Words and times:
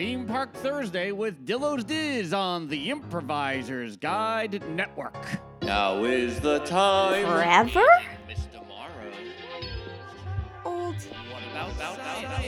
Theme 0.00 0.24
Park 0.24 0.54
Thursday 0.54 1.12
with 1.12 1.44
Dillo's 1.44 1.84
Diz 1.84 2.32
on 2.32 2.68
the 2.68 2.88
Improviser's 2.88 3.98
Guide 3.98 4.66
Network. 4.70 5.14
Now 5.60 6.04
is 6.04 6.40
the 6.40 6.60
time. 6.60 7.26
Forever? 7.26 7.84
Miss 8.26 8.46
Tomorrow. 8.46 9.12
Old. 10.64 10.94
What 10.94 11.42
about, 11.50 11.72
about, 11.72 11.98
about, 11.98 12.44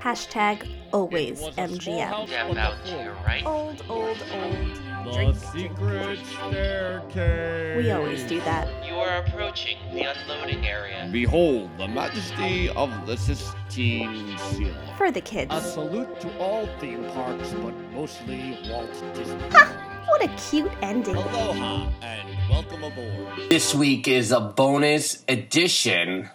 Hashtag 0.00 0.70
always 0.92 1.40
It 1.40 1.46
was 1.46 1.58
a 1.58 1.80
small 1.80 1.98
MGM. 1.98 2.06
house 2.06 2.30
Yeah, 2.30 2.42
on 2.42 2.46
the 2.46 2.52
about 2.52 2.86
floor. 2.86 3.02
you, 3.02 3.10
right? 3.26 3.44
Old, 3.44 3.84
old, 3.88 4.24
old. 4.32 4.91
The 5.04 5.12
Drink. 5.12 5.36
secret 5.36 6.18
staircase. 6.26 7.76
We 7.76 7.90
always 7.90 8.22
do 8.24 8.40
that. 8.42 8.68
You 8.86 8.94
are 8.94 9.16
approaching 9.24 9.76
the 9.92 10.02
unloading 10.02 10.64
area. 10.64 11.08
Behold 11.10 11.70
the 11.76 11.88
majesty 11.88 12.68
of 12.70 12.90
the 13.06 13.16
Sistine 13.16 14.38
Ceiling. 14.38 14.74
For 14.96 15.10
the 15.10 15.20
kids. 15.20 15.52
A 15.52 15.60
salute 15.60 16.20
to 16.20 16.38
all 16.38 16.68
theme 16.78 17.04
parks, 17.10 17.50
but 17.52 17.74
mostly 17.92 18.56
Walt 18.68 18.92
Disney. 19.14 19.40
Ha! 19.50 20.04
What 20.08 20.22
a 20.22 20.28
cute 20.50 20.70
ending. 20.82 21.16
Aloha 21.16 21.88
and 22.02 22.28
welcome 22.48 22.84
aboard. 22.84 23.50
This 23.50 23.74
week 23.74 24.06
is 24.06 24.30
a 24.30 24.40
bonus 24.40 25.24
edition 25.26 26.30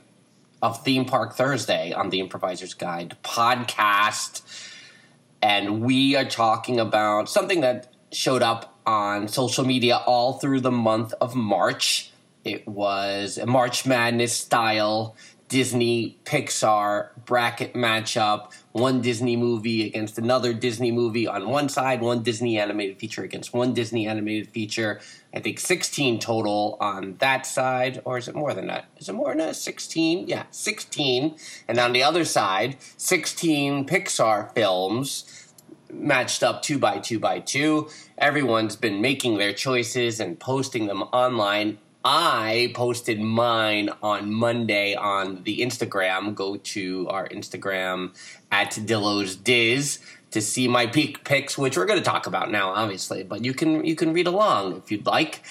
of 0.62 0.84
Theme 0.84 1.06
Park 1.06 1.36
Thursday 1.36 1.94
on 1.94 2.10
the 2.10 2.20
Improviser's 2.20 2.74
Guide 2.74 3.16
podcast. 3.24 4.42
And 5.42 5.82
we 5.82 6.16
are 6.18 6.26
talking 6.26 6.80
about 6.80 7.30
something 7.30 7.62
that 7.62 7.94
showed 8.12 8.42
up 8.42 8.78
on 8.86 9.28
social 9.28 9.66
media 9.66 9.98
all 10.06 10.34
through 10.34 10.62
the 10.62 10.72
month 10.72 11.14
of 11.20 11.36
March. 11.36 12.12
It 12.44 12.68
was 12.68 13.38
a 13.38 13.46
March 13.46 13.86
Madness 13.86 14.34
style 14.34 15.16
Disney 15.50 16.18
Pixar 16.26 17.10
bracket 17.26 17.74
matchup. 17.74 18.52
One 18.74 19.02
Disney 19.02 19.36
movie 19.36 19.88
against 19.88 20.18
another 20.18 20.54
Disney 20.54 20.92
movie 20.92 21.26
on 21.26 21.50
one 21.50 21.70
side, 21.70 22.02
one 22.02 22.22
Disney 22.22 22.60
animated 22.60 22.98
feature 22.98 23.24
against 23.24 23.54
one 23.54 23.74
Disney 23.74 24.08
animated 24.08 24.50
feature. 24.50 25.00
I 25.34 25.40
think 25.40 25.60
16 25.60 26.20
total 26.20 26.78
on 26.80 27.16
that 27.20 27.46
side, 27.46 28.02
or 28.06 28.18
is 28.18 28.28
it 28.28 28.36
more 28.36 28.54
than 28.54 28.68
that? 28.68 28.86
Is 28.98 29.08
it 29.08 29.14
more 29.14 29.30
than 29.30 29.40
that? 29.40 29.56
16? 29.56 30.28
Yeah, 30.28 30.44
16. 30.52 31.36
And 31.68 31.80
on 31.80 31.94
the 31.94 32.04
other 32.04 32.26
side, 32.26 32.78
16 32.98 33.88
Pixar 33.88 34.54
films 34.54 35.47
matched 35.92 36.44
up 36.44 36.62
two 36.62 36.80
by 36.80 37.00
two 37.00 37.20
by 37.20 37.40
two. 37.40 37.90
Everyone's 38.18 38.76
been 38.76 39.02
making 39.02 39.38
their 39.38 39.54
choices 39.54 40.20
and 40.20 40.40
posting 40.40 40.88
them 40.88 41.04
online. 41.04 41.80
I 42.04 42.72
posted 42.74 43.20
mine 43.20 43.90
on 44.02 44.34
Monday 44.34 44.96
on 44.96 45.44
the 45.44 45.60
Instagram. 45.60 46.36
Go 46.36 46.56
to 46.58 47.08
our 47.10 47.28
Instagram 47.28 48.16
at 48.52 48.72
Dillo's 48.72 49.36
Diz 49.36 50.00
to 50.32 50.42
see 50.42 50.68
my 50.68 50.88
peak 50.88 51.24
picks, 51.24 51.58
which 51.58 51.78
we're 51.78 51.86
going 51.86 52.00
to 52.00 52.06
talk 52.06 52.28
about 52.28 52.52
now, 52.52 52.70
obviously. 52.70 53.24
But 53.24 53.44
you 53.44 53.54
can 53.54 53.84
you 53.84 53.96
can 53.96 54.14
read 54.14 54.28
along 54.28 54.78
if 54.78 54.92
you'd 54.92 55.06
like, 55.06 55.44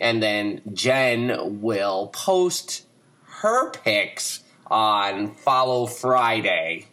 and 0.00 0.22
then 0.22 0.60
Jen 0.72 1.60
will 1.62 2.08
post 2.08 2.86
her 3.42 3.70
picks 3.70 4.44
on 4.66 5.34
Follow 5.34 5.86
Friday 5.86 6.86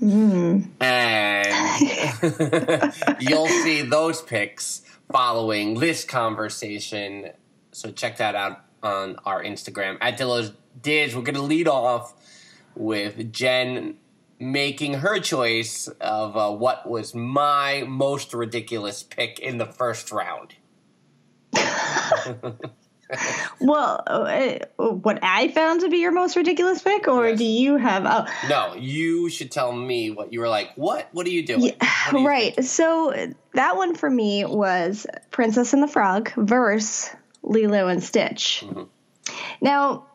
and 0.00 0.70
you'll 3.20 3.48
see 3.48 3.82
those 3.82 4.22
pics 4.22 4.82
following 5.10 5.78
this 5.78 6.04
conversation. 6.04 7.30
So 7.72 7.90
check 7.90 8.18
that 8.18 8.34
out 8.34 8.64
on 8.82 9.16
our 9.24 9.42
Instagram 9.42 9.98
at 10.00 10.18
Dillo's 10.18 10.52
Diz. 10.80 11.16
We're 11.16 11.22
gonna 11.22 11.42
lead 11.42 11.68
off 11.68 12.14
with 12.74 13.32
Jen 13.32 13.96
making 14.38 14.94
her 14.94 15.18
choice 15.18 15.88
of 16.00 16.36
uh, 16.36 16.50
what 16.50 16.88
was 16.88 17.14
my 17.14 17.84
most 17.86 18.32
ridiculous 18.32 19.02
pick 19.02 19.38
in 19.40 19.58
the 19.58 19.66
first 19.66 20.12
round. 20.12 20.54
Well, 23.60 24.02
uh, 24.06 24.58
what 24.76 25.18
I 25.22 25.48
found 25.48 25.80
to 25.80 25.88
be 25.88 25.98
your 25.98 26.12
most 26.12 26.36
ridiculous 26.36 26.82
pick, 26.82 27.08
or 27.08 27.28
Yes. 27.28 27.38
do 27.38 27.44
you 27.44 27.76
have? 27.76 28.04
Oh, 28.06 28.26
No, 28.48 28.74
you 28.74 29.28
should 29.30 29.50
tell 29.50 29.72
me 29.72 30.10
what 30.10 30.32
you 30.32 30.40
were 30.40 30.48
like. 30.48 30.70
What? 30.76 31.08
What 31.12 31.26
are 31.26 31.30
you 31.30 31.44
doing? 31.44 31.62
yeah, 31.62 31.72
are 32.12 32.18
you 32.18 32.26
right. 32.26 32.42
thinking? 32.54 32.64
So 32.64 33.32
that 33.54 33.76
one 33.76 33.94
for 33.94 34.08
me 34.10 34.44
was 34.44 35.06
Princess 35.30 35.72
and 35.72 35.82
the 35.82 35.88
Frog 35.88 36.30
versus 36.36 37.10
Lilo 37.42 37.88
and 37.88 38.02
Stitch. 38.02 38.62
Mm-hmm. 38.66 38.82
Now, 39.60 40.06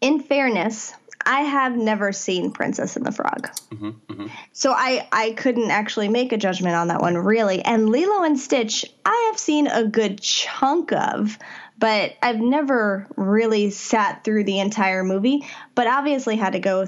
in 0.00 0.20
fairness, 0.20 0.92
I 1.24 1.42
have 1.42 1.76
never 1.76 2.12
seen 2.12 2.50
Princess 2.50 2.96
and 2.96 3.06
the 3.06 3.12
Frog. 3.12 3.48
Mm-hmm, 3.70 4.26
So 4.52 4.72
I, 4.72 5.06
I 5.12 5.30
couldn't 5.32 5.70
actually 5.70 6.08
make 6.08 6.32
a 6.32 6.36
judgment 6.36 6.74
on 6.74 6.88
that 6.88 7.00
one, 7.00 7.16
really. 7.16 7.62
And 7.64 7.88
Lilo 7.88 8.22
and 8.24 8.38
Stitch, 8.38 8.84
I 9.04 9.28
have 9.30 9.38
seen 9.38 9.66
a 9.68 9.84
good 9.84 10.20
chunk 10.20 10.92
of, 10.92 11.38
but 11.78 12.14
I've 12.22 12.40
never 12.40 13.06
really 13.16 13.70
sat 13.70 14.24
through 14.24 14.44
the 14.44 14.60
entire 14.60 15.04
movie, 15.04 15.46
but 15.74 15.86
obviously 15.86 16.36
had 16.36 16.52
to 16.52 16.60
go 16.60 16.86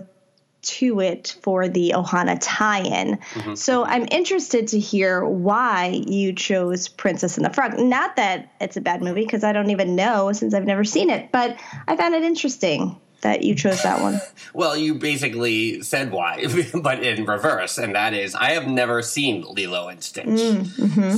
to 0.62 1.00
it 1.00 1.36
for 1.42 1.68
the 1.68 1.92
Ohana 1.94 2.38
tie 2.40 2.80
in. 2.80 3.18
Mm-hmm. 3.18 3.54
So 3.54 3.84
I'm 3.84 4.08
interested 4.10 4.68
to 4.68 4.78
hear 4.78 5.22
why 5.22 6.02
you 6.06 6.32
chose 6.32 6.88
Princess 6.88 7.36
and 7.36 7.44
the 7.44 7.50
Frog. 7.50 7.78
Not 7.78 8.16
that 8.16 8.50
it's 8.60 8.78
a 8.78 8.80
bad 8.80 9.02
movie, 9.02 9.24
because 9.24 9.44
I 9.44 9.52
don't 9.52 9.70
even 9.70 9.94
know 9.94 10.32
since 10.32 10.54
I've 10.54 10.64
never 10.64 10.84
seen 10.84 11.10
it, 11.10 11.30
but 11.32 11.58
I 11.86 11.96
found 11.96 12.14
it 12.14 12.22
interesting 12.22 12.98
that 13.24 13.42
you 13.42 13.54
chose 13.56 13.82
that 13.82 14.00
one. 14.00 14.20
Well, 14.56 14.76
you 14.76 14.94
basically 14.94 15.82
said 15.82 16.12
why, 16.12 16.46
but 16.80 17.02
in 17.02 17.24
reverse, 17.24 17.76
and 17.76 17.96
that 17.96 18.14
is 18.14 18.36
I 18.36 18.50
have 18.52 18.68
never 18.68 19.02
seen 19.02 19.42
Lilo 19.42 19.88
and 19.88 20.00
Stitch. 20.00 20.28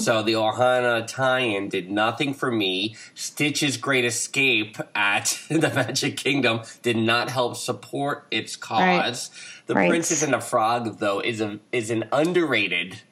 So 0.01 0.23
the 0.23 0.33
Ohana 0.33 1.07
tie-in 1.07 1.69
did 1.69 1.91
nothing 1.91 2.33
for 2.33 2.51
me. 2.51 2.97
Stitch's 3.15 3.77
Great 3.77 4.07
Escape 4.07 4.79
at 4.95 5.39
the 5.51 5.69
Magic 5.69 6.17
Kingdom 6.17 6.63
did 6.81 6.97
not 6.97 7.29
help 7.29 7.57
support 7.57 8.27
its 8.31 8.57
cause. 8.57 9.29
The 9.67 9.75
Right. 9.75 9.91
Princess 9.91 10.23
and 10.23 10.33
the 10.33 10.41
Frog, 10.41 10.99
though, 10.99 11.21
is 11.21 11.43
a 11.43 11.59
is 11.73 11.91
an 11.91 12.05
underrated 12.13 13.03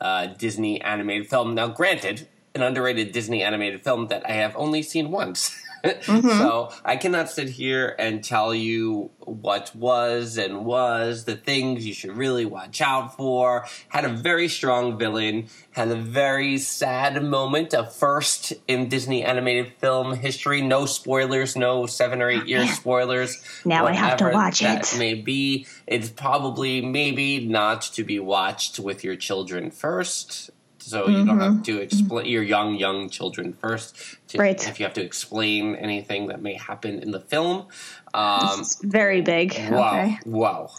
uh, 0.00 0.28
Disney 0.28 0.80
animated 0.80 1.28
film. 1.28 1.54
Now, 1.54 1.68
granted, 1.68 2.26
an 2.54 2.62
underrated 2.62 3.12
Disney 3.12 3.42
animated 3.42 3.82
film 3.84 4.06
that 4.06 4.22
I 4.26 4.32
have 4.32 4.56
only 4.56 4.80
seen 4.82 5.10
once. 5.10 5.54
Mm-hmm. 5.84 6.28
So 6.28 6.72
I 6.84 6.96
cannot 6.96 7.30
sit 7.30 7.50
here 7.50 7.94
and 7.98 8.24
tell 8.24 8.54
you 8.54 9.10
what 9.18 9.74
was 9.74 10.38
and 10.38 10.64
was 10.64 11.24
the 11.24 11.36
things 11.36 11.86
you 11.86 11.92
should 11.92 12.16
really 12.16 12.46
watch 12.46 12.80
out 12.80 13.16
for. 13.16 13.66
Had 13.88 14.04
a 14.04 14.08
very 14.08 14.48
strong 14.48 14.98
villain, 14.98 15.48
had 15.72 15.88
a 15.88 15.96
very 15.96 16.58
sad 16.58 17.22
moment, 17.22 17.74
a 17.74 17.84
first 17.84 18.54
in 18.66 18.88
Disney 18.88 19.22
animated 19.24 19.74
film 19.78 20.14
history. 20.16 20.62
No 20.62 20.86
spoilers, 20.86 21.56
no 21.56 21.86
seven 21.86 22.22
or 22.22 22.30
eight 22.30 22.46
year 22.46 22.66
spoilers. 22.66 23.42
Now 23.64 23.86
I 23.86 23.92
have 23.92 24.18
to 24.18 24.30
watch 24.30 24.60
that 24.60 24.94
it. 24.94 24.98
May 24.98 25.14
be. 25.14 25.66
It's 25.86 26.08
probably 26.08 26.80
maybe 26.80 27.46
not 27.46 27.82
to 27.82 28.04
be 28.04 28.18
watched 28.18 28.78
with 28.78 29.04
your 29.04 29.16
children 29.16 29.70
first. 29.70 30.50
So 30.84 31.08
you 31.08 31.24
don't 31.24 31.40
have 31.40 31.62
to 31.64 31.80
explain 31.80 32.26
your 32.26 32.42
young 32.42 32.74
young 32.74 33.08
children 33.08 33.54
first. 33.54 33.96
To, 34.28 34.38
Right. 34.38 34.68
If 34.68 34.78
you 34.78 34.84
have 34.84 34.94
to 34.94 35.02
explain 35.02 35.74
anything 35.76 36.26
that 36.28 36.42
may 36.42 36.54
happen 36.54 36.98
in 36.98 37.10
the 37.10 37.20
film. 37.20 37.68
Um, 38.12 38.60
It's 38.60 38.76
very 38.84 39.22
big. 39.22 39.54
Wow, 39.70 39.94
Okay. 39.94 40.18
wow. 40.26 40.70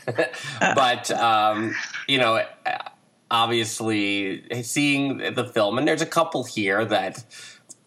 but 0.60 1.10
um, 1.10 1.74
you 2.06 2.18
know, 2.18 2.44
obviously, 3.30 4.44
seeing 4.62 5.18
the 5.34 5.44
film, 5.44 5.78
and 5.78 5.86
there's 5.88 6.02
a 6.02 6.06
couple 6.06 6.44
here 6.44 6.84
that 6.84 7.24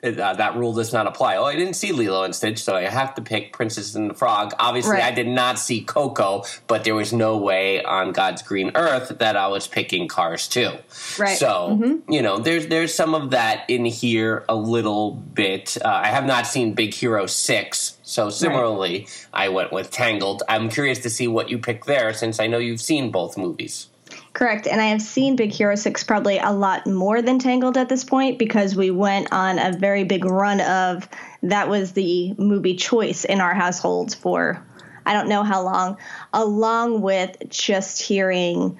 uh, 0.03 0.33
that 0.33 0.55
rule 0.55 0.73
does 0.73 0.91
not 0.93 1.05
apply. 1.07 1.35
Oh, 1.37 1.43
I 1.45 1.55
didn't 1.55 1.75
see 1.75 1.91
Lilo 1.91 2.23
and 2.23 2.35
Stitch, 2.35 2.63
so 2.63 2.75
I 2.75 2.83
have 2.83 3.13
to 3.15 3.21
pick 3.21 3.53
Princess 3.53 3.93
and 3.95 4.09
the 4.09 4.13
Frog. 4.13 4.53
Obviously, 4.59 4.93
Right. 4.93 5.03
I 5.03 5.11
did 5.11 5.27
not 5.27 5.59
see 5.59 5.81
Coco, 5.81 6.43
but 6.67 6.83
there 6.83 6.95
was 6.95 7.13
no 7.13 7.37
way 7.37 7.83
on 7.83 8.11
God's 8.11 8.41
green 8.41 8.71
earth 8.75 9.19
that 9.19 9.37
I 9.37 9.47
was 9.47 9.67
picking 9.67 10.07
Cars 10.07 10.47
2. 10.47 10.71
Right. 11.19 11.37
So 11.37 11.99
you 12.09 12.21
know, 12.21 12.39
there's 12.39 12.67
there's 12.67 12.93
some 12.93 13.13
of 13.13 13.29
that 13.31 13.63
in 13.69 13.85
here 13.85 14.43
a 14.49 14.55
little 14.55 15.11
bit. 15.11 15.77
Uh, 15.83 15.87
I 15.87 16.07
have 16.07 16.25
not 16.25 16.47
seen 16.47 16.73
Big 16.73 16.93
Hero 16.93 17.27
Six, 17.27 17.97
so 18.01 18.29
similarly, 18.29 19.07
I 19.31 19.49
went 19.49 19.71
with 19.71 19.91
Tangled. 19.91 20.41
I'm 20.49 20.69
curious 20.69 20.99
to 20.99 21.09
see 21.09 21.27
what 21.27 21.49
you 21.49 21.59
pick 21.59 21.85
there, 21.85 22.13
since 22.13 22.39
I 22.39 22.47
know 22.47 22.57
you've 22.57 22.81
seen 22.81 23.11
both 23.11 23.37
movies. 23.37 23.87
Correct. 24.33 24.65
And 24.65 24.79
I 24.79 24.85
have 24.87 25.01
seen 25.01 25.35
Big 25.35 25.51
Hero 25.51 25.75
6 25.75 26.03
probably 26.05 26.37
a 26.37 26.51
lot 26.51 26.87
more 26.87 27.21
than 27.21 27.39
Tangled 27.39 27.77
at 27.77 27.89
this 27.89 28.03
point 28.03 28.39
because 28.39 28.75
we 28.75 28.89
went 28.89 29.33
on 29.33 29.59
a 29.59 29.77
very 29.77 30.05
big 30.05 30.23
run 30.23 30.61
of 30.61 31.07
that 31.43 31.67
was 31.67 31.91
the 31.91 32.33
movie 32.37 32.75
choice 32.75 33.25
in 33.25 33.41
our 33.41 33.53
household 33.53 34.15
for 34.15 34.65
I 35.05 35.13
don't 35.13 35.27
know 35.27 35.43
how 35.43 35.63
long, 35.63 35.97
along 36.31 37.01
with 37.01 37.35
just 37.49 38.01
hearing 38.01 38.77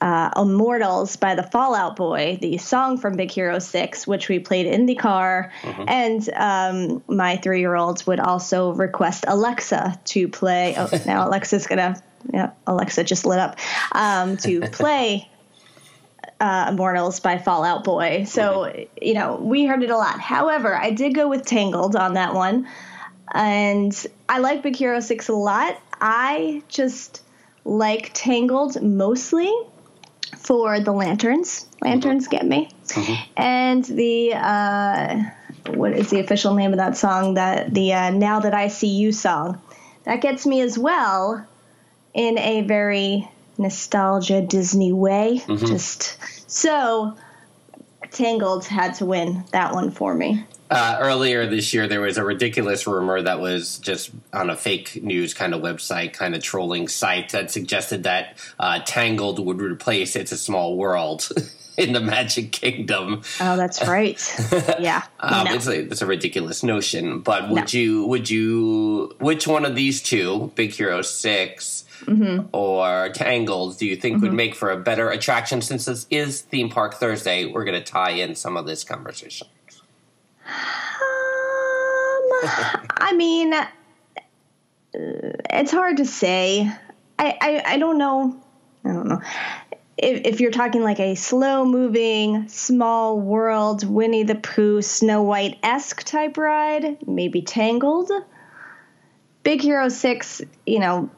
uh, 0.00 0.30
Immortals 0.36 1.16
by 1.16 1.34
the 1.34 1.42
Fall 1.42 1.74
Out 1.74 1.96
Boy, 1.96 2.38
the 2.40 2.58
song 2.58 2.98
from 2.98 3.16
Big 3.16 3.30
Hero 3.30 3.58
6, 3.58 4.06
which 4.06 4.28
we 4.28 4.38
played 4.38 4.66
in 4.66 4.86
the 4.86 4.94
car. 4.94 5.52
And 5.88 6.28
um, 6.30 7.02
my 7.08 7.36
three 7.36 7.60
year 7.60 7.74
olds 7.74 8.06
would 8.06 8.20
also 8.20 8.72
request 8.72 9.24
Alexa 9.26 9.98
to 10.04 10.28
play. 10.28 10.74
Oh, 10.76 10.88
now 11.04 11.26
Alexa's 11.28 11.66
going 11.66 11.78
to 11.78 12.00
yeah, 12.32 12.52
Alexa 12.66 13.04
just 13.04 13.24
lit 13.24 13.38
up 13.38 13.56
um, 13.92 14.36
to 14.38 14.60
play 14.72 15.28
uh, 16.40 16.66
Immortals 16.68 17.20
by 17.20 17.38
Fall 17.38 17.64
Out 17.64 17.84
Boy. 17.84 18.24
So, 18.24 18.86
you 19.00 19.14
know, 19.14 19.36
we 19.36 19.64
heard 19.66 19.82
it 19.82 19.90
a 19.90 19.96
lot. 19.96 20.20
However, 20.20 20.74
I 20.74 20.90
did 20.90 21.14
go 21.14 21.28
with 21.28 21.44
Tangled 21.44 21.96
on 21.96 22.14
that 22.14 22.34
one. 22.34 22.68
And 23.32 24.06
I 24.28 24.38
like 24.38 24.62
Big 24.62 24.76
Hero 24.76 25.00
6 25.00 25.28
a 25.28 25.32
lot. 25.32 25.80
I 26.00 26.62
just 26.68 27.22
like 27.64 28.10
Tangled 28.14 28.80
mostly 28.80 29.52
for 30.36 30.80
the 30.80 30.92
lanterns. 30.92 31.66
Lanterns 31.82 32.28
get 32.28 32.46
me. 32.46 32.70
And 33.36 33.84
the, 33.84 34.32
uh, 34.34 35.22
what 35.74 35.92
is 35.92 36.10
the 36.10 36.20
official 36.20 36.54
name 36.54 36.72
of 36.72 36.78
that 36.78 36.96
song? 36.96 37.34
That 37.34 37.74
the 37.74 37.92
uh, 37.92 38.10
Now 38.10 38.40
That 38.40 38.54
I 38.54 38.68
See 38.68 38.88
You 38.88 39.12
song. 39.12 39.60
That 40.04 40.22
gets 40.22 40.46
me 40.46 40.62
as 40.62 40.78
well 40.78 41.46
in 42.14 42.38
a 42.38 42.62
very 42.62 43.28
nostalgia 43.58 44.40
Disney 44.40 44.92
way. 44.92 45.42
Just 45.46 46.18
so 46.50 47.16
Tangled 48.10 48.64
had 48.64 48.94
to 48.94 49.06
win 49.06 49.44
that 49.52 49.74
one 49.74 49.90
for 49.90 50.14
me. 50.14 50.44
Uh, 50.70 50.98
earlier 51.00 51.46
this 51.46 51.72
year, 51.72 51.88
there 51.88 52.00
was 52.00 52.18
a 52.18 52.24
ridiculous 52.24 52.86
rumor 52.86 53.22
that 53.22 53.40
was 53.40 53.78
just 53.78 54.10
on 54.32 54.50
a 54.50 54.56
fake 54.56 55.02
news 55.02 55.32
kind 55.32 55.54
of 55.54 55.62
website, 55.62 56.12
kind 56.12 56.34
of 56.34 56.42
trolling 56.42 56.88
site 56.88 57.30
that 57.30 57.50
suggested 57.50 58.02
that 58.02 58.36
uh, 58.60 58.80
Tangled 58.84 59.44
would 59.44 59.62
replace 59.62 60.14
It's 60.14 60.32
a 60.32 60.36
Small 60.36 60.76
World 60.76 61.28
in 61.78 61.94
the 61.94 62.00
Magic 62.00 62.52
Kingdom. 62.52 63.22
Oh, 63.40 63.56
that's 63.56 63.86
right. 63.86 64.20
yeah. 64.78 65.04
Um, 65.20 65.46
no. 65.46 65.54
it's, 65.54 65.66
a, 65.66 65.80
it's 65.80 66.02
a 66.02 66.06
ridiculous 66.06 66.62
notion, 66.62 67.20
but 67.20 67.48
would 67.48 67.72
you 67.72 68.04
would 68.06 68.28
you 68.28 69.16
which 69.20 69.46
one 69.46 69.64
of 69.64 69.74
these 69.74 70.02
two, 70.02 70.52
Big 70.54 70.72
Hero 70.72 71.00
6 71.00 71.77
Mm-hmm. 72.04 72.46
or 72.52 73.10
Tangled, 73.10 73.78
do 73.78 73.86
you 73.86 73.96
think 73.96 74.22
would 74.22 74.32
make 74.32 74.54
for 74.54 74.70
a 74.70 74.76
better 74.76 75.10
attraction? 75.10 75.60
Since 75.60 75.86
this 75.86 76.06
is 76.10 76.42
Theme 76.42 76.70
Park 76.70 76.94
Thursday, 76.94 77.46
we're 77.46 77.64
going 77.64 77.78
to 77.78 77.84
tie 77.84 78.10
in 78.10 78.34
some 78.34 78.56
of 78.56 78.66
this 78.66 78.84
conversation. 78.84 79.48
Um, 80.46 80.52
I 82.90 83.12
mean, 83.16 83.52
uh, 83.52 83.66
it's 84.94 85.70
hard 85.70 85.98
to 85.98 86.06
say. 86.06 86.70
I, 87.18 87.38
I, 87.40 87.62
I 87.74 87.78
don't 87.78 87.98
know. 87.98 88.40
I 88.84 88.92
don't 88.92 89.08
know. 89.08 89.20
If, 89.96 90.24
if 90.24 90.40
you're 90.40 90.52
talking 90.52 90.82
like 90.82 91.00
a 91.00 91.16
slow 91.16 91.64
moving, 91.64 92.48
small 92.48 93.20
world, 93.20 93.86
Winnie 93.86 94.22
the 94.22 94.36
Pooh, 94.36 94.82
Snow 94.82 95.22
White 95.22 95.58
esque 95.62 96.04
type 96.04 96.36
ride, 96.36 96.98
maybe 97.06 97.42
Tangled. 97.42 98.10
Big 99.42 99.62
Hero 99.62 99.88
6, 99.88 100.42
you 100.66 100.78
know, 100.78 101.10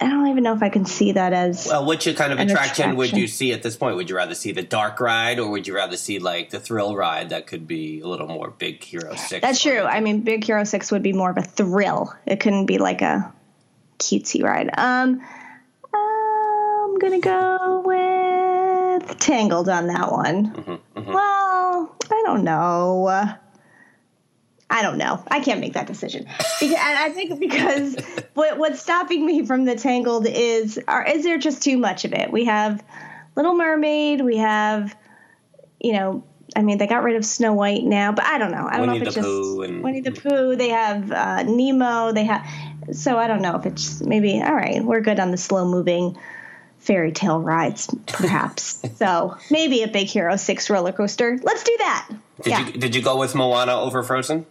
I 0.00 0.08
don't 0.08 0.28
even 0.28 0.44
know 0.44 0.54
if 0.54 0.62
I 0.62 0.68
can 0.68 0.84
see 0.84 1.12
that 1.12 1.32
as. 1.32 1.66
Well, 1.68 1.84
which 1.84 2.04
kind 2.16 2.32
of 2.32 2.38
An 2.38 2.48
attraction, 2.48 2.94
would 2.96 3.12
you 3.12 3.26
see 3.26 3.52
at 3.52 3.62
this 3.62 3.76
point? 3.76 3.96
Would 3.96 4.08
you 4.08 4.16
rather 4.16 4.34
see 4.34 4.52
the 4.52 4.62
dark 4.62 5.00
ride, 5.00 5.38
or 5.38 5.50
would 5.50 5.66
you 5.66 5.74
rather 5.74 5.96
see 5.96 6.18
like 6.18 6.50
the 6.50 6.60
thrill 6.60 6.94
ride 6.94 7.30
that 7.30 7.46
could 7.46 7.66
be 7.66 8.00
a 8.00 8.06
little 8.06 8.28
more 8.28 8.50
Big 8.50 8.82
Hero 8.82 9.14
Six? 9.16 9.40
That's 9.42 9.60
true. 9.60 9.82
I 9.82 10.00
mean, 10.00 10.20
Big 10.20 10.44
Hero 10.44 10.62
Six 10.64 10.92
would 10.92 11.02
be 11.02 11.12
more 11.12 11.30
of 11.30 11.36
a 11.36 11.42
thrill. 11.42 12.14
It 12.26 12.38
couldn't 12.40 12.66
be 12.66 12.78
like 12.78 13.02
a 13.02 13.32
cutesy 13.98 14.42
ride. 14.44 14.70
Um, 14.78 15.20
I'm 15.94 16.98
gonna 16.98 17.18
go 17.20 17.82
with 17.84 19.18
Tangled 19.18 19.68
on 19.68 19.88
that 19.88 20.12
one. 20.12 20.80
Well, 20.94 21.96
I 22.10 22.22
don't 22.24 22.44
know. 22.44 23.34
I 24.70 24.82
don't 24.82 24.98
know. 24.98 25.22
I 25.28 25.40
can't 25.40 25.60
make 25.60 25.72
that 25.74 25.86
decision. 25.86 26.24
Because, 26.24 26.62
and 26.62 26.98
I 26.98 27.08
think 27.10 27.40
because 27.40 27.96
what, 28.34 28.58
what's 28.58 28.80
stopping 28.80 29.24
me 29.24 29.46
from 29.46 29.64
the 29.64 29.76
Tangled 29.76 30.26
is, 30.26 30.78
are, 30.86 31.06
is 31.06 31.24
there 31.24 31.38
just 31.38 31.62
too 31.62 31.78
much 31.78 32.04
of 32.04 32.12
it? 32.12 32.30
We 32.30 32.44
have 32.44 32.84
Little 33.34 33.54
Mermaid. 33.54 34.20
We 34.20 34.36
have, 34.36 34.94
you 35.80 35.94
know, 35.94 36.24
I 36.54 36.62
mean, 36.62 36.78
they 36.78 36.86
got 36.86 37.02
rid 37.02 37.16
of 37.16 37.24
Snow 37.24 37.54
White 37.54 37.84
now, 37.84 38.12
but 38.12 38.24
I 38.24 38.38
don't 38.38 38.50
know. 38.50 38.66
I 38.68 38.76
don't 38.78 38.88
Winnie 38.88 39.00
know 39.00 39.02
if 39.02 39.16
it's 39.16 39.16
Pooh 39.16 39.60
just 39.60 39.70
and- 39.70 39.82
Winnie 39.82 40.00
the 40.00 40.12
Pooh. 40.12 40.56
They 40.56 40.68
have 40.68 41.12
uh, 41.12 41.42
Nemo. 41.44 42.12
They 42.12 42.24
have, 42.24 42.46
so 42.92 43.16
I 43.16 43.26
don't 43.26 43.42
know 43.42 43.56
if 43.56 43.64
it's 43.64 44.02
maybe 44.02 44.42
all 44.42 44.54
right. 44.54 44.82
We're 44.82 45.00
good 45.00 45.20
on 45.20 45.30
the 45.30 45.36
slow 45.36 45.66
moving 45.66 46.18
fairy 46.78 47.12
tale 47.12 47.40
rides, 47.40 47.88
perhaps. 48.06 48.82
so 48.96 49.36
maybe 49.50 49.82
a 49.82 49.88
Big 49.88 50.08
Hero 50.08 50.36
Six 50.36 50.70
roller 50.70 50.92
coaster. 50.92 51.38
Let's 51.42 51.64
do 51.64 51.74
that. 51.78 52.08
Did 52.42 52.50
yeah. 52.50 52.66
you 52.66 52.72
did 52.72 52.94
you 52.94 53.02
go 53.02 53.18
with 53.18 53.34
Moana 53.34 53.78
over 53.78 54.02
Frozen? 54.02 54.46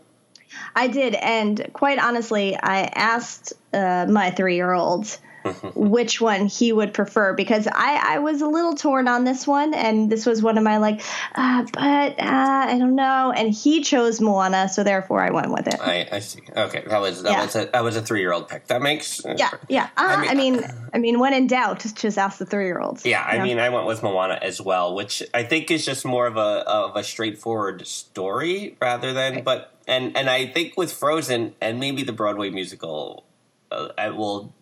I 0.76 0.88
did, 0.88 1.16
and 1.16 1.70
quite 1.74 2.00
honestly, 2.00 2.56
I 2.56 2.84
asked 2.94 3.54
uh, 3.74 4.06
my 4.10 4.32
three-year-old 4.32 5.18
which 5.76 6.20
one 6.20 6.48
he 6.48 6.72
would 6.72 6.94
prefer 6.94 7.34
because 7.34 7.68
I, 7.68 8.16
I 8.16 8.20
was 8.20 8.42
a 8.42 8.48
little 8.48 8.76
torn 8.76 9.08
on 9.08 9.24
this 9.24 9.48
one, 9.48 9.74
and 9.74 10.10
this 10.12 10.26
was 10.26 10.42
one 10.42 10.58
of 10.58 10.64
my 10.64 10.78
like, 10.78 11.02
uh, 11.36 11.64
but 11.74 12.20
uh, 12.20 12.66
I 12.68 12.78
don't 12.78 12.96
know, 12.96 13.32
and 13.36 13.54
he 13.54 13.82
chose 13.82 14.20
Moana, 14.20 14.70
so 14.70 14.84
therefore 14.84 15.22
I 15.22 15.32
went 15.32 15.52
with 15.52 15.68
it. 15.68 15.80
I, 15.80 16.08
I 16.12 16.20
see. 16.20 16.42
Okay, 16.56 16.84
that 16.88 17.00
was 17.00 17.24
that 17.24 17.32
Yeah. 17.32 17.44
was 17.44 17.56
a 17.56 17.70
that 17.72 17.84
was 17.84 17.96
a 17.96 18.02
three 18.02 18.20
year 18.20 18.34
old 18.34 18.48
pick. 18.48 18.68
That 18.68 18.82
makes 18.82 19.22
yeah, 19.38 19.52
yeah. 19.70 19.90
Uh, 19.98 20.26
I 20.28 20.36
mean, 20.36 20.66
I 20.94 20.98
mean, 20.98 21.20
when 21.20 21.34
in 21.34 21.48
doubt, 21.48 21.80
just, 21.96 22.18
ask 22.18 22.40
the 22.40 22.46
three-year-olds. 22.46 23.06
Yeah, 23.06 23.24
I 23.24 23.38
know? 23.38 23.44
mean, 23.44 23.60
I 23.60 23.70
went 23.70 23.86
with 23.86 24.02
Moana 24.02 24.40
as 24.42 24.60
well, 24.60 24.96
which 24.96 25.22
I 25.34 25.44
think 25.44 25.70
is 25.70 25.86
just 25.86 26.06
more 26.06 26.26
of 26.26 26.38
a 26.38 26.40
of 26.68 26.96
a 26.96 27.04
straightforward 27.04 27.86
story 27.86 28.76
rather 28.82 29.14
than. 29.14 29.44
But 29.44 29.77
and 29.88 30.16
and 30.18 30.30
I 30.30 30.48
think 30.48 30.78
with 30.78 30.92
Frozen 30.92 31.56
and 31.62 31.80
maybe 31.80 32.04
the 32.04 32.14
Broadway 32.14 32.50
musical, 32.50 33.26
uh, 33.72 33.90
I 33.98 34.10
will 34.10 34.54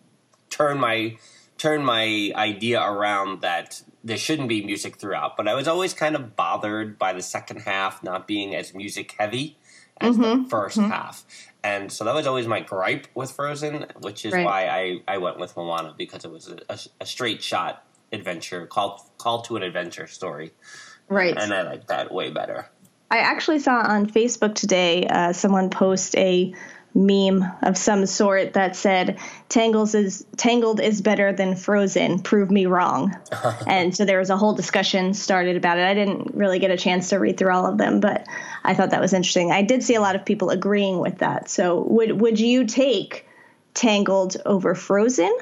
turn 0.50 0.78
my 0.78 1.16
turn 1.58 1.84
my 1.84 2.32
idea 2.34 2.82
around 2.82 3.40
that 3.40 3.82
there 4.04 4.16
shouldn't 4.16 4.48
be 4.48 4.64
music 4.64 4.96
throughout. 4.96 5.36
But 5.36 5.48
I 5.48 5.54
was 5.54 5.66
always 5.66 5.94
kind 5.94 6.14
of 6.14 6.36
bothered 6.36 6.98
by 6.98 7.12
the 7.12 7.22
second 7.22 7.60
half 7.62 8.02
not 8.02 8.26
being 8.26 8.54
as 8.54 8.74
music 8.74 9.14
heavy 9.18 9.56
as 10.00 10.16
the 10.16 10.46
1st 10.48 10.88
half. 10.88 11.24
And 11.64 11.90
so 11.90 12.04
that 12.04 12.14
was 12.14 12.26
always 12.26 12.46
my 12.46 12.60
gripe 12.60 13.08
with 13.14 13.32
Frozen, 13.32 13.86
which 14.00 14.24
is 14.24 14.32
Right. 14.32 14.44
why 14.44 14.68
I, 14.68 15.14
I 15.14 15.18
went 15.18 15.38
with 15.38 15.56
Moana 15.56 15.94
because 15.96 16.24
it 16.24 16.30
was 16.30 16.48
a, 16.48 16.58
a, 16.68 16.78
a 17.00 17.06
straight 17.06 17.42
shot 17.42 17.84
adventure, 18.12 18.66
call 18.66 19.10
call 19.18 19.42
to 19.42 19.56
an 19.56 19.62
adventure 19.64 20.06
story, 20.06 20.52
right. 21.08 21.36
and 21.36 21.52
I 21.52 21.62
like 21.62 21.88
that 21.88 22.12
way 22.12 22.30
better. 22.30 22.68
I 23.10 23.18
actually 23.18 23.60
saw 23.60 23.78
on 23.78 24.06
Facebook 24.06 24.54
today 24.54 25.06
uh, 25.06 25.32
someone 25.32 25.70
post 25.70 26.16
a 26.16 26.54
meme 26.96 27.44
of 27.62 27.76
some 27.76 28.06
sort 28.06 28.54
that 28.54 28.74
said 28.74 29.18
Tangles 29.48 29.94
is 29.94 30.26
Tangled 30.36 30.80
is 30.80 31.02
better 31.02 31.32
than 31.32 31.54
Frozen. 31.54 32.20
Prove 32.20 32.50
me 32.50 32.66
wrong. 32.66 33.14
and 33.66 33.94
so 33.94 34.04
there 34.04 34.18
was 34.18 34.30
a 34.30 34.36
whole 34.36 34.54
discussion 34.54 35.12
started 35.12 35.56
about 35.56 35.78
it. 35.78 35.84
I 35.84 35.94
didn't 35.94 36.34
really 36.34 36.58
get 36.58 36.70
a 36.70 36.76
chance 36.76 37.10
to 37.10 37.18
read 37.18 37.36
through 37.36 37.52
all 37.52 37.66
of 37.66 37.76
them, 37.76 38.00
but 38.00 38.26
I 38.64 38.74
thought 38.74 38.90
that 38.90 39.00
was 39.00 39.12
interesting. 39.12 39.52
I 39.52 39.62
did 39.62 39.84
see 39.84 39.94
a 39.94 40.00
lot 40.00 40.16
of 40.16 40.24
people 40.24 40.50
agreeing 40.50 40.98
with 40.98 41.18
that. 41.18 41.50
So 41.50 41.82
would 41.82 42.20
would 42.20 42.40
you 42.40 42.64
take 42.64 43.28
Tangled 43.74 44.38
over 44.46 44.74
Frozen? 44.74 45.36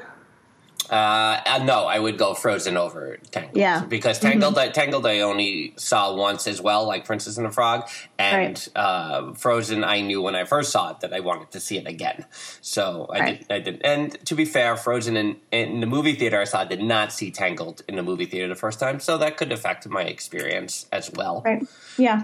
Uh, 0.89 1.41
uh, 1.45 1.63
no, 1.63 1.85
I 1.85 1.99
would 1.99 2.17
go 2.17 2.33
Frozen 2.33 2.77
over 2.77 3.17
Tangled. 3.31 3.57
Yeah. 3.57 3.85
because 3.85 4.19
Tangled, 4.19 4.57
I, 4.57 4.69
Tangled, 4.69 5.05
I 5.05 5.21
only 5.21 5.73
saw 5.77 6.15
once 6.15 6.47
as 6.47 6.61
well, 6.61 6.85
like 6.85 7.05
Princess 7.05 7.37
and 7.37 7.45
the 7.45 7.51
Frog, 7.51 7.87
and 8.19 8.47
Right. 8.47 8.69
uh, 8.75 9.33
Frozen, 9.33 9.83
I 9.83 10.01
knew 10.01 10.21
when 10.21 10.35
I 10.35 10.43
first 10.45 10.71
saw 10.71 10.91
it 10.91 10.99
that 11.01 11.13
I 11.13 11.19
wanted 11.21 11.51
to 11.51 11.59
see 11.59 11.77
it 11.77 11.87
again. 11.87 12.25
So 12.61 13.07
I 13.11 13.19
Right. 13.19 13.39
did. 13.47 13.51
I 13.51 13.59
did. 13.59 13.81
And 13.83 14.25
to 14.25 14.35
be 14.35 14.45
fair, 14.45 14.75
Frozen 14.77 15.17
in, 15.17 15.37
in 15.51 15.79
the 15.79 15.87
movie 15.87 16.13
theater 16.13 16.39
I 16.39 16.45
saw 16.45 16.63
did 16.63 16.81
not 16.81 17.11
see 17.11 17.31
Tangled 17.31 17.81
in 17.87 17.95
the 17.95 18.03
movie 18.03 18.25
theater 18.25 18.47
the 18.47 18.55
first 18.55 18.79
time, 18.79 18.99
so 18.99 19.17
that 19.17 19.37
could 19.37 19.51
affect 19.51 19.87
my 19.87 20.03
experience 20.03 20.85
as 20.91 21.11
well. 21.11 21.41
Right. 21.45 21.63
Yeah. 21.97 22.23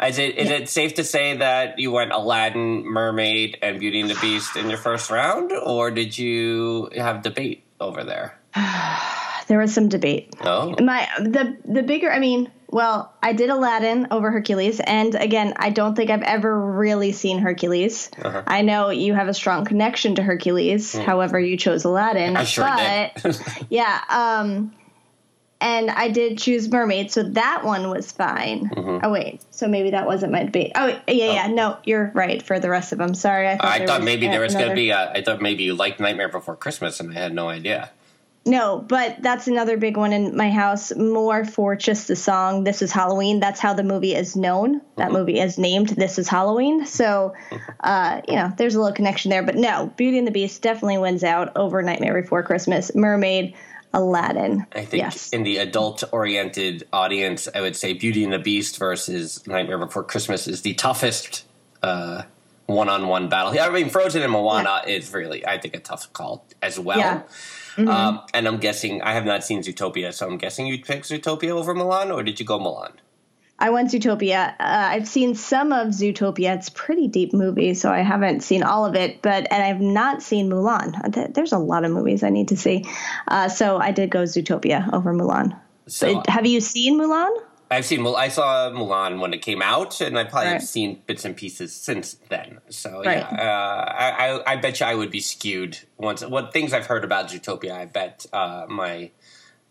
Is 0.00 0.18
it 0.18 0.36
is 0.38 0.48
it 0.50 0.68
safe 0.68 0.94
to 0.94 1.04
say 1.04 1.36
that 1.38 1.80
you 1.80 1.90
went 1.90 2.12
Aladdin, 2.12 2.84
Mermaid, 2.86 3.58
and 3.60 3.80
Beauty 3.80 4.00
and 4.00 4.08
the 4.08 4.14
Beast 4.20 4.54
in 4.56 4.68
your 4.70 4.78
first 4.78 5.10
round, 5.10 5.50
or 5.50 5.90
did 5.90 6.16
you 6.16 6.88
have 6.96 7.22
debate 7.22 7.64
over 7.80 8.04
there? 8.04 8.38
There 9.48 9.58
was 9.58 9.72
some 9.72 9.88
debate. 9.88 10.34
Oh, 10.42 10.74
my 10.78 11.08
the 11.20 11.56
the 11.64 11.82
bigger 11.82 12.12
i 12.12 12.18
mean 12.18 12.50
well 12.68 13.14
i 13.22 13.32
did 13.32 13.48
aladdin 13.48 14.08
over 14.10 14.30
hercules 14.30 14.78
and 14.78 15.14
again 15.14 15.54
i 15.56 15.70
don't 15.70 15.94
think 15.94 16.10
i've 16.10 16.20
ever 16.20 16.54
really 16.72 17.12
seen 17.12 17.38
hercules 17.38 18.10
Uh-huh. 18.22 18.42
i 18.46 18.60
know 18.60 18.90
you 18.90 19.14
have 19.14 19.26
a 19.28 19.32
strong 19.32 19.64
connection 19.64 20.16
to 20.16 20.22
hercules 20.22 20.92
however 20.94 21.40
you 21.40 21.56
chose 21.56 21.86
aladdin. 21.86 22.36
I 22.36 22.44
sure 22.44 22.64
but 22.66 23.14
did. 23.22 23.40
yeah 23.70 23.98
um 24.10 24.70
and 25.60 25.90
i 25.90 26.08
did 26.08 26.38
choose 26.38 26.68
mermaid 26.68 27.10
so 27.10 27.22
that 27.22 27.64
one 27.64 27.90
was 27.90 28.12
fine 28.12 28.68
Mm-hmm. 28.68 29.04
oh 29.04 29.10
wait 29.10 29.40
so 29.50 29.66
maybe 29.66 29.90
that 29.90 30.06
wasn't 30.06 30.30
my 30.32 30.44
debate 30.44 30.72
oh 30.76 30.86
yeah 31.08 31.32
yeah 31.32 31.46
no 31.48 31.76
you're 31.84 32.10
right 32.14 32.42
for 32.42 32.60
the 32.60 32.70
rest 32.70 32.92
of 32.92 32.98
them 32.98 33.14
sorry 33.14 33.48
i 33.48 33.56
thought, 33.56 33.64
I 33.66 33.86
thought 33.86 34.00
was 34.00 34.04
maybe 34.06 34.26
there 34.28 34.40
was 34.40 34.54
going 34.54 34.68
to 34.68 34.74
be. 34.74 34.90
A, 34.90 35.10
I 35.12 35.22
thought 35.22 35.40
maybe 35.42 35.64
you 35.64 35.74
liked 35.74 35.98
Nightmare 36.00 36.28
Before 36.28 36.54
Christmas, 36.56 37.00
and 37.00 37.10
I 37.10 37.14
had 37.20 37.34
no 37.34 37.48
idea. 37.48 37.90
No, 38.46 38.78
but 38.78 39.16
that's 39.20 39.46
another 39.46 39.76
big 39.76 39.96
one 39.98 40.12
in 40.14 40.34
my 40.34 40.50
house. 40.50 40.94
More 40.96 41.44
for 41.44 41.76
just 41.76 42.08
the 42.08 42.16
song 42.16 42.64
"This 42.64 42.80
Is 42.80 42.90
Halloween." 42.92 43.40
That's 43.40 43.60
how 43.60 43.74
the 43.74 43.82
movie 43.82 44.14
is 44.14 44.36
known. 44.36 44.80
That 44.96 45.12
movie 45.12 45.38
is 45.38 45.58
named 45.58 45.88
"This 45.90 46.18
Is 46.18 46.28
Halloween." 46.28 46.86
So, 46.86 47.34
uh, 47.80 48.22
you 48.26 48.36
know, 48.36 48.50
there's 48.56 48.74
a 48.74 48.80
little 48.80 48.94
connection 48.94 49.30
there. 49.30 49.42
But 49.42 49.56
no, 49.56 49.92
Beauty 49.96 50.16
and 50.18 50.26
the 50.26 50.30
Beast 50.32 50.62
definitely 50.62 50.98
wins 50.98 51.24
out 51.24 51.56
over 51.56 51.82
Nightmare 51.82 52.22
Before 52.22 52.42
Christmas, 52.42 52.94
Mermaid, 52.94 53.54
Aladdin. 53.92 54.66
I 54.72 54.84
think 54.84 55.02
yes. 55.02 55.30
in 55.30 55.42
the 55.44 55.58
adult-oriented 55.58 56.86
audience, 56.92 57.48
I 57.54 57.60
would 57.60 57.76
say 57.76 57.94
Beauty 57.94 58.24
and 58.24 58.32
the 58.32 58.38
Beast 58.38 58.78
versus 58.78 59.46
Nightmare 59.46 59.78
Before 59.78 60.04
Christmas 60.04 60.46
is 60.46 60.62
the 60.62 60.74
toughest 60.74 61.44
uh, 61.82 62.22
one-on-one 62.66 63.28
battle. 63.28 63.58
I 63.58 63.70
mean, 63.70 63.88
Frozen 63.88 64.22
and 64.22 64.32
Moana 64.32 64.82
is 64.86 65.12
really, 65.12 65.46
I 65.46 65.58
think, 65.58 65.74
a 65.74 65.80
tough 65.80 66.12
call 66.12 66.44
as 66.60 66.78
well. 66.78 66.98
Yeah. 66.98 67.22
Mm-hmm. 67.76 67.88
Um, 67.88 68.20
and 68.34 68.46
I'm 68.46 68.58
guessing 68.58 69.00
I 69.02 69.12
have 69.14 69.24
not 69.24 69.44
seen 69.44 69.62
Zootopia, 69.62 70.12
so 70.12 70.26
I'm 70.26 70.36
guessing 70.36 70.66
you'd 70.66 70.84
pick 70.84 71.04
Zootopia 71.04 71.50
over 71.50 71.74
Mulan, 71.74 72.12
or 72.12 72.22
did 72.22 72.40
you 72.40 72.44
go 72.44 72.58
Mulan? 72.58 72.92
I 73.58 73.70
went 73.70 73.90
Zootopia. 73.90 74.50
Uh, 74.50 74.54
I've 74.58 75.08
seen 75.08 75.34
some 75.34 75.72
of 75.72 75.88
Zootopia. 75.88 76.56
It's 76.56 76.68
a 76.68 76.72
pretty 76.72 77.08
deep 77.08 77.32
movie, 77.32 77.74
so 77.74 77.90
I 77.90 78.00
haven't 78.00 78.40
seen 78.42 78.62
all 78.62 78.86
of 78.86 78.94
it. 78.94 79.20
But 79.20 79.48
and 79.50 79.62
I've 79.62 79.80
not 79.80 80.22
seen 80.22 80.48
Mulan. 80.48 81.34
There's 81.34 81.52
a 81.52 81.58
lot 81.58 81.84
of 81.84 81.90
movies 81.90 82.22
I 82.22 82.30
need 82.30 82.48
to 82.48 82.56
see. 82.56 82.84
Uh, 83.26 83.48
so 83.48 83.78
I 83.78 83.90
did 83.90 84.10
go 84.10 84.22
Zootopia 84.22 84.92
over 84.92 85.12
Mulan. 85.12 85.58
So 85.88 86.14
But 86.14 86.30
have 86.30 86.46
you 86.46 86.60
seen 86.60 87.00
Mulan? 87.00 87.30
I've 87.70 87.84
seen. 87.84 88.00
Mul- 88.00 88.16
I 88.16 88.28
saw 88.28 88.70
Mulan 88.70 89.20
when 89.20 89.34
it 89.34 89.42
came 89.42 89.60
out, 89.60 90.00
and 90.00 90.16
I 90.18 90.24
probably 90.24 90.50
have 90.50 90.62
seen 90.62 91.02
bits 91.06 91.24
and 91.24 91.36
pieces 91.36 91.74
since 91.74 92.14
then. 92.28 92.60
So 92.70 93.02
Right. 93.04 93.18
yeah, 93.18 93.26
uh, 93.28 93.92
I, 93.92 94.28
I, 94.28 94.52
I 94.52 94.56
bet 94.56 94.80
you 94.80 94.86
I 94.86 94.94
would 94.94 95.10
be 95.10 95.20
skewed 95.20 95.78
once. 95.98 96.24
What 96.24 96.52
things 96.52 96.72
I've 96.72 96.86
heard 96.86 97.04
about 97.04 97.28
Zootopia, 97.28 97.72
I 97.72 97.86
bet 97.86 98.24
uh, 98.32 98.66
my 98.68 99.10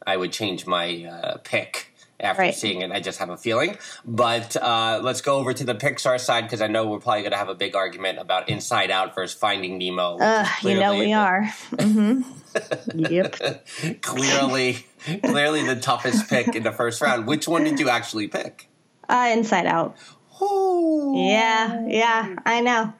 I 0.05 0.17
would 0.17 0.31
change 0.31 0.67
my 0.67 1.05
uh, 1.05 1.37
pick 1.43 1.93
after 2.19 2.41
Right. 2.41 2.55
seeing 2.55 2.81
it. 2.81 2.91
I 2.91 2.99
just 2.99 3.19
have 3.19 3.29
a 3.29 3.37
feeling. 3.37 3.77
But 4.05 4.55
uh, 4.57 4.99
let's 5.03 5.21
go 5.21 5.37
over 5.37 5.53
to 5.53 5.63
the 5.63 5.75
Pixar 5.75 6.19
side 6.19 6.41
because 6.45 6.61
I 6.61 6.67
know 6.67 6.87
we're 6.87 6.99
probably 6.99 7.21
going 7.21 7.31
to 7.31 7.37
have 7.37 7.49
a 7.49 7.55
big 7.55 7.75
argument 7.75 8.17
about 8.19 8.49
Inside 8.49 8.89
Out 8.91 9.13
versus 9.13 9.37
Finding 9.37 9.77
Nemo. 9.77 10.17
Uh, 10.17 10.47
you 10.63 10.79
know 10.79 10.97
we 10.97 11.13
are. 11.13 11.45
hmm 11.79 12.21
yep. 12.95 13.35
clearly, 14.01 14.85
clearly 15.23 15.63
the 15.65 15.75
toughest 15.75 16.27
pick 16.29 16.55
in 16.55 16.63
the 16.63 16.71
first 16.71 17.01
round. 17.01 17.27
Which 17.27 17.47
one 17.47 17.63
did 17.63 17.79
you 17.79 17.89
actually 17.89 18.27
pick? 18.27 18.67
Uh, 19.07 19.29
Inside 19.31 19.67
Out. 19.67 19.95
Yeah, 20.39 21.85
yeah, 21.87 22.35
I 22.45 22.61
know. 22.61 22.93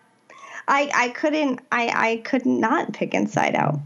I 0.67 0.91
I 0.93 1.09
couldn't 1.09 1.59
I 1.71 1.87
I 2.11 2.17
could 2.17 2.45
not 2.45 2.93
pick 2.93 3.13
Inside 3.13 3.55
Out. 3.55 3.79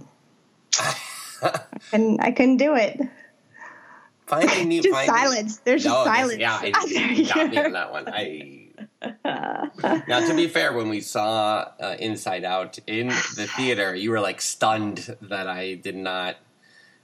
and 1.94 2.20
I 2.22 2.32
couldn't 2.32 2.58
do 2.58 2.76
it. 2.76 3.00
Just 4.82 5.06
silence. 5.06 5.58
There's 5.58 5.84
just 5.84 6.04
silence. 6.06 6.40
Yeah, 6.40 6.60
I, 6.62 6.86
you 6.86 7.28
got 7.28 7.50
me 7.50 7.58
on 7.58 7.72
that 7.74 7.92
one. 7.92 8.06
I. 8.08 8.58
now, 10.08 10.28
to 10.28 10.34
be 10.36 10.48
fair, 10.48 10.74
when 10.74 10.90
we 10.90 11.02
saw 11.02 11.70
uh, 11.80 11.96
Inside 12.00 12.44
Out 12.46 12.80
in 12.88 13.08
the 13.08 13.48
theater, 13.56 13.96
you 13.96 14.12
were 14.12 14.20
like 14.20 14.42
stunned 14.42 15.16
that 15.24 15.48
I 15.48 15.76
did 15.76 15.96
not. 15.96 16.38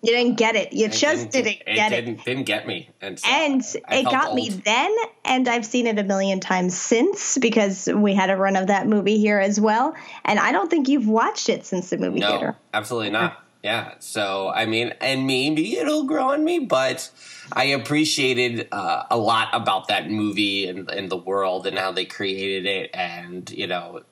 You 0.04 0.14
didn't 0.14 0.36
get 0.36 0.56
it. 0.56 0.74
You 0.74 0.86
I 0.86 0.90
just 0.90 1.32
didn't, 1.32 1.48
it 1.48 1.66
get 1.66 1.92
it. 1.92 2.06
didn't, 2.06 2.24
Didn't 2.24 2.44
get 2.44 2.68
me, 2.68 2.90
and 3.02 3.20
so 3.20 3.28
And 3.28 3.62
it 3.90 4.06
got 4.06 4.36
me 4.36 4.50
then, 4.50 4.96
and 5.26 5.48
I've 5.48 5.66
seen 5.66 5.88
it 5.88 5.98
a 5.98 6.04
million 6.04 6.40
times 6.40 6.78
since 6.78 7.38
because 7.40 7.90
we 7.94 8.14
had 8.14 8.30
a 8.30 8.38
run 8.38 8.56
of 8.56 8.68
that 8.68 8.88
movie 8.88 9.18
here 9.18 9.40
as 9.40 9.60
well. 9.60 9.96
And 10.24 10.40
I 10.40 10.52
don't 10.52 10.70
think 10.70 10.88
you've 10.88 11.08
watched 11.08 11.50
it 11.50 11.66
since 11.66 11.90
the 11.90 11.98
movie 11.98 12.20
No, 12.20 12.30
theater. 12.30 12.56
absolutely 12.76 13.10
not. 13.10 13.44
Yeah. 13.64 13.96
So, 14.00 14.50
I 14.50 14.66
mean, 14.66 14.94
and 15.02 15.28
maybe 15.28 15.78
it'll 15.78 16.04
grow 16.04 16.30
on 16.30 16.44
me, 16.44 16.60
but 16.60 17.10
I 17.52 17.66
appreciated 17.66 18.68
uh, 18.72 19.04
a 19.10 19.18
lot 19.18 19.50
about 19.54 19.88
that 19.88 20.10
movie 20.10 20.68
and, 20.68 20.90
and 20.90 21.10
the 21.10 21.18
world 21.18 21.68
and 21.68 21.78
how 21.78 21.92
they 21.92 22.06
created 22.06 22.66
it. 22.66 22.92
And, 22.94 23.50
you 23.50 23.68
know, 23.68 24.04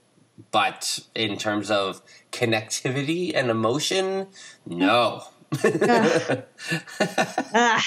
but 0.51 0.99
in 1.13 1.37
terms 1.37 1.71
of 1.71 2.01
connectivity 2.31 3.33
and 3.35 3.49
emotion, 3.49 4.27
no. 4.65 5.23
Ugh, 5.63 6.43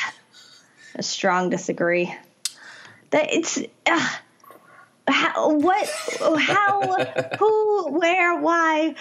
a 0.94 1.02
strong 1.02 1.50
disagree. 1.50 2.14
That 3.10 3.32
it's 3.32 3.58
ugh, 3.86 4.20
how, 5.08 5.54
what, 5.54 5.88
how, 6.38 7.04
who, 7.38 7.98
where, 7.98 8.40
why. 8.40 8.94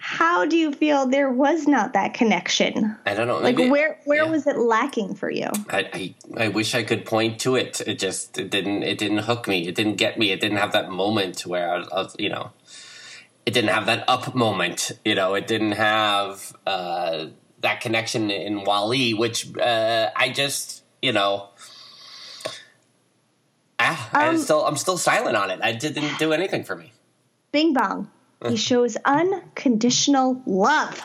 How 0.00 0.44
do 0.44 0.56
you 0.56 0.72
feel 0.72 1.06
there 1.06 1.30
was 1.30 1.66
not 1.66 1.92
that 1.92 2.14
connection? 2.14 2.96
I 3.06 3.14
don't 3.14 3.26
know. 3.26 3.38
Like 3.38 3.56
maybe- 3.56 3.70
where 3.70 3.98
where 4.04 4.24
yeah. 4.24 4.30
was 4.30 4.46
it 4.46 4.56
lacking 4.56 5.14
for 5.14 5.30
you? 5.30 5.48
I, 5.68 5.88
I 5.92 6.14
I 6.44 6.48
wish 6.48 6.74
I 6.74 6.82
could 6.82 7.04
point 7.04 7.40
to 7.40 7.56
it. 7.56 7.80
It 7.86 7.98
just 7.98 8.38
it 8.38 8.50
didn't 8.50 8.82
it 8.82 8.98
didn't 8.98 9.18
hook 9.18 9.48
me. 9.48 9.66
It 9.68 9.74
didn't 9.74 9.96
get 9.96 10.18
me. 10.18 10.30
It 10.30 10.40
didn't 10.40 10.58
have 10.58 10.72
that 10.72 10.90
moment 10.90 11.46
where 11.46 11.72
I 11.72 11.78
was, 11.78 11.88
I 11.88 11.96
was 12.02 12.16
you 12.18 12.28
know, 12.28 12.52
it 13.46 13.54
didn't 13.54 13.70
have 13.70 13.86
that 13.86 14.04
up 14.08 14.34
moment. 14.34 14.92
You 15.04 15.14
know, 15.14 15.34
it 15.34 15.46
didn't 15.46 15.72
have 15.72 16.54
uh, 16.66 17.26
that 17.60 17.80
connection 17.80 18.30
in 18.30 18.64
WALL-E, 18.64 19.14
which 19.14 19.56
uh, 19.56 20.10
I 20.14 20.30
just 20.30 20.84
you 21.02 21.12
know. 21.12 21.48
Ah, 23.80 24.10
I'm 24.12 24.38
still 24.38 24.64
I'm 24.66 24.76
still 24.76 24.98
silent 24.98 25.36
on 25.36 25.50
it. 25.50 25.60
I 25.62 25.72
didn't 25.72 26.18
do 26.18 26.32
anything 26.32 26.64
for 26.64 26.74
me. 26.74 26.92
Bing 27.52 27.72
Bong. 27.72 28.10
He 28.46 28.56
shows 28.56 28.96
unconditional 29.04 30.42
love. 30.46 31.00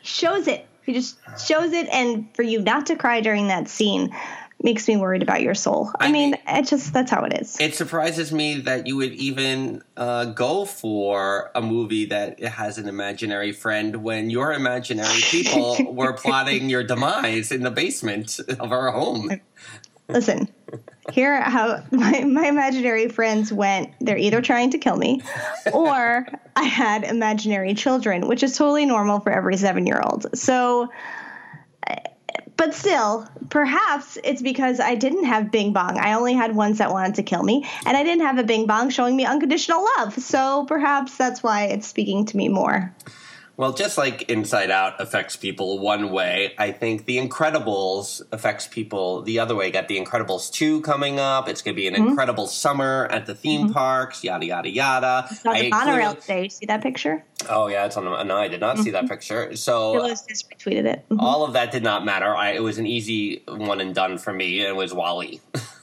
He 0.00 0.06
shows 0.06 0.48
it. 0.48 0.66
He 0.84 0.94
just 0.94 1.18
shows 1.38 1.72
it, 1.72 1.88
and 1.88 2.34
for 2.34 2.42
you 2.42 2.60
not 2.60 2.86
to 2.86 2.96
cry 2.96 3.20
during 3.20 3.48
that 3.48 3.68
scene 3.68 4.14
makes 4.62 4.86
me 4.88 4.96
worried 4.96 5.22
about 5.22 5.42
your 5.42 5.54
soul. 5.54 5.90
I, 5.98 6.06
I 6.06 6.12
mean, 6.12 6.36
it 6.46 6.66
just 6.66 6.92
that's 6.92 7.10
how 7.10 7.24
it 7.24 7.40
is. 7.40 7.60
It 7.60 7.74
surprises 7.74 8.32
me 8.32 8.60
that 8.62 8.86
you 8.86 8.96
would 8.96 9.12
even 9.12 9.82
uh, 9.96 10.26
go 10.26 10.64
for 10.64 11.50
a 11.54 11.60
movie 11.60 12.06
that 12.06 12.40
has 12.40 12.78
an 12.78 12.88
imaginary 12.88 13.52
friend 13.52 14.02
when 14.02 14.30
your 14.30 14.52
imaginary 14.52 15.20
people 15.30 15.76
were 15.92 16.12
plotting 16.12 16.70
your 16.70 16.84
demise 16.84 17.52
in 17.52 17.62
the 17.62 17.70
basement 17.70 18.40
of 18.60 18.72
our 18.72 18.90
home. 18.90 19.40
Listen, 20.08 20.48
here 21.10 21.40
how 21.40 21.82
my, 21.90 22.24
my 22.24 22.46
imaginary 22.46 23.08
friends 23.08 23.52
went. 23.52 23.92
They're 24.00 24.18
either 24.18 24.40
trying 24.42 24.70
to 24.70 24.78
kill 24.78 24.96
me, 24.96 25.22
or 25.72 26.26
I 26.54 26.64
had 26.64 27.04
imaginary 27.04 27.74
children, 27.74 28.28
which 28.28 28.42
is 28.42 28.56
totally 28.56 28.86
normal 28.86 29.20
for 29.20 29.32
every 29.32 29.56
seven 29.56 29.86
year 29.86 30.00
old. 30.02 30.38
So. 30.38 30.90
But 32.54 32.74
still, 32.74 33.26
perhaps 33.50 34.18
it's 34.22 34.40
because 34.40 34.78
I 34.78 34.94
didn't 34.94 35.24
have 35.24 35.50
Bing 35.50 35.72
Bong. 35.72 35.98
I 35.98 36.12
only 36.12 36.32
had 36.32 36.54
ones 36.54 36.78
that 36.78 36.92
wanted 36.92 37.16
to 37.16 37.24
kill 37.24 37.42
me, 37.42 37.68
and 37.84 37.96
I 37.96 38.04
didn't 38.04 38.24
have 38.24 38.38
a 38.38 38.44
Bing 38.44 38.66
Bong 38.66 38.90
showing 38.90 39.16
me 39.16 39.24
unconditional 39.24 39.84
love. 39.98 40.14
So 40.22 40.64
perhaps 40.66 41.16
that's 41.16 41.42
why 41.42 41.64
it's 41.64 41.88
speaking 41.88 42.26
to 42.26 42.36
me 42.36 42.48
more. 42.48 42.94
Well, 43.58 43.74
just 43.74 43.98
like 43.98 44.22
Inside 44.30 44.70
Out 44.70 44.98
affects 45.00 45.36
people 45.36 45.78
one 45.78 46.10
way, 46.10 46.54
I 46.58 46.72
think 46.72 47.04
The 47.04 47.18
Incredibles 47.18 48.22
affects 48.32 48.66
people 48.66 49.22
the 49.22 49.38
other 49.40 49.54
way. 49.54 49.70
Got 49.70 49.88
The 49.88 50.00
Incredibles 50.02 50.50
2 50.52 50.80
coming 50.80 51.20
up. 51.20 51.48
It's 51.48 51.60
going 51.60 51.74
to 51.74 51.80
be 51.80 51.86
an 51.86 51.94
incredible 51.94 52.46
summer 52.46 53.06
at 53.10 53.26
the 53.26 53.34
theme 53.34 53.72
parks, 53.72 54.24
yada, 54.24 54.46
yada, 54.46 54.70
yada. 54.70 55.28
Saw 55.34 55.52
the 55.52 55.66
I 55.66 55.68
monorail 55.68 55.96
clearly- 56.14 56.20
today. 56.22 56.42
You 56.44 56.48
see 56.50 56.66
that 56.66 56.82
picture? 56.82 57.24
Oh, 57.50 57.66
yeah, 57.66 57.84
it's 57.84 57.96
on 57.96 58.04
the. 58.04 58.22
No, 58.22 58.36
I 58.36 58.48
did 58.48 58.60
not 58.60 58.78
see 58.78 58.90
that 58.92 59.08
picture. 59.08 59.54
So. 59.56 59.92
Phyllis 59.94 60.22
just 60.28 60.48
retweeted 60.50 60.86
it. 60.86 61.04
Mhm. 61.10 61.18
all 61.20 61.44
of 61.44 61.52
that 61.52 61.72
did 61.72 61.82
not 61.82 62.04
matter. 62.04 62.34
I, 62.34 62.52
it 62.52 62.62
was 62.62 62.78
an 62.78 62.86
easy 62.86 63.42
one 63.48 63.80
and 63.80 63.94
done 63.94 64.16
for 64.18 64.32
me. 64.32 64.60
It 64.64 64.74
was 64.74 64.94
WALL-E. 64.94 65.40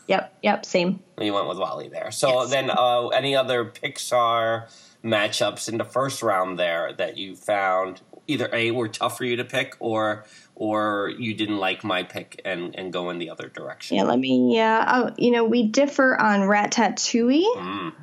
Yep, 0.07 0.33
yep, 0.41 0.65
same. 0.65 1.01
you 1.21 1.33
went 1.33 1.47
with 1.47 1.59
WALL-E 1.59 1.89
there. 1.89 2.09
So 2.11 2.41
Yes. 2.41 2.49
then, 2.49 2.71
uh, 2.71 3.07
any 3.09 3.35
other 3.35 3.63
Pixar 3.65 4.63
matchups 5.03 5.69
in 5.69 5.77
the 5.77 5.85
first 5.85 6.21
round 6.21 6.59
there 6.59 6.93
that 6.93 7.17
you 7.17 7.35
found 7.35 8.01
either 8.27 8.49
a 8.53 8.71
were 8.71 8.87
tough 8.87 9.17
for 9.17 9.25
you 9.25 9.37
to 9.37 9.45
pick, 9.45 9.75
or 9.79 10.25
or 10.55 11.11
you 11.17 11.33
didn't 11.33 11.57
like 11.57 11.83
my 11.83 12.03
pick 12.03 12.41
and 12.45 12.75
and 12.77 12.93
go 12.93 13.09
in 13.09 13.17
the 13.17 13.29
other 13.29 13.49
direction? 13.49 13.97
Yeah, 13.97 14.03
let 14.03 14.19
me. 14.19 14.55
Yeah, 14.55 14.85
oh, 14.87 15.15
you 15.17 15.31
know, 15.31 15.45
we 15.45 15.63
differ 15.67 16.15
on 16.15 16.47
rat 16.47 16.71
Ratatouille. 16.71 17.55
Mm. 17.55 17.93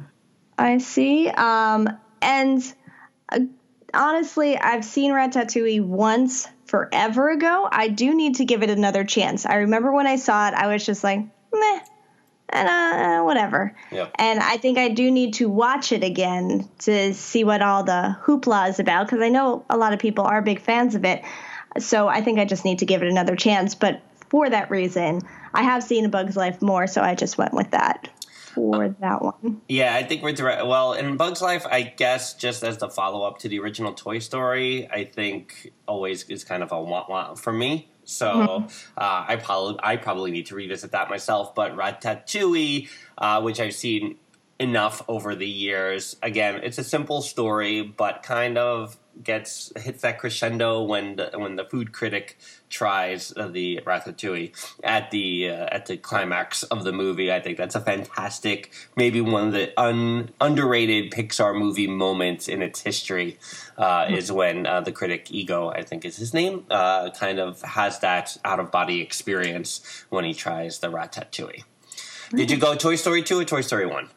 I 0.58 0.78
see. 0.78 1.28
Um, 1.28 1.88
and 2.20 2.74
uh, 3.28 3.40
honestly, 3.94 4.56
I've 4.56 4.84
seen 4.84 5.12
rat 5.12 5.32
Ratatouille 5.32 5.84
once 5.84 6.48
forever 6.66 7.30
ago. 7.30 7.68
I 7.70 7.88
do 7.88 8.14
need 8.14 8.36
to 8.36 8.44
give 8.44 8.62
it 8.62 8.70
another 8.70 9.04
chance. 9.04 9.46
I 9.46 9.56
remember 9.56 9.92
when 9.92 10.06
I 10.06 10.16
saw 10.16 10.48
it, 10.48 10.54
I 10.54 10.66
was 10.66 10.84
just 10.84 11.04
like, 11.04 11.20
meh, 11.20 11.80
and 12.48 12.68
uh, 12.68 13.22
whatever. 13.24 13.74
Yep. 13.90 14.12
And 14.16 14.40
I 14.40 14.56
think 14.56 14.78
I 14.78 14.88
do 14.88 15.10
need 15.10 15.34
to 15.34 15.48
watch 15.48 15.92
it 15.92 16.04
again 16.04 16.68
to 16.80 17.12
see 17.14 17.44
what 17.44 17.62
all 17.62 17.84
the 17.84 18.16
hoopla 18.22 18.70
is 18.70 18.78
about 18.78 19.06
because 19.06 19.20
I 19.20 19.28
know 19.28 19.64
a 19.68 19.76
lot 19.76 19.92
of 19.92 19.98
people 19.98 20.24
are 20.24 20.40
big 20.42 20.60
fans 20.60 20.94
of 20.94 21.04
it. 21.04 21.22
So 21.78 22.08
I 22.08 22.20
think 22.22 22.38
I 22.38 22.44
just 22.44 22.64
need 22.64 22.78
to 22.78 22.86
give 22.86 23.02
it 23.02 23.08
another 23.08 23.36
chance. 23.36 23.74
But 23.74 24.00
for 24.30 24.48
that 24.48 24.70
reason, 24.70 25.22
I 25.52 25.62
have 25.62 25.82
seen 25.82 26.04
A 26.04 26.08
Bug's 26.08 26.36
Life 26.36 26.62
more, 26.62 26.86
so 26.86 27.02
I 27.02 27.14
just 27.14 27.36
went 27.36 27.52
with 27.52 27.72
that. 27.72 28.08
for 28.56 28.88
that 29.00 29.22
one. 29.22 29.60
Yeah, 29.68 29.94
I 29.94 30.02
think 30.02 30.22
we're 30.22 30.32
direct. 30.32 30.66
Well, 30.66 30.94
in 30.94 31.16
Bugs 31.18 31.42
Life, 31.42 31.66
I 31.70 31.82
guess 31.82 32.34
just 32.34 32.64
as 32.64 32.78
the 32.78 32.88
follow 32.88 33.26
up 33.26 33.38
to 33.40 33.48
the 33.48 33.58
original 33.60 33.92
Toy 33.92 34.18
Story, 34.18 34.88
I 34.90 35.04
think 35.04 35.72
always 35.86 36.24
is 36.30 36.42
kind 36.44 36.62
of 36.62 36.72
a 36.72 36.80
want 36.82 37.10
want 37.10 37.38
for 37.38 37.52
me. 37.52 37.90
So 38.06 38.26
Mm-hmm. 38.26 38.66
uh, 38.96 39.24
I 39.28 39.36
probably 39.36 39.78
I 39.82 39.96
probably 39.96 40.30
need 40.30 40.46
to 40.46 40.54
revisit 40.54 40.92
that 40.92 41.10
myself. 41.10 41.54
But 41.54 41.76
Ratatouille, 41.76 42.88
uh, 43.18 43.42
which 43.42 43.60
I've 43.60 43.74
seen 43.74 44.16
enough 44.58 45.02
over 45.08 45.34
the 45.34 45.46
years, 45.46 46.16
again, 46.22 46.60
it's 46.62 46.78
a 46.78 46.84
simple 46.84 47.20
story, 47.20 47.82
but 47.82 48.22
kind 48.22 48.56
of 48.56 48.96
gets 49.22 49.72
hits 49.76 50.02
that 50.02 50.18
crescendo 50.18 50.82
when 50.82 51.16
the, 51.16 51.30
when 51.36 51.56
the 51.56 51.64
food 51.64 51.92
critic 51.92 52.38
tries 52.68 53.32
uh, 53.36 53.48
the 53.48 53.80
ratatouille 53.86 54.52
at 54.82 55.10
the 55.10 55.50
uh, 55.50 55.68
at 55.70 55.86
the 55.86 55.96
climax 55.96 56.62
of 56.64 56.84
the 56.84 56.92
movie. 56.92 57.32
I 57.32 57.40
think 57.40 57.56
that's 57.56 57.74
a 57.74 57.80
fantastic, 57.80 58.72
maybe 58.96 59.20
one 59.20 59.48
of 59.48 59.52
the 59.52 59.72
un, 59.80 60.30
underrated 60.40 61.12
Pixar 61.12 61.56
movie 61.56 61.86
moments 61.86 62.48
in 62.48 62.62
its 62.62 62.82
history. 62.82 63.38
Uh, 63.78 64.06
is 64.08 64.32
when 64.32 64.66
uh, 64.66 64.80
the 64.80 64.90
critic 64.90 65.30
Ego, 65.30 65.68
I 65.68 65.82
think 65.82 66.06
is 66.06 66.16
his 66.16 66.32
name, 66.32 66.64
uh, 66.70 67.10
kind 67.10 67.38
of 67.38 67.60
has 67.60 67.98
that 67.98 68.34
out 68.42 68.58
of 68.58 68.70
body 68.70 69.02
experience 69.02 70.04
when 70.08 70.24
he 70.24 70.32
tries 70.32 70.78
the 70.78 70.90
ratatouille. 70.90 71.64
Did 72.30 72.50
you 72.50 72.56
go 72.56 72.74
Toy 72.74 72.96
Story 72.96 73.22
two 73.22 73.38
or 73.38 73.44
Toy 73.44 73.60
Story 73.60 73.84
one? 73.84 74.08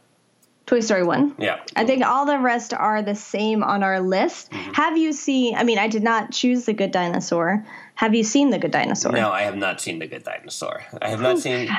Toy 0.69 0.81
Story 0.81 1.01
1. 1.01 1.33
Yeah. 1.39 1.61
I 1.75 1.83
think 1.83 2.05
all 2.05 2.27
the 2.27 2.37
rest 2.37 2.75
are 2.75 3.01
the 3.01 3.15
same 3.15 3.63
on 3.63 3.81
our 3.81 3.99
list. 3.99 4.51
Mm-hmm. 4.51 4.73
Have 4.73 4.99
you 4.99 5.13
seen, 5.13 5.55
I 5.55 5.63
mean, 5.63 5.79
I 5.79 5.87
did 5.87 6.03
not 6.03 6.31
choose 6.31 6.65
The 6.65 6.73
Good 6.73 6.91
Dinosaur. 6.91 7.65
Have 7.95 8.13
you 8.13 8.23
seen 8.23 8.51
The 8.51 8.59
Good 8.59 8.69
Dinosaur? 8.69 9.11
No, 9.13 9.31
I 9.31 9.41
have 9.41 9.55
not 9.55 9.81
seen 9.81 9.97
The 9.97 10.05
Good 10.05 10.23
Dinosaur. 10.23 10.83
I 11.01 11.09
have 11.09 11.21
not 11.21 11.39
seen. 11.39 11.71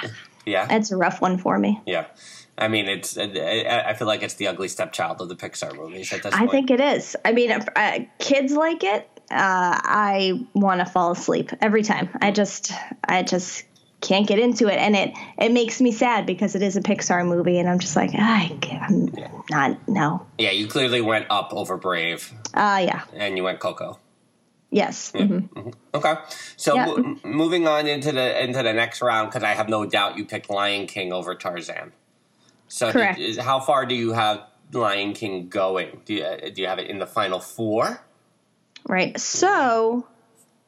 Yeah. 0.44 0.66
It's 0.74 0.90
a 0.90 0.96
rough 0.96 1.20
one 1.20 1.38
for 1.38 1.56
me. 1.56 1.80
Yeah. 1.86 2.06
I 2.58 2.66
mean, 2.66 2.88
it's. 2.88 3.16
I, 3.16 3.84
I 3.86 3.94
feel 3.94 4.08
like 4.08 4.24
it's 4.24 4.34
the 4.34 4.48
ugly 4.48 4.66
stepchild 4.66 5.20
of 5.20 5.28
the 5.28 5.36
Pixar 5.36 5.76
movies 5.76 6.12
at 6.12 6.24
this 6.24 6.34
I 6.34 6.38
point. 6.38 6.50
think 6.50 6.70
it 6.72 6.80
is. 6.80 7.14
I 7.24 7.30
mean, 7.32 7.50
if, 7.52 7.68
uh, 7.76 8.00
kids 8.18 8.52
like 8.52 8.82
it. 8.82 9.08
Uh, 9.30 9.78
I 9.84 10.44
want 10.54 10.80
to 10.80 10.86
fall 10.86 11.12
asleep 11.12 11.52
every 11.60 11.84
time. 11.84 12.08
I 12.20 12.32
just, 12.32 12.72
I 13.04 13.22
just 13.22 13.64
can't 14.00 14.26
get 14.26 14.38
into 14.38 14.66
it, 14.68 14.78
and 14.78 14.96
it 14.96 15.12
it 15.38 15.52
makes 15.52 15.80
me 15.80 15.92
sad 15.92 16.26
because 16.26 16.54
it 16.54 16.62
is 16.62 16.76
a 16.76 16.80
Pixar 16.80 17.26
movie, 17.26 17.58
and 17.58 17.68
I'm 17.68 17.78
just 17.78 17.96
like, 17.96 18.10
I, 18.14 18.56
I'm 18.82 19.12
not. 19.50 19.88
No. 19.88 20.26
yeah, 20.38 20.50
you 20.52 20.66
clearly 20.66 21.00
went 21.00 21.26
up 21.30 21.52
over 21.52 21.76
Brave, 21.76 22.32
Uh 22.54 22.82
yeah. 22.84 23.02
and 23.14 23.36
you 23.36 23.44
went 23.44 23.60
Coco. 23.60 23.98
Yes. 24.72 25.10
mhm. 25.12 25.74
Okay, 25.92 26.14
so 26.56 26.74
Yeah. 26.76 26.86
mo- 26.86 27.16
moving 27.24 27.66
on 27.66 27.86
into 27.88 28.12
the 28.12 28.42
into 28.44 28.62
the 28.62 28.72
next 28.72 29.02
round 29.02 29.28
because 29.30 29.42
I 29.42 29.54
have 29.54 29.68
no 29.68 29.84
doubt 29.84 30.16
you 30.16 30.24
picked 30.24 30.48
Lion 30.48 30.86
King 30.86 31.12
over 31.12 31.34
Tarzan. 31.34 31.92
So, 32.68 32.92
Correct. 32.92 33.18
did- 33.18 33.30
is- 33.30 33.38
how 33.38 33.58
far 33.58 33.84
do 33.84 33.96
you 33.96 34.12
have 34.12 34.44
Lion 34.72 35.12
King 35.12 35.48
going? 35.48 36.02
Do 36.04 36.14
you 36.14 36.50
do 36.54 36.62
you 36.62 36.68
have 36.68 36.78
it 36.78 36.86
in 36.88 37.00
the 37.00 37.06
final 37.06 37.40
four? 37.40 38.00
Right. 38.88 39.18
So 39.20 40.06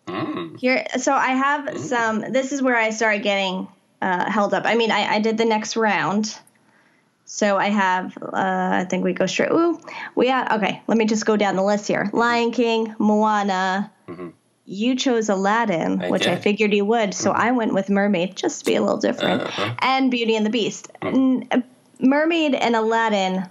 Mm. 0.07 0.59
here, 0.59 0.85
so 0.99 1.13
I 1.13 1.29
have 1.29 1.79
some. 1.79 2.21
This 2.33 2.53
is 2.53 2.61
where 2.63 2.77
I 2.77 2.91
started 2.91 3.23
getting 3.23 3.69
uh, 4.01 4.31
held 4.31 4.53
up. 4.55 4.65
I 4.67 4.75
mean, 4.75 4.91
I, 4.91 5.15
I 5.15 5.19
did 5.21 5.39
the 5.39 5.45
next 5.45 5.77
round. 5.77 6.37
So 7.25 7.57
I 7.57 7.69
have. 7.69 8.17
Uh, 8.21 8.31
I 8.35 8.87
think 8.91 9.05
we 9.05 9.13
go 9.13 9.27
straight. 9.27 9.51
Ooh, 9.53 9.81
we 10.15 10.29
have. 10.29 10.53
Okay, 10.61 10.83
let 10.87 10.99
me 10.99 11.05
just 11.07 11.25
go 11.25 11.37
down 11.37 11.57
the 11.57 11.63
list 11.63 11.87
here. 11.89 12.11
Lion 12.13 12.51
King, 12.51 12.95
Moana. 12.99 13.91
You 14.65 14.95
chose 14.97 15.29
Aladdin, 15.29 15.99
Mm-hmm. 15.99 16.03
I 16.03 16.11
which 16.11 16.23
I 16.23 16.25
did. 16.31 16.35
Mm-hmm. 16.35 16.43
figured 16.43 16.75
you 16.75 16.85
would. 16.85 17.15
So 17.15 17.31
I 17.33 17.51
went 17.53 17.75
with 17.75 17.89
Mermaid, 17.91 18.37
just 18.37 18.61
to 18.61 18.65
be 18.65 18.75
a 18.77 18.81
little 18.81 18.99
different, 18.99 19.43
Uh-huh. 19.43 19.75
and 19.81 20.11
Beauty 20.11 20.37
and 20.37 20.47
the 20.47 20.51
Beast. 20.51 20.89
Mm-hmm. 21.03 21.61
Mermaid 22.07 22.55
and 22.55 22.75
Aladdin. 22.77 23.49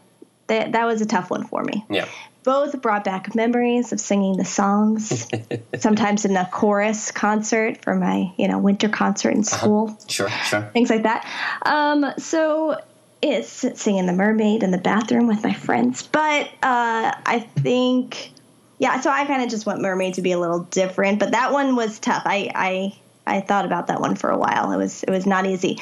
That, 0.48 0.74
that 0.74 0.86
was 0.86 1.02
a 1.02 1.06
tough 1.06 1.30
one 1.30 1.46
for 1.48 1.64
me 1.64 1.86
Yeah. 1.90 2.08
Both 2.44 2.82
brought 2.82 3.04
back 3.04 3.36
memories 3.36 3.92
of 3.92 4.00
singing 4.00 4.38
the 4.38 4.46
songs 4.46 5.28
sometimes 5.80 6.26
in 6.26 6.36
a 6.36 6.48
chorus 6.52 7.12
concert 7.12 7.84
for 7.84 7.96
my 7.96 8.32
you 8.38 8.48
know 8.48 8.58
winter 8.60 8.90
concert 8.90 9.32
in 9.32 9.44
school. 9.44 9.98
Sure. 10.08 10.30
Sure. 10.30 10.70
things 10.74 10.90
like 10.90 11.04
that. 11.04 11.26
Um, 11.64 12.06
so 12.18 12.80
it's 13.22 13.66
singing 13.80 14.08
the 14.08 14.14
mermaid 14.14 14.64
in 14.64 14.72
the 14.72 14.80
bathroom 14.80 15.28
with 15.28 15.44
my 15.44 15.54
friends. 15.54 16.04
But 16.04 16.48
uh, 16.64 17.14
i 17.26 17.48
think 17.58 18.32
yeah 18.80 19.00
so 19.00 19.12
i 19.12 19.26
kind 19.26 19.44
of 19.44 19.50
just 19.50 19.66
want 19.66 19.80
mermaid 19.82 20.16
to 20.16 20.22
be 20.22 20.32
a 20.32 20.40
little 20.40 20.62
different 20.62 21.20
but 21.20 21.32
that 21.32 21.52
one 21.52 21.76
was 21.76 22.00
tough. 22.00 22.24
I 22.26 22.52
i 22.56 22.98
i 23.28 23.42
thought 23.42 23.66
about 23.66 23.88
that 23.88 24.02
one 24.02 24.16
for 24.16 24.30
a 24.30 24.38
while. 24.38 24.72
It 24.72 24.78
was 24.78 25.04
it 25.04 25.12
was 25.12 25.26
not 25.26 25.46
easy 25.46 25.80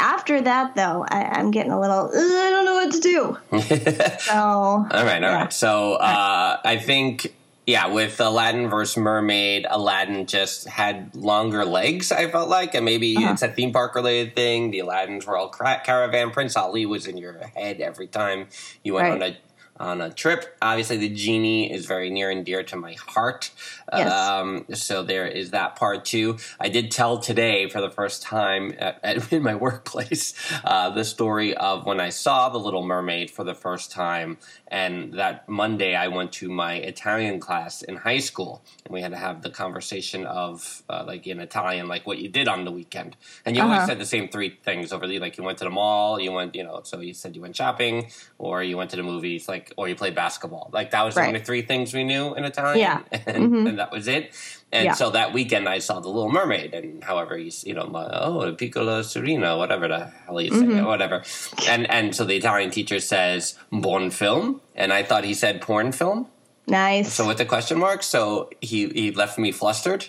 after 0.00 0.40
that 0.40 0.74
though 0.74 1.04
I, 1.08 1.22
i'm 1.38 1.50
getting 1.50 1.72
a 1.72 1.80
little 1.80 2.10
i 2.14 2.50
don't 2.50 2.64
know 2.64 2.74
what 2.74 2.92
to 2.92 3.00
do 3.00 3.38
so 4.20 4.32
All 4.34 4.86
right, 4.90 4.92
all 4.92 5.04
right. 5.04 5.20
Yeah. 5.22 5.48
So 5.48 5.94
uh, 5.94 6.58
I 6.64 6.76
think, 6.78 7.34
yeah, 7.66 7.86
with 7.88 8.18
Aladdin 8.20 8.68
versus 8.68 8.96
Mermaid, 8.96 9.66
Aladdin 9.68 10.26
just 10.26 10.66
had 10.66 11.14
longer 11.14 11.64
legs. 11.64 12.10
I 12.10 12.28
felt 12.30 12.48
like, 12.48 12.74
and 12.74 12.84
maybe 12.84 13.16
Uh-huh. 13.16 13.32
it's 13.32 13.42
a 13.42 13.48
theme 13.48 13.72
park 13.72 13.94
related 13.94 14.34
thing. 14.34 14.70
The 14.70 14.80
Aladdin's 14.80 15.26
Royal 15.26 15.48
Caravan, 15.48 16.30
Prince 16.30 16.56
Ali 16.56 16.86
was 16.86 17.06
in 17.06 17.16
your 17.16 17.38
head 17.54 17.80
every 17.80 18.06
time 18.08 18.48
you 18.82 18.94
went 18.94 19.08
Right. 19.08 19.22
on 19.22 19.22
a 19.22 19.36
on 19.80 20.00
a 20.00 20.10
trip. 20.10 20.56
Obviously, 20.62 20.98
the 20.98 21.08
genie 21.08 21.72
is 21.72 21.86
very 21.86 22.10
near 22.10 22.30
and 22.30 22.44
dear 22.46 22.62
to 22.62 22.76
my 22.76 22.92
heart. 22.94 23.50
Yes. 23.92 24.12
Um, 24.12 24.66
so 24.74 25.02
there 25.02 25.26
is 25.26 25.50
that 25.50 25.74
part 25.76 26.04
too. 26.04 26.36
I 26.60 26.68
did 26.68 26.90
tell 26.92 27.18
today 27.18 27.68
for 27.68 27.80
the 27.80 27.90
first 27.90 28.22
time 28.22 28.74
at, 28.78 29.00
at, 29.04 29.32
in 29.32 29.42
my 29.42 29.54
workplace 29.56 30.34
uh, 30.64 30.90
the 30.90 31.04
story 31.04 31.56
of 31.56 31.86
when 31.86 32.00
I 32.00 32.10
saw 32.10 32.48
The 32.50 32.58
Little 32.58 32.84
Mermaid 32.86 33.30
for 33.30 33.42
the 33.44 33.54
first 33.54 33.90
time, 33.90 34.38
and 34.68 35.14
that 35.14 35.48
Monday 35.48 35.94
I 35.96 36.08
went 36.08 36.32
to 36.34 36.48
my 36.50 36.74
Italian 36.74 37.40
class 37.40 37.82
in 37.82 37.96
high 37.96 38.18
school, 38.20 38.62
and 38.84 38.92
we 38.94 39.00
had 39.02 39.12
to 39.12 39.18
have 39.18 39.42
the 39.42 39.50
conversation 39.50 40.26
of 40.26 40.82
uh, 40.90 41.04
like 41.06 41.26
in 41.26 41.40
Italian, 41.40 41.88
like 41.88 42.06
what 42.06 42.18
you 42.18 42.28
did 42.28 42.48
on 42.48 42.64
the 42.64 42.70
weekend, 42.72 43.16
and 43.46 43.56
you 43.56 43.62
always 43.62 43.78
Uh-huh. 43.78 43.86
said 43.86 43.98
the 43.98 44.06
same 44.06 44.28
three 44.28 44.50
things 44.62 44.92
over 44.92 45.06
the 45.06 45.18
like 45.18 45.38
you 45.38 45.44
went 45.44 45.58
to 45.58 45.64
the 45.64 45.70
mall, 45.70 46.20
you 46.20 46.32
went, 46.32 46.54
you 46.54 46.62
know, 46.62 46.82
so 46.84 47.00
you 47.00 47.14
said 47.14 47.34
you 47.34 47.42
went 47.42 47.56
shopping, 47.56 48.10
or 48.38 48.62
you 48.62 48.76
went 48.76 48.90
to 48.90 48.96
the 48.96 49.02
movies, 49.02 49.48
like 49.48 49.69
or 49.76 49.88
you 49.88 49.94
played 49.94 50.14
basketball. 50.14 50.70
Like 50.72 50.90
that 50.92 51.02
was 51.04 51.14
the 51.14 51.20
Right. 51.20 51.28
only 51.28 51.40
three 51.40 51.62
things 51.62 51.92
we 51.94 52.04
knew 52.04 52.34
in 52.34 52.44
Italian, 52.44 52.78
Yeah. 52.78 53.00
and, 53.26 53.52
Mhm. 53.52 53.68
and 53.68 53.78
that 53.78 53.90
was 53.92 54.08
it. 54.08 54.32
And 54.72 54.84
Yeah. 54.86 54.94
so 54.94 55.10
that 55.10 55.32
weekend, 55.32 55.68
I 55.68 55.78
saw 55.80 55.98
The 56.00 56.08
Little 56.08 56.30
Mermaid, 56.30 56.74
and 56.74 57.02
however 57.02 57.36
you, 57.36 57.50
you 57.64 57.74
know, 57.74 57.90
oh, 57.94 58.52
Piccola 58.56 59.02
Serena, 59.02 59.56
whatever 59.56 59.88
the 59.88 60.12
hell 60.26 60.40
you 60.40 60.50
say, 60.50 60.56
Mm-hmm. 60.66 60.84
whatever. 60.86 61.22
And 61.68 61.90
and 61.90 62.14
so 62.14 62.24
the 62.24 62.36
Italian 62.36 62.70
teacher 62.70 63.00
says 63.00 63.56
"buon 63.72 64.10
film," 64.10 64.60
and 64.76 64.92
I 64.92 65.02
thought 65.02 65.24
he 65.24 65.34
said 65.34 65.60
"porn 65.60 65.92
film." 65.92 66.26
nice 66.66 67.12
So 67.12 67.26
with 67.26 67.38
the 67.38 67.44
question 67.46 67.78
mark, 67.78 68.02
so 68.04 68.48
he 68.60 68.88
he 68.90 69.10
left 69.10 69.38
me 69.38 69.50
flustered. 69.52 70.06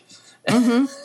Mm-hmm. 0.47 0.85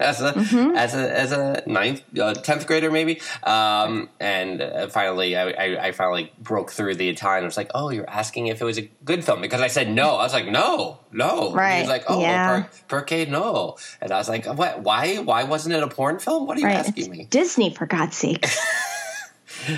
as 0.00 0.20
a 0.22 0.36
as 0.76 0.94
a 0.94 1.18
as 1.18 1.32
a 1.32 1.62
ninth 1.66 2.02
uh, 2.18 2.34
tenth 2.34 2.66
grader 2.66 2.90
maybe, 2.90 3.20
um, 3.42 4.08
and 4.20 4.60
uh, 4.62 4.88
finally 4.88 5.36
I, 5.36 5.50
I 5.50 5.86
I 5.88 5.92
finally 5.92 6.32
broke 6.38 6.70
through 6.72 6.94
the 6.96 7.08
Italian. 7.08 7.44
I 7.44 7.46
was 7.46 7.56
like, 7.56 7.70
"Oh, 7.74 7.90
you're 7.90 8.08
asking 8.08 8.46
if 8.46 8.60
it 8.60 8.64
was 8.64 8.78
a 8.78 8.88
good 9.04 9.24
film?" 9.24 9.40
Because 9.40 9.60
I 9.60 9.68
said 9.68 9.90
no. 9.90 10.10
I 10.16 10.22
was 10.22 10.32
like, 10.32 10.46
"No, 10.48 10.98
no." 11.12 11.28
And 11.46 11.50
He 11.50 11.56
Right, 11.56 11.80
was 11.80 11.88
like, 11.88 12.04
"Oh, 12.08 12.20
yeah. 12.20 12.64
per, 12.88 13.00
perché 13.02 13.28
no?" 13.28 13.76
And 14.00 14.12
I 14.12 14.18
was 14.18 14.28
like, 14.28 14.46
"What? 14.46 14.80
Why? 14.82 15.16
Why 15.18 15.44
wasn't 15.44 15.74
it 15.74 15.82
a 15.82 15.88
porn 15.88 16.18
film? 16.18 16.46
What 16.46 16.56
are 16.56 16.60
you 16.60 16.66
right 16.66 16.76
asking 16.76 17.04
it's 17.04 17.08
me?" 17.08 17.26
disney 17.30 17.74
for 17.74 17.86
god's 17.86 18.16
sake 18.16 18.46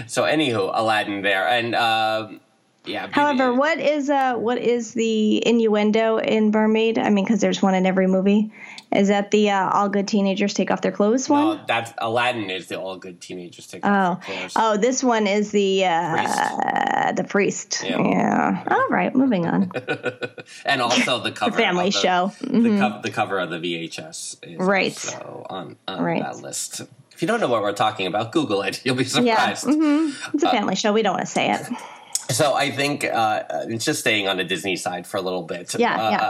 So, 0.07 0.23
anywho, 0.25 0.71
Aladdin 0.75 1.23
there, 1.23 1.49
and 1.49 1.75
um, 1.75 2.41
yeah. 2.85 3.09
However, 3.11 3.55
what 3.55 3.79
is 3.79 4.11
uh 4.11 4.35
what 4.35 4.59
is 4.59 4.93
the 4.95 5.43
innuendo 5.47 6.19
in 6.19 6.51
Mermaid? 6.51 6.99
I 6.99 7.09
mean, 7.11 7.25
because 7.25 7.41
there's 7.41 7.63
one 7.63 7.75
in 7.75 7.87
every 7.87 8.07
movie. 8.07 8.53
Is 8.93 9.07
that 9.09 9.31
the 9.31 9.51
uh, 9.51 9.71
all 9.71 9.89
good 9.89 10.09
teenagers 10.09 10.53
take 10.53 10.71
off 10.71 10.81
their 10.81 10.91
clothes 10.93 11.29
one? 11.29 11.59
No, 11.59 11.65
that's 11.67 11.93
Aladdin 11.99 12.51
is 12.51 12.67
the 12.67 12.81
all 12.81 12.97
good 12.97 13.21
teenagers 13.21 13.67
take 13.69 13.87
Oh, 13.87 13.89
off 13.89 14.27
their 14.27 14.37
clothes. 14.37 14.53
oh, 14.57 14.77
this 14.77 15.05
one 15.05 15.27
is 15.29 15.53
the 15.53 15.85
uh, 15.85 17.13
the 17.13 17.25
priest. 17.25 17.83
Yeah. 17.85 17.99
Yeah. 18.03 18.65
All 18.69 18.87
right, 18.91 19.15
moving 19.15 19.47
on. 19.47 19.71
and 20.65 20.83
also 20.83 21.21
the 21.23 21.31
cover 21.33 21.57
family 21.57 21.89
of 21.89 21.93
the, 21.95 22.01
show. 22.01 22.33
The, 22.41 22.47
Mhm. 22.49 22.81
co- 22.97 23.01
the 23.03 23.11
cover 23.11 23.39
of 23.39 23.51
the 23.51 23.59
VHS 23.59 24.37
is 24.43 24.59
Right. 24.59 24.93
so 24.93 25.47
on, 25.49 25.77
on 25.87 26.03
Right. 26.03 26.23
that 26.23 26.39
list. 26.39 26.81
If 27.13 27.23
you 27.23 27.29
don't 27.29 27.41
know 27.41 27.49
what 27.49 27.63
we're 27.63 27.73
talking 27.73 28.07
about, 28.07 28.33
Google 28.33 28.63
it. 28.63 28.81
You'll 28.85 28.97
be 28.97 29.05
Yeah. 29.05 29.55
surprised. 29.55 29.65
hmm 29.67 30.11
It's 30.35 30.43
a 30.43 30.49
Uh, 30.49 30.51
family 30.51 30.75
show. 30.75 30.93
We 30.93 31.03
don't 31.03 31.15
want 31.15 31.27
to 31.27 31.31
say 31.33 31.53
it. 31.53 31.61
So 32.31 32.55
I 32.55 32.71
think 32.71 33.05
uh, 33.05 33.43
it's 33.69 33.85
just 33.85 34.01
staying 34.01 34.29
on 34.29 34.37
the 34.37 34.45
Disney 34.45 34.77
side 34.77 35.07
for 35.07 35.17
a 35.17 35.21
little 35.21 35.43
bit. 35.43 35.75
Yeah, 35.79 35.95
uh, 35.95 36.11
yeah. 36.11 36.23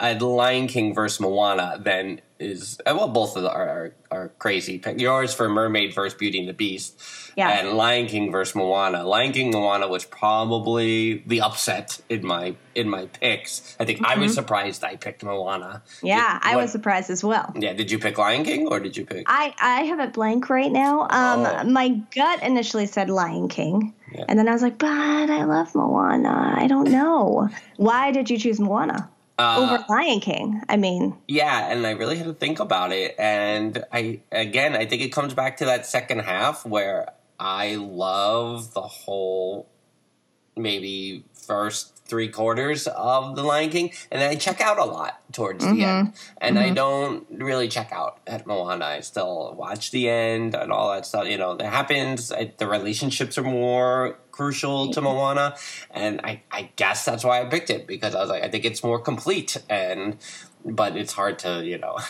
Uh, 0.00 0.14
uh, 0.22 0.26
Lion 0.26 0.66
King 0.66 0.94
versus 0.94 1.20
Moana 1.20 1.80
then 1.80 2.20
is 2.38 2.78
well, 2.84 3.08
both 3.08 3.36
of 3.36 3.42
them 3.44 3.52
are, 3.52 3.68
are, 3.68 3.94
are 4.10 4.28
crazy. 4.38 4.82
Yours 4.96 5.32
for 5.34 5.48
Mermaid 5.48 5.94
versus 5.94 6.16
Beauty 6.18 6.38
and 6.38 6.48
the 6.48 6.52
Beast, 6.52 7.00
Yeah. 7.36 7.48
and 7.50 7.76
Lion 7.76 8.06
King 8.06 8.30
versus 8.30 8.54
Moana. 8.54 9.04
Lion 9.04 9.32
King 9.32 9.50
Moana 9.52 9.88
was 9.88 10.04
probably 10.04 11.22
the 11.26 11.40
upset 11.40 12.00
in 12.08 12.26
my 12.26 12.54
in 12.74 12.88
my 12.90 13.06
picks. 13.06 13.74
I 13.80 13.84
think 13.86 14.04
I 14.04 14.16
was 14.18 14.34
surprised 14.34 14.84
I 14.84 14.96
picked 14.96 15.22
Moana. 15.24 15.82
Mm-hmm. 15.86 16.06
Yeah, 16.08 16.38
Did- 16.38 16.48
I 16.48 16.56
what- 16.56 16.62
was 16.62 16.72
surprised 16.72 17.10
as 17.10 17.24
well. 17.24 17.52
Yeah, 17.56 17.72
did 17.72 17.90
you 17.90 17.98
pick 17.98 18.18
Lion 18.18 18.44
King 18.44 18.66
or 18.68 18.80
did 18.80 18.96
you 18.96 19.06
pick? 19.06 19.24
I, 19.26 19.54
I 19.60 19.82
have 19.84 20.00
it 20.00 20.12
blank 20.12 20.50
right 20.50 20.70
now. 20.72 21.02
Um, 21.02 21.46
Oh. 21.46 21.64
My 21.64 21.88
gut 22.14 22.42
initially 22.42 22.86
said 22.86 23.08
Lion 23.10 23.48
King. 23.48 23.94
Yeah. 24.14 24.24
And 24.28 24.38
then 24.38 24.48
I 24.48 24.52
was 24.52 24.62
like, 24.62 24.78
but 24.78 24.88
I 24.88 25.44
love 25.44 25.74
Moana. 25.74 26.54
I 26.56 26.66
don't 26.68 26.90
know. 26.90 27.48
Why 27.76 28.12
did 28.12 28.30
you 28.30 28.38
choose 28.38 28.60
Moana 28.60 29.10
Uh, 29.38 29.56
over 29.58 29.84
Lion 29.88 30.20
King? 30.20 30.62
I 30.68 30.76
mean, 30.76 31.16
Yeah, 31.28 31.70
and 31.70 31.86
I 31.86 31.90
really 31.90 32.16
had 32.16 32.26
to 32.26 32.32
think 32.34 32.58
about 32.58 32.92
it. 32.92 33.14
And 33.18 33.84
I 33.92 34.20
again, 34.32 34.74
I 34.74 34.86
think 34.86 35.02
it 35.02 35.12
comes 35.12 35.34
back 35.34 35.58
to 35.58 35.66
that 35.66 35.84
second 35.86 36.20
half 36.20 36.64
where 36.64 37.10
I 37.38 37.74
love 37.74 38.72
the 38.72 38.82
whole 38.82 39.68
maybe 40.56 41.24
first 41.34 41.95
three 42.06 42.28
quarters 42.28 42.86
of 42.86 43.36
the 43.36 43.42
Lion 43.42 43.70
King, 43.70 43.92
and 44.10 44.20
then 44.20 44.30
I 44.30 44.36
check 44.36 44.60
out 44.60 44.78
a 44.78 44.84
lot 44.84 45.20
towards 45.32 45.64
the 45.64 45.70
mm-hmm. 45.70 45.82
end, 45.82 46.12
and 46.38 46.58
I 46.58 46.66
mm-hmm. 46.66 46.74
don't 46.74 47.26
really 47.30 47.68
check 47.68 47.92
out 47.92 48.20
at 48.26 48.46
Moana. 48.46 48.84
I 48.84 49.00
still 49.00 49.54
watch 49.56 49.90
the 49.90 50.08
end 50.08 50.54
and 50.54 50.72
all 50.72 50.92
that 50.92 51.06
stuff. 51.06 51.26
You 51.28 51.38
know, 51.38 51.56
that 51.56 51.72
happens. 51.72 52.32
I, 52.32 52.52
the 52.56 52.66
relationships 52.66 53.36
are 53.38 53.42
more 53.42 54.18
crucial 54.30 54.90
to 54.92 55.00
Moana, 55.00 55.56
and 55.90 56.20
I, 56.22 56.42
I 56.50 56.70
guess 56.76 57.04
that's 57.04 57.24
why 57.24 57.42
I 57.42 57.46
picked 57.46 57.70
it 57.70 57.86
because 57.86 58.14
I 58.14 58.20
was 58.20 58.30
like, 58.30 58.42
I 58.42 58.48
think 58.48 58.64
it's 58.64 58.82
more 58.82 58.98
complete, 58.98 59.56
and 59.68 60.16
but 60.64 60.96
it's 60.96 61.12
hard 61.12 61.38
to 61.40 61.64
you 61.64 61.78
know. 61.78 61.98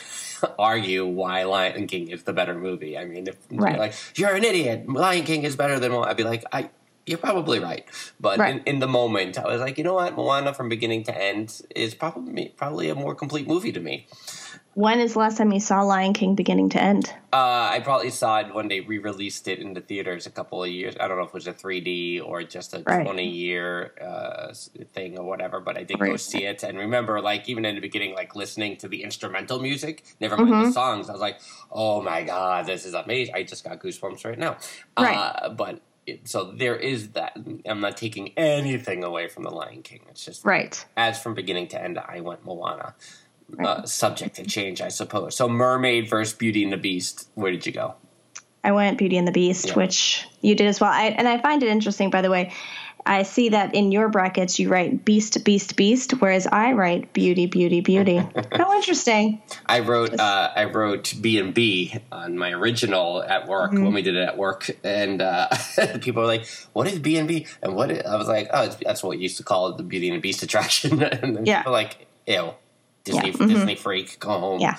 argue 0.59 1.07
why 1.07 1.45
Lion 1.45 1.87
King 1.87 2.09
is 2.09 2.25
the 2.25 2.33
better 2.35 2.55
movie. 2.55 2.99
I 2.99 3.07
mean, 3.07 3.27
if 3.27 3.37
Right. 3.51 3.73
you're 3.73 3.79
like 3.79 3.95
you're 4.17 4.35
an 4.35 4.45
idiot, 4.45 4.87
Lion 4.87 5.25
King 5.25 5.45
is 5.45 5.57
better 5.57 5.79
than 5.79 5.93
Moana, 5.93 6.11
I'd 6.11 6.17
be 6.19 6.25
like, 6.25 6.45
I 6.53 6.69
you're 7.07 7.19
probably 7.19 7.59
right. 7.61 7.85
But 8.21 8.39
Right. 8.39 8.57
in, 8.57 8.63
in 8.75 8.79
the 8.81 8.89
moment, 8.89 9.39
I 9.39 9.47
was 9.47 9.61
like, 9.61 9.79
you 9.79 9.85
know 9.85 9.95
what, 9.95 10.15
Moana 10.17 10.53
from 10.53 10.69
beginning 10.69 11.05
to 11.05 11.17
end 11.17 11.63
is 11.75 11.95
probably 11.95 12.53
probably 12.57 12.89
a 12.89 12.95
more 12.95 13.15
complete 13.15 13.47
movie 13.47 13.73
to 13.73 13.81
me. 13.81 14.07
when 14.75 15.01
is 15.01 15.15
the 15.15 15.19
last 15.21 15.39
time 15.39 15.53
you 15.53 15.61
saw 15.61 15.81
Lion 15.83 16.13
King 16.13 16.35
beginning 16.35 16.69
to 16.71 16.83
end? 16.83 17.11
Uh, 17.33 17.69
I 17.73 17.81
probably 17.83 18.11
saw 18.11 18.41
it 18.41 18.55
when 18.55 18.69
they 18.69 18.81
re-released 18.81 19.49
it 19.49 19.59
in 19.59 19.73
the 19.73 19.81
theaters 19.81 20.27
a 20.27 20.31
couple 20.31 20.63
of 20.63 20.71
years. 20.71 20.95
I 21.01 21.09
don't 21.09 21.17
know 21.17 21.23
if 21.25 21.29
it 21.29 21.35
was 21.35 21.47
a 21.47 21.53
3D 21.55 22.21
or 22.21 22.43
just 22.43 22.75
a 22.75 22.83
Right. 22.85 23.05
20 23.05 23.25
year 23.27 23.93
uh, 24.01 24.53
thing 24.93 25.17
or 25.19 25.25
whatever, 25.25 25.61
but 25.61 25.79
I 25.79 25.83
did 25.85 25.99
go 25.99 26.17
see 26.17 26.45
it. 26.45 26.63
And 26.63 26.77
remember, 26.77 27.21
like 27.23 27.49
even 27.49 27.65
in 27.65 27.75
the 27.75 27.81
beginning, 27.81 28.15
like 28.15 28.37
listening 28.37 28.77
to 28.79 28.89
the 28.89 29.03
instrumental 29.03 29.61
music, 29.61 30.05
never 30.21 30.37
mind 30.37 30.51
Mm-hmm. 30.51 30.65
the 30.65 30.73
songs. 30.73 31.09
I 31.09 31.13
was 31.13 31.21
like, 31.23 31.41
oh 31.73 32.03
my 32.03 32.23
god, 32.23 32.67
this 32.67 32.85
is 32.85 32.93
amazing! 32.95 33.35
I 33.35 33.45
just 33.45 33.65
got 33.65 33.81
goosebumps 33.81 34.25
right 34.27 34.39
now. 34.39 34.57
Right. 34.99 35.17
Uh, 35.17 35.49
but 35.51 35.81
it, 36.07 36.29
so 36.29 36.53
there 36.53 36.77
is 36.77 37.11
that. 37.11 37.37
I'm 37.67 37.81
not 37.81 37.97
taking 37.97 38.33
anything 38.37 39.05
away 39.05 39.29
from 39.29 39.43
the 39.43 39.51
Lion 39.51 39.83
King. 39.83 40.01
It's 40.11 40.25
just 40.25 40.45
Right. 40.45 40.85
as 40.97 41.21
from 41.23 41.35
beginning 41.35 41.69
to 41.69 41.83
end, 41.83 41.99
I 41.99 42.21
went 42.21 42.45
Moana. 42.45 42.95
Uh, 43.65 43.85
subject 43.87 44.35
to 44.37 44.45
change, 44.45 44.81
I 44.81 44.89
suppose. 44.89 45.37
So, 45.37 45.49
Mermaid 45.49 46.09
versus 46.11 46.35
Beauty 46.35 46.65
and 46.65 46.73
the 46.73 46.77
Beast. 46.77 47.29
Where 47.35 47.53
did 47.53 47.65
you 47.65 47.71
go? 47.73 47.95
I 48.65 48.73
went 48.73 48.99
Beauty 48.99 49.17
and 49.17 49.29
the 49.29 49.33
Beast, 49.33 49.69
Yeah. 49.69 49.75
which 49.75 50.27
you 50.41 50.57
did 50.57 50.67
as 50.67 50.81
well. 50.81 50.91
I, 50.91 51.07
and 51.17 51.29
I 51.29 51.39
find 51.41 51.63
it 51.63 51.69
interesting, 51.69 52.11
by 52.11 52.23
the 52.23 52.31
way. 52.31 52.53
I 53.07 53.23
see 53.23 53.51
that 53.51 53.75
in 53.75 53.93
your 53.93 54.09
brackets 54.09 54.59
you 54.59 54.69
write 54.69 55.05
Beast, 55.05 55.45
Beast, 55.45 55.77
Beast, 55.77 56.13
whereas 56.21 56.47
I 56.47 56.73
write 56.73 57.13
Beauty, 57.13 57.47
Beauty, 57.47 57.81
Beauty. 57.81 58.17
How 58.53 58.75
interesting. 58.75 59.41
I 59.67 59.81
wrote 59.81 60.19
uh, 60.19 60.51
I 60.55 60.65
wrote 60.65 61.15
B 61.21 61.39
and 61.39 61.55
B 61.55 61.95
on 62.13 62.37
my 62.37 62.51
original 62.53 63.23
at 63.23 63.47
work 63.49 63.71
Mm-hmm. 63.73 63.85
when 63.85 63.95
we 63.95 64.03
did 64.03 64.17
it 64.17 64.23
at 64.29 64.37
work, 64.37 64.71
and 64.85 65.23
uh, 65.23 65.49
people 66.01 66.23
were 66.23 66.29
like, 66.29 66.47
"What 66.73 66.87
is 66.87 66.99
B 66.99 67.17
and 67.17 67.27
B?" 67.29 67.47
And 67.63 67.75
what 67.75 67.91
is, 67.91 68.05
I 68.05 68.17
was 68.17 68.29
like, 68.29 68.49
"Oh, 68.53 68.65
it's, 68.65 68.77
that's 68.77 69.03
what 69.03 69.11
we 69.17 69.23
used 69.23 69.37
to 69.39 69.43
call 69.45 69.69
it, 69.69 69.77
the 69.77 69.83
Beauty 69.83 70.09
and 70.09 70.17
the 70.19 70.21
Beast 70.21 70.43
attraction." 70.43 71.03
and 71.03 71.37
then 71.37 71.47
Yeah. 71.47 71.59
people 71.63 71.73
were 71.73 71.79
like, 71.79 72.07
"Ew, 72.27 72.55
Disney 73.05 73.29
Yeah, 73.31 73.35
mhm. 73.37 73.49
Disney 73.49 73.75
freak, 73.77 74.19
go 74.19 74.31
home." 74.39 74.61
Yeah. 74.61 74.77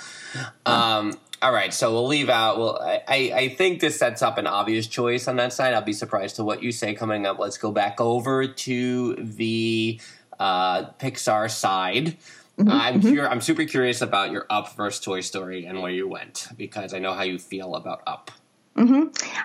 Um, 0.66 1.14
all 1.42 1.52
right, 1.54 1.74
so 1.74 1.92
we'll 1.94 2.08
leave 2.08 2.30
out. 2.30 2.58
Well, 2.58 2.80
I, 2.82 3.04
I 3.08 3.32
I 3.36 3.50
think 3.50 3.80
this 3.80 4.00
sets 4.00 4.22
up 4.22 4.38
an 4.38 4.48
obvious 4.48 4.88
choice 4.88 5.28
on 5.28 5.36
that 5.38 5.54
side. 5.54 5.74
I'll 5.74 5.82
be 5.82 5.94
surprised 5.94 6.38
to 6.38 6.44
what 6.44 6.64
you 6.64 6.72
say 6.72 6.94
coming 6.94 7.26
up. 7.26 7.38
Let's 7.40 7.58
go 7.58 7.72
back 7.72 8.02
over 8.02 8.48
to 8.48 9.16
the 9.16 10.00
uh, 10.40 10.86
Pixar 11.00 11.50
side. 11.52 12.18
I'm 12.60 13.02
cur- 13.04 13.28
I'm 13.28 13.42
super 13.42 13.66
curious 13.66 14.02
about 14.02 14.32
your 14.32 14.48
Up 14.50 14.76
versus 14.76 15.00
Toy 15.04 15.22
Story 15.22 15.66
and 15.66 15.80
where 15.80 15.92
you 15.92 16.08
went 16.08 16.48
because 16.58 16.92
I 16.94 16.98
know 17.00 17.14
how 17.14 17.22
you 17.22 17.38
feel 17.38 17.76
about 17.76 18.02
Up. 18.08 18.32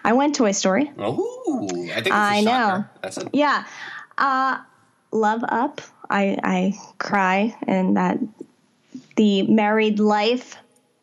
I 0.04 0.12
went 0.12 0.34
Toy 0.34 0.52
Story. 0.52 0.90
Oh, 0.98 1.68
I 1.94 2.00
think 2.00 2.14
I 2.14 2.40
know. 2.40 2.50
shocker. 2.50 2.90
That's 3.02 3.18
a, 3.18 3.30
Yeah. 3.34 3.66
Uh, 4.16 4.58
love 5.10 5.44
Up. 5.48 5.80
I, 6.08 6.38
I 6.42 6.74
cry 6.98 7.54
and 7.66 7.96
that 7.96 8.18
the 9.16 9.42
married 9.42 9.98
life 9.98 10.56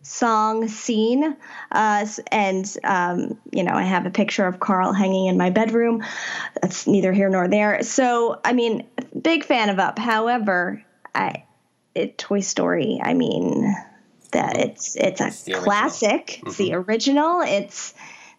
song 0.09 0.67
scene. 0.67 1.37
Uh, 1.71 2.05
and, 2.31 2.77
um, 2.83 3.37
you 3.51 3.63
know, 3.63 3.73
I 3.73 3.83
have 3.83 4.07
a 4.07 4.09
picture 4.09 4.45
of 4.45 4.59
Carl 4.59 4.91
hanging 4.91 5.27
in 5.27 5.37
my 5.37 5.51
bedroom. 5.51 6.03
That's 6.59 6.87
neither 6.87 7.13
here 7.13 7.29
nor 7.29 7.47
there. 7.47 7.83
So, 7.83 8.39
I 8.43 8.53
mean, 8.53 8.87
big 9.21 9.43
fan 9.43 9.69
of 9.69 9.77
Up. 9.77 9.99
However, 9.99 10.83
I, 11.13 11.43
it, 11.93 12.17
Toy 12.17 12.39
Story, 12.39 12.99
I 13.03 13.13
mean, 13.13 13.75
that 14.31 14.57
it's 14.57 14.95
it's 14.95 15.21
a 15.21 15.25
original. 15.25 15.61
classic. 15.61 16.41
It's 16.45 16.57
the 16.57 16.73
original. 16.73 17.41
It's 17.41 17.93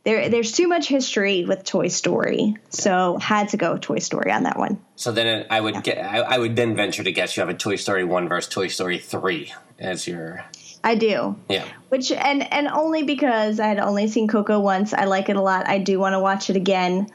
there. 0.04 0.28
There's 0.28 0.52
too 0.52 0.66
much 0.68 0.88
history 0.88 1.44
with 1.44 1.64
Toy 1.64 1.88
Story, 1.88 2.56
so 2.68 3.18
had 3.18 3.50
to 3.50 3.56
go 3.56 3.76
Toy 3.76 3.98
Story 3.98 4.32
on 4.32 4.44
that 4.44 4.58
one. 4.58 4.80
so 4.96 5.12
then 5.12 5.46
I 5.50 5.60
would 5.60 5.82
get 5.82 5.98
I, 5.98 6.18
I 6.18 6.38
would 6.38 6.56
then 6.56 6.74
venture 6.76 7.02
to 7.04 7.12
guess 7.12 7.36
you 7.36 7.40
have 7.40 7.50
a 7.50 7.54
Toy 7.54 7.76
Story 7.76 8.04
one 8.04 8.28
versus 8.28 8.52
Toy 8.52 8.68
Story 8.68 8.98
three 8.98 9.52
as 9.78 10.06
your 10.06 10.44
I 10.82 10.94
do. 10.94 11.36
yeah. 11.48 11.64
Which 11.88 12.12
and 12.12 12.50
and 12.52 12.68
only 12.68 13.02
because 13.02 13.60
I 13.60 13.66
had 13.66 13.80
only 13.80 14.08
seen 14.08 14.28
Coco 14.28 14.60
once. 14.60 14.94
I 14.94 15.04
like 15.04 15.28
it 15.28 15.36
a 15.36 15.42
lot. 15.42 15.68
I 15.68 15.78
do 15.78 15.98
want 15.98 16.14
to 16.14 16.20
watch 16.20 16.50
it 16.50 16.56
again. 16.56 17.08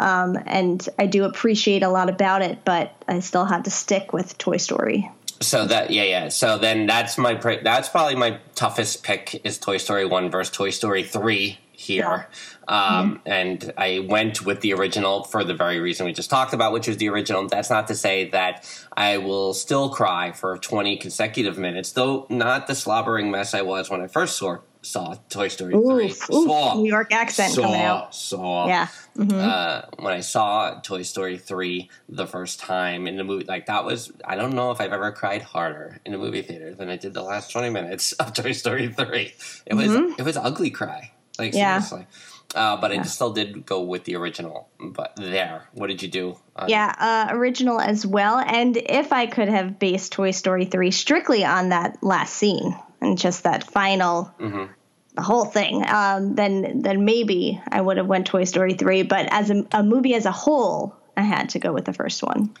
Um, 0.00 0.36
and 0.46 0.86
I 0.98 1.06
do 1.06 1.24
appreciate 1.24 1.82
a 1.82 1.88
lot 1.88 2.08
about 2.08 2.42
it, 2.42 2.64
but 2.64 2.92
I 3.06 3.20
still 3.20 3.44
had 3.44 3.64
to 3.66 3.70
stick 3.70 4.12
with 4.12 4.36
Toy 4.38 4.56
Story. 4.56 5.08
So 5.40 5.66
that 5.66 5.90
yeah 5.90 6.04
yeah. 6.04 6.28
So 6.28 6.58
then 6.58 6.86
that's 6.86 7.18
my 7.18 7.34
that's 7.34 7.88
probably 7.88 8.16
my 8.16 8.38
toughest 8.54 9.02
pick 9.02 9.40
is 9.44 9.58
Toy 9.58 9.76
Story 9.76 10.06
one 10.06 10.30
versus 10.30 10.54
Toy 10.54 10.70
Story 10.70 11.02
three 11.02 11.58
here. 11.82 12.28
Um, 12.68 13.20
And 13.26 13.72
I 13.76 14.06
went 14.08 14.44
with 14.46 14.60
the 14.60 14.72
original 14.74 15.24
for 15.24 15.44
the 15.44 15.54
very 15.54 15.80
reason 15.80 16.06
we 16.06 16.12
just 16.12 16.30
talked 16.30 16.54
about, 16.54 16.72
which 16.72 16.86
was 16.88 16.96
the 16.96 17.08
original. 17.08 17.46
That's 17.48 17.70
not 17.70 17.88
to 17.88 17.94
say 17.94 18.30
that 18.30 18.64
I 18.96 19.18
will 19.18 19.52
still 19.54 19.90
cry 19.90 20.32
for 20.32 20.56
twenty 20.58 20.96
consecutive 20.96 21.58
minutes, 21.58 21.92
though 21.92 22.26
not 22.30 22.66
the 22.66 22.74
slobbering 22.74 23.30
mess 23.30 23.52
I 23.54 23.62
was 23.62 23.90
when 23.90 24.00
I 24.00 24.06
first 24.06 24.36
saw 24.36 24.58
saw 24.84 25.14
Toy 25.28 25.46
Story 25.46 25.72
three. 25.74 26.06
Oof, 26.10 26.30
oof, 26.30 26.48
Saw 26.48 26.74
New 26.74 26.88
York 26.90 27.12
accent 27.12 27.52
saw 27.54 27.62
coming 27.62 27.80
out. 27.82 28.12
saw 28.14 28.66
Yeah. 28.66 28.88
uh, 29.16 29.82
when 30.00 30.12
I 30.12 30.18
saw 30.20 30.80
Toy 30.80 31.02
Story 31.02 31.38
3 31.38 31.88
the 32.08 32.26
first 32.26 32.58
time 32.58 33.06
in 33.06 33.16
the 33.16 33.22
movie, 33.22 33.44
like 33.44 33.66
that 33.66 33.84
was, 33.84 34.10
I 34.24 34.34
don't 34.34 34.54
know 34.54 34.72
if 34.72 34.80
I've 34.80 34.92
ever 34.92 35.12
cried 35.12 35.42
harder 35.42 36.00
in 36.04 36.14
a 36.14 36.18
movie 36.18 36.42
theater 36.42 36.74
than 36.74 36.88
I 36.88 36.96
did 36.96 37.14
the 37.14 37.22
last 37.22 37.52
20 37.52 37.70
minutes 37.70 38.10
of 38.14 38.32
Toy 38.32 38.50
Story 38.50 38.88
3. 38.88 39.32
It 39.66 39.74
was, 39.74 39.92
it 40.18 40.24
was 40.24 40.36
ugly 40.36 40.70
cry. 40.70 41.11
Like, 41.38 41.50
Mm-hmm. 41.52 41.58
Yeah. 41.58 41.80
seriously. 41.80 42.06
Uh, 42.54 42.76
but 42.76 42.92
I 42.92 43.02
still 43.02 43.32
did 43.32 43.64
go 43.64 43.80
with 43.80 44.04
the 44.04 44.16
original. 44.16 44.68
But 44.78 45.16
there, 45.16 45.68
what 45.72 45.86
did 45.86 46.02
you 46.02 46.08
do? 46.08 46.36
Uh, 46.54 46.66
Yeah, 46.68 46.94
uh, 46.98 47.34
original 47.34 47.80
as 47.80 48.04
well. 48.06 48.38
And 48.38 48.76
if 48.76 49.10
I 49.12 49.24
could 49.26 49.48
have 49.48 49.78
based 49.78 50.12
Toy 50.12 50.32
Story 50.32 50.66
3 50.66 50.90
strictly 50.90 51.44
on 51.46 51.70
that 51.70 52.02
last 52.02 52.34
scene 52.34 52.76
and 53.00 53.16
just 53.16 53.44
that 53.44 53.64
final, 53.64 54.30
the 54.38 55.22
whole 55.22 55.46
thing, 55.46 55.82
um, 55.88 56.34
then 56.34 56.82
then 56.82 57.06
maybe 57.06 57.58
I 57.70 57.80
would 57.80 57.96
have 57.96 58.06
went 58.06 58.26
Toy 58.26 58.44
Story 58.44 58.74
3. 58.74 59.04
But 59.04 59.28
as 59.30 59.50
a, 59.50 59.64
a 59.72 59.82
movie 59.82 60.14
as 60.14 60.26
a 60.26 60.32
whole, 60.32 60.94
I 61.16 61.22
had 61.22 61.48
to 61.50 61.58
go 61.58 61.72
with 61.72 61.86
the 61.86 61.94
first 61.94 62.22
one. 62.22 62.54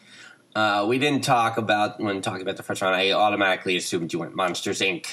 Uh, 0.54 0.86
we 0.88 0.98
didn't 0.98 1.24
talk 1.24 1.56
about, 1.58 2.00
when 2.00 2.20
talking 2.22 2.42
about 2.42 2.56
the 2.56 2.62
first 2.62 2.80
one, 2.82 2.92
I 2.92 3.12
automatically 3.12 3.76
assumed 3.76 4.12
you 4.12 4.18
went 4.20 4.34
Monsters, 4.34 4.80
Inc. 4.80 5.06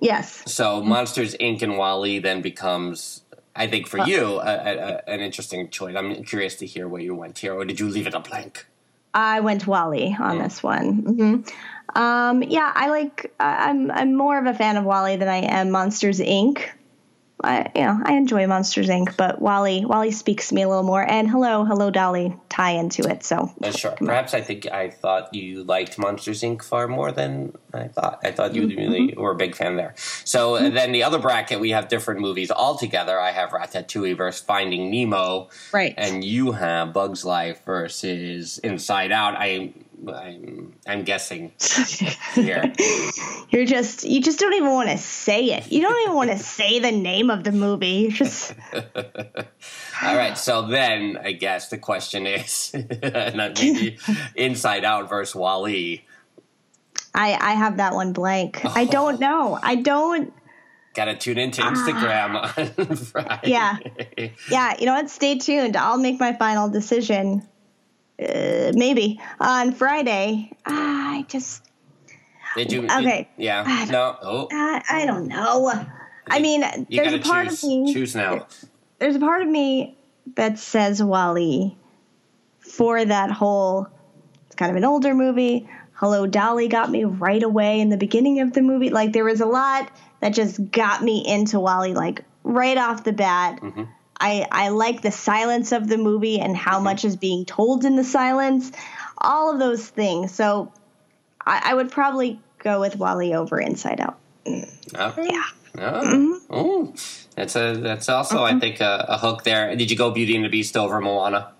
Yes. 0.00 0.42
So 0.46 0.82
Monsters 0.82 1.34
Inc. 1.36 1.62
and 1.62 1.78
WALL-E 1.78 2.18
then 2.20 2.42
becomes, 2.42 3.22
I 3.54 3.66
think, 3.66 3.86
for 3.86 3.98
you, 4.06 4.40
a, 4.40 4.40
a, 4.40 5.08
an 5.08 5.20
interesting 5.20 5.68
choice. 5.70 5.96
I'm 5.96 6.22
curious 6.24 6.56
to 6.56 6.66
hear 6.66 6.88
where 6.88 7.00
you 7.00 7.14
went 7.14 7.38
here, 7.38 7.54
or 7.54 7.64
did 7.64 7.80
you 7.80 7.88
leave 7.88 8.06
it 8.06 8.14
a 8.14 8.20
blank? 8.20 8.66
I 9.14 9.40
went 9.40 9.66
WALL-E 9.66 10.16
on 10.18 10.38
this 10.38 10.62
one. 10.62 10.92
hmm 10.98 11.98
Um, 11.98 12.42
yeah, 12.42 12.70
I 12.74 12.90
like. 12.90 13.32
I'm 13.40 13.90
I'm 13.90 14.14
more 14.14 14.38
of 14.38 14.46
a 14.46 14.52
fan 14.52 14.76
of 14.76 14.84
WALL-E 14.84 15.16
than 15.16 15.28
I 15.28 15.38
am 15.38 15.70
Monsters 15.70 16.20
Inc. 16.20 16.68
I 17.42 17.70
you 17.74 17.82
know 17.82 18.00
I 18.04 18.14
enjoy 18.14 18.46
Monsters 18.46 18.88
Inc. 18.88 19.16
But 19.16 19.40
WALL-E 19.40 19.84
WALL-E 19.84 20.10
speaks 20.10 20.48
to 20.48 20.54
me 20.54 20.62
a 20.62 20.68
little 20.68 20.82
more. 20.82 21.02
And 21.02 21.28
hello 21.28 21.64
hello 21.64 21.90
Dolly 21.90 22.36
tie 22.48 22.72
into 22.72 23.02
it. 23.02 23.24
So 23.24 23.52
Uh, 23.62 23.72
sure. 23.72 23.92
Perhaps 23.92 24.34
I 24.34 24.40
think 24.40 24.66
I 24.66 24.90
thought 24.90 25.34
you 25.34 25.64
liked 25.64 25.98
Monsters 25.98 26.42
Inc. 26.42 26.62
far 26.62 26.88
more 26.88 27.12
than 27.12 27.52
I 27.74 27.88
thought. 27.88 28.20
I 28.24 28.30
thought 28.30 28.54
you 28.54 28.66
really 28.68 29.14
were 29.16 29.32
a 29.32 29.36
big 29.36 29.54
fan 29.54 29.76
there. 29.76 29.94
So 30.24 30.56
uh, 30.56 30.70
then 30.70 30.92
the 30.92 31.02
other 31.02 31.18
bracket, 31.18 31.60
we 31.60 31.70
have 31.70 31.88
different 31.88 32.20
movies 32.20 32.50
altogether. 32.50 33.20
I 33.20 33.32
have 33.32 33.50
Ratatouille 33.50 34.16
versus 34.16 34.42
Finding 34.42 34.90
Nemo, 34.90 35.48
right. 35.72 35.94
and 35.96 36.24
you 36.24 36.52
have 36.52 36.92
Bugs 36.92 37.24
Life 37.24 37.64
versus 37.64 38.58
Inside 38.58 39.12
Out. 39.12 39.34
I, 39.36 39.72
I'm, 40.08 40.74
I'm 40.86 41.02
guessing 41.02 41.52
here. 42.34 42.72
You're 43.50 43.64
just 43.64 44.04
you 44.04 44.20
just 44.20 44.38
don't 44.38 44.54
even 44.54 44.72
want 44.72 44.90
to 44.90 44.98
say 44.98 45.46
it. 45.46 45.70
You 45.70 45.82
don't 45.82 46.00
even 46.02 46.14
want 46.14 46.30
to 46.30 46.38
say 46.56 46.78
the 46.78 46.92
name 46.92 47.30
of 47.30 47.44
the 47.44 47.52
movie. 47.52 47.86
You 47.86 48.10
just 48.12 48.54
All 50.02 50.16
right. 50.16 50.36
So 50.36 50.62
then 50.62 51.18
I 51.22 51.32
guess 51.32 51.68
the 51.68 51.78
question 51.78 52.26
is, 52.26 52.74
not 52.74 53.60
maybe 53.60 53.98
Inside 54.34 54.84
Out 54.84 55.08
versus 55.08 55.34
WALL-E. 55.34 56.04
I 57.14 57.32
I 57.32 57.54
have 57.54 57.78
that 57.78 57.94
one 57.94 58.12
blank. 58.12 58.64
I 58.64 58.84
oh. 58.84 58.90
don't 58.90 59.20
know. 59.20 59.58
I 59.62 59.76
don't. 59.76 60.32
Got 60.94 61.06
to 61.06 61.16
tune 61.16 61.36
into 61.36 61.62
ah. 61.62 61.70
Instagram 61.70 62.78
on 62.78 62.96
Friday. 62.96 63.50
Yeah. 63.50 63.76
Yeah, 64.50 64.76
you 64.78 64.86
know 64.86 64.94
what? 64.94 65.10
Stay 65.10 65.36
tuned. 65.36 65.76
I'll 65.76 65.98
make 65.98 66.18
my 66.18 66.32
final 66.32 66.70
decision. 66.70 67.46
Uh, 68.18 68.72
maybe 68.74 69.20
on 69.40 69.72
Friday. 69.72 70.50
Ah, 70.64 71.16
I 71.16 71.22
just 71.28 71.62
Did 72.56 72.72
you? 72.72 72.84
Okay. 72.84 73.28
Did, 73.36 73.44
yeah. 73.44 73.86
No. 73.90 74.16
Oh. 74.22 74.48
I, 74.50 74.82
I 74.90 75.06
don't 75.06 75.26
know. 75.26 75.86
I 76.28 76.40
mean, 76.40 76.64
there's 76.90 77.12
a 77.12 77.18
part 77.18 77.48
choose. 77.48 77.62
of 77.62 77.68
me. 77.68 77.92
Choose 77.92 78.14
now. 78.14 78.46
There's 78.98 79.16
a 79.16 79.20
part 79.20 79.42
of 79.42 79.48
me 79.48 79.96
that 80.34 80.58
says 80.58 81.02
WALL-E 81.02 81.76
for 82.60 83.04
that 83.04 83.30
whole. 83.30 83.86
It's 84.46 84.56
kind 84.56 84.70
of 84.70 84.76
an 84.76 84.84
older 84.84 85.14
movie. 85.14 85.68
Hello 85.92 86.26
Dolly 86.26 86.68
got 86.68 86.90
me 86.90 87.04
right 87.04 87.42
away 87.42 87.80
in 87.80 87.90
the 87.90 87.96
beginning 87.96 88.40
of 88.40 88.52
the 88.52 88.62
movie. 88.62 88.90
Like 88.90 89.12
there 89.12 89.24
was 89.24 89.40
a 89.40 89.46
lot 89.46 89.90
that 90.20 90.30
just 90.30 90.70
got 90.70 91.02
me 91.02 91.24
into 91.26 91.60
WALL-E 91.60 91.94
like 91.94 92.24
right 92.44 92.76
off 92.76 93.04
the 93.04 93.12
bat. 93.12 93.60
Mm-hmm. 93.60 93.84
I 94.20 94.46
I 94.50 94.68
like 94.70 95.02
the 95.02 95.10
silence 95.10 95.72
of 95.72 95.88
the 95.88 95.98
movie 95.98 96.40
and 96.40 96.56
how 96.56 96.80
much 96.80 97.04
is 97.04 97.16
being 97.16 97.44
told 97.44 97.84
in 97.84 97.96
the 97.96 98.04
silence. 98.04 98.72
All 99.18 99.52
of 99.52 99.58
those 99.58 99.86
things. 99.88 100.32
So 100.32 100.72
I, 101.44 101.62
I 101.66 101.74
would 101.74 101.90
probably 101.90 102.40
go 102.58 102.80
with 102.80 102.96
WALL-E 102.96 103.34
over 103.34 103.58
Inside 103.58 104.00
Out. 104.00 104.18
Oh. 104.46 105.14
Yeah. 105.18 105.44
Oh. 105.78 106.40
Oh. 106.50 106.94
That's 107.34 107.56
a. 107.56 107.74
That's 107.74 108.08
also, 108.08 108.42
I 108.42 108.58
think, 108.58 108.80
a, 108.80 109.06
a 109.08 109.18
hook 109.18 109.44
there. 109.44 109.74
Did 109.76 109.90
you 109.90 109.96
go 109.96 110.10
Beauty 110.10 110.36
and 110.36 110.44
the 110.44 110.48
Beast 110.48 110.76
over 110.76 111.00
Moana? 111.00 111.52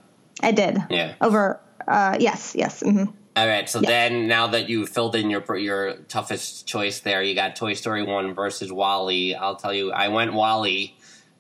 I 0.43 0.53
did. 0.53 0.79
Yeah. 0.91 1.15
Over. 1.21 1.61
Uh, 1.87 2.17
yes. 2.19 2.55
Yes. 2.57 2.81
hmm 2.81 3.05
All 3.37 3.47
right. 3.47 3.69
So 3.69 3.81
then, 3.81 4.27
now 4.27 4.49
that 4.49 4.69
you've 4.69 4.89
filled 4.89 5.15
in 5.17 5.31
your 5.31 5.57
your 5.57 5.95
toughest 6.09 6.67
choice 6.67 7.01
there, 7.01 7.23
you 7.23 7.35
got 7.35 7.57
Toy 7.57 7.75
Story 7.75 8.03
one 8.05 8.35
versus 8.35 8.73
WALL-E. 8.73 9.35
I'll 9.35 9.57
tell 9.57 9.75
you, 9.75 9.93
I 9.93 10.09
went 10.09 10.33
WALL-E. 10.33 10.97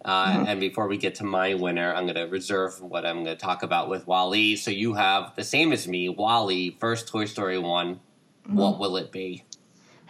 Uh, 0.06 0.26
Mm-hmm. 0.26 0.46
And 0.46 0.60
before 0.60 0.86
we 0.86 0.98
get 0.98 1.16
to 1.16 1.24
my 1.24 1.54
winner, 1.54 1.92
I'm 1.92 2.04
going 2.04 2.14
to 2.14 2.26
reserve 2.26 2.80
what 2.80 3.04
I'm 3.04 3.24
going 3.24 3.36
to 3.36 3.36
talk 3.36 3.64
about 3.64 3.88
with 3.88 4.06
WALL-E. 4.06 4.54
So 4.56 4.70
you 4.70 4.94
have 4.94 5.34
the 5.34 5.44
same 5.44 5.72
as 5.72 5.88
me, 5.88 6.08
WALL-E, 6.08 6.76
first 6.78 7.08
Toy 7.08 7.24
Story 7.24 7.58
one. 7.58 8.00
Mm-hmm. 8.46 8.56
What 8.56 8.78
will 8.78 8.96
it 8.96 9.10
be? 9.12 9.44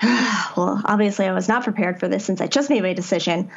Well, 0.57 0.81
obviously, 0.87 1.27
I 1.27 1.33
was 1.33 1.49
not 1.49 1.65
prepared 1.65 2.01
for 2.01 2.09
this 2.09 2.25
since 2.25 2.41
I 2.41 2.47
just 2.47 2.71
made 2.71 2.83
my 2.83 2.95
decision. 2.95 3.51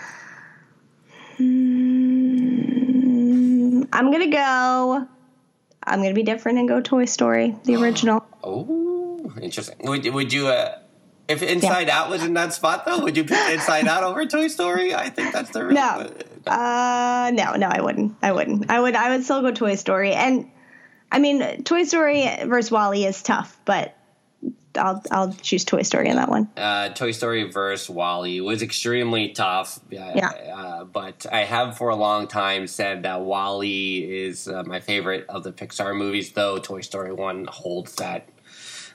Hmm, 1.37 3.83
I'm 3.93 4.11
gonna 4.11 4.29
go. 4.29 5.07
I'm 5.81 6.01
gonna 6.01 6.13
be 6.13 6.23
different 6.23 6.57
and 6.57 6.67
go 6.67 6.81
Toy 6.81 7.05
Story, 7.05 7.55
the 7.63 7.75
original. 7.81 8.25
Oh, 8.43 9.31
interesting. 9.41 9.77
Would 9.83 10.13
would 10.13 10.33
you 10.33 10.47
uh, 10.47 10.78
if 11.29 11.43
Inside 11.43 11.89
Out 11.89 12.09
was 12.09 12.23
in 12.23 12.33
that 12.33 12.53
spot 12.53 12.85
though? 12.85 12.99
Would 13.03 13.15
you 13.15 13.23
pick 13.23 13.51
Inside 13.51 13.87
Out 13.87 14.03
over 14.03 14.25
Toy 14.25 14.47
Story? 14.47 14.93
I 14.95 15.09
think 15.09 15.31
that's 15.31 15.51
the 15.51 15.65
real. 15.65 15.75
No. 15.75 16.11
Uh, 16.47 17.31
no, 17.33 17.53
no, 17.55 17.67
I 17.67 17.81
wouldn't. 17.81 18.15
I 18.21 18.31
wouldn't. 18.31 18.69
I 18.71 18.79
would. 18.79 18.95
I 18.95 19.15
would 19.15 19.23
still 19.23 19.41
go 19.41 19.51
Toy 19.51 19.75
Story. 19.75 20.13
And 20.13 20.49
I 21.11 21.19
mean, 21.19 21.63
Toy 21.63 21.83
Story 21.83 22.27
versus 22.45 22.71
WALL-E 22.71 23.05
is 23.05 23.21
tough, 23.21 23.59
but 23.65 23.95
I'll 24.75 25.03
I'll 25.11 25.33
choose 25.33 25.65
Toy 25.65 25.83
Story 25.83 26.09
in 26.09 26.15
that 26.15 26.29
one. 26.29 26.49
Uh, 26.57 26.89
Toy 26.89 27.11
Story 27.11 27.49
versus 27.51 27.89
WALL-E 27.89 28.41
was 28.41 28.61
extremely 28.61 29.29
tough. 29.29 29.79
Yeah. 29.89 30.31
Uh, 30.55 30.83
but 30.85 31.25
I 31.31 31.43
have 31.43 31.77
for 31.77 31.89
a 31.89 31.95
long 31.95 32.27
time 32.27 32.67
said 32.67 33.03
that 33.03 33.21
WALL-E 33.21 34.25
is 34.25 34.47
uh, 34.47 34.63
my 34.63 34.79
favorite 34.79 35.25
of 35.29 35.43
the 35.43 35.51
Pixar 35.51 35.95
movies, 35.95 36.31
though 36.31 36.57
Toy 36.57 36.81
Story 36.81 37.13
One 37.13 37.45
holds 37.45 37.95
that 37.95 38.27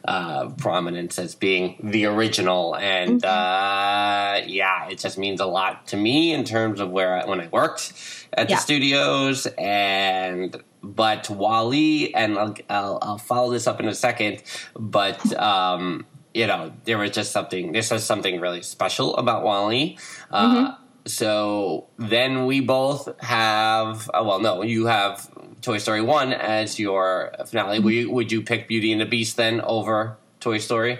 uh, 0.06 0.48
prominence 0.50 1.18
as 1.18 1.34
being 1.34 1.76
the 1.82 2.06
original. 2.06 2.76
And 2.76 3.24
uh, 3.24 4.40
yeah, 4.46 4.88
it 4.88 4.98
just 4.98 5.18
means 5.18 5.40
a 5.40 5.46
lot 5.46 5.86
to 5.88 5.96
me 5.96 6.32
in 6.32 6.44
terms 6.44 6.80
of 6.80 6.90
where 6.90 7.22
I, 7.22 7.24
when 7.26 7.40
I 7.40 7.48
worked 7.48 7.92
at 8.32 8.48
Yeah. 8.50 8.56
the 8.56 8.62
studios. 8.62 9.46
And 9.58 10.62
but 10.82 11.30
WALL-E, 11.30 12.12
and 12.14 12.38
I'll, 12.38 12.54
I'll, 12.68 12.98
I'll 13.00 13.18
follow 13.18 13.50
this 13.50 13.66
up 13.66 13.80
in 13.80 13.88
a 13.88 13.94
second, 13.94 14.42
but. 14.78 15.20
Um, 15.40 16.06
you 16.36 16.48
know, 16.48 16.72
there 16.84 16.98
was 16.98 17.12
just 17.12 17.30
something. 17.30 17.70
This 17.70 17.92
was 17.92 18.02
something 18.04 18.40
really 18.40 18.62
special 18.62 19.16
about 19.16 19.44
WALL-E. 19.44 19.96
Uh, 20.32 20.74
So 21.06 21.86
then 21.96 22.46
we 22.46 22.58
both 22.60 23.08
have. 23.20 24.10
Uh, 24.12 24.24
well, 24.26 24.40
no, 24.40 24.62
you 24.62 24.86
have 24.86 25.30
Toy 25.64 25.78
Story 25.78 26.02
one 26.02 26.32
as 26.32 26.78
your 26.78 27.34
finale. 27.46 27.78
Mm-hmm. 27.78 27.84
Would 27.84 27.94
you, 27.94 28.10
would 28.10 28.32
you 28.32 28.42
pick 28.42 28.68
Beauty 28.68 28.92
and 28.92 29.00
the 29.00 29.06
Beast 29.06 29.36
then 29.38 29.62
over 29.62 30.18
Toy 30.38 30.58
Story, 30.58 30.98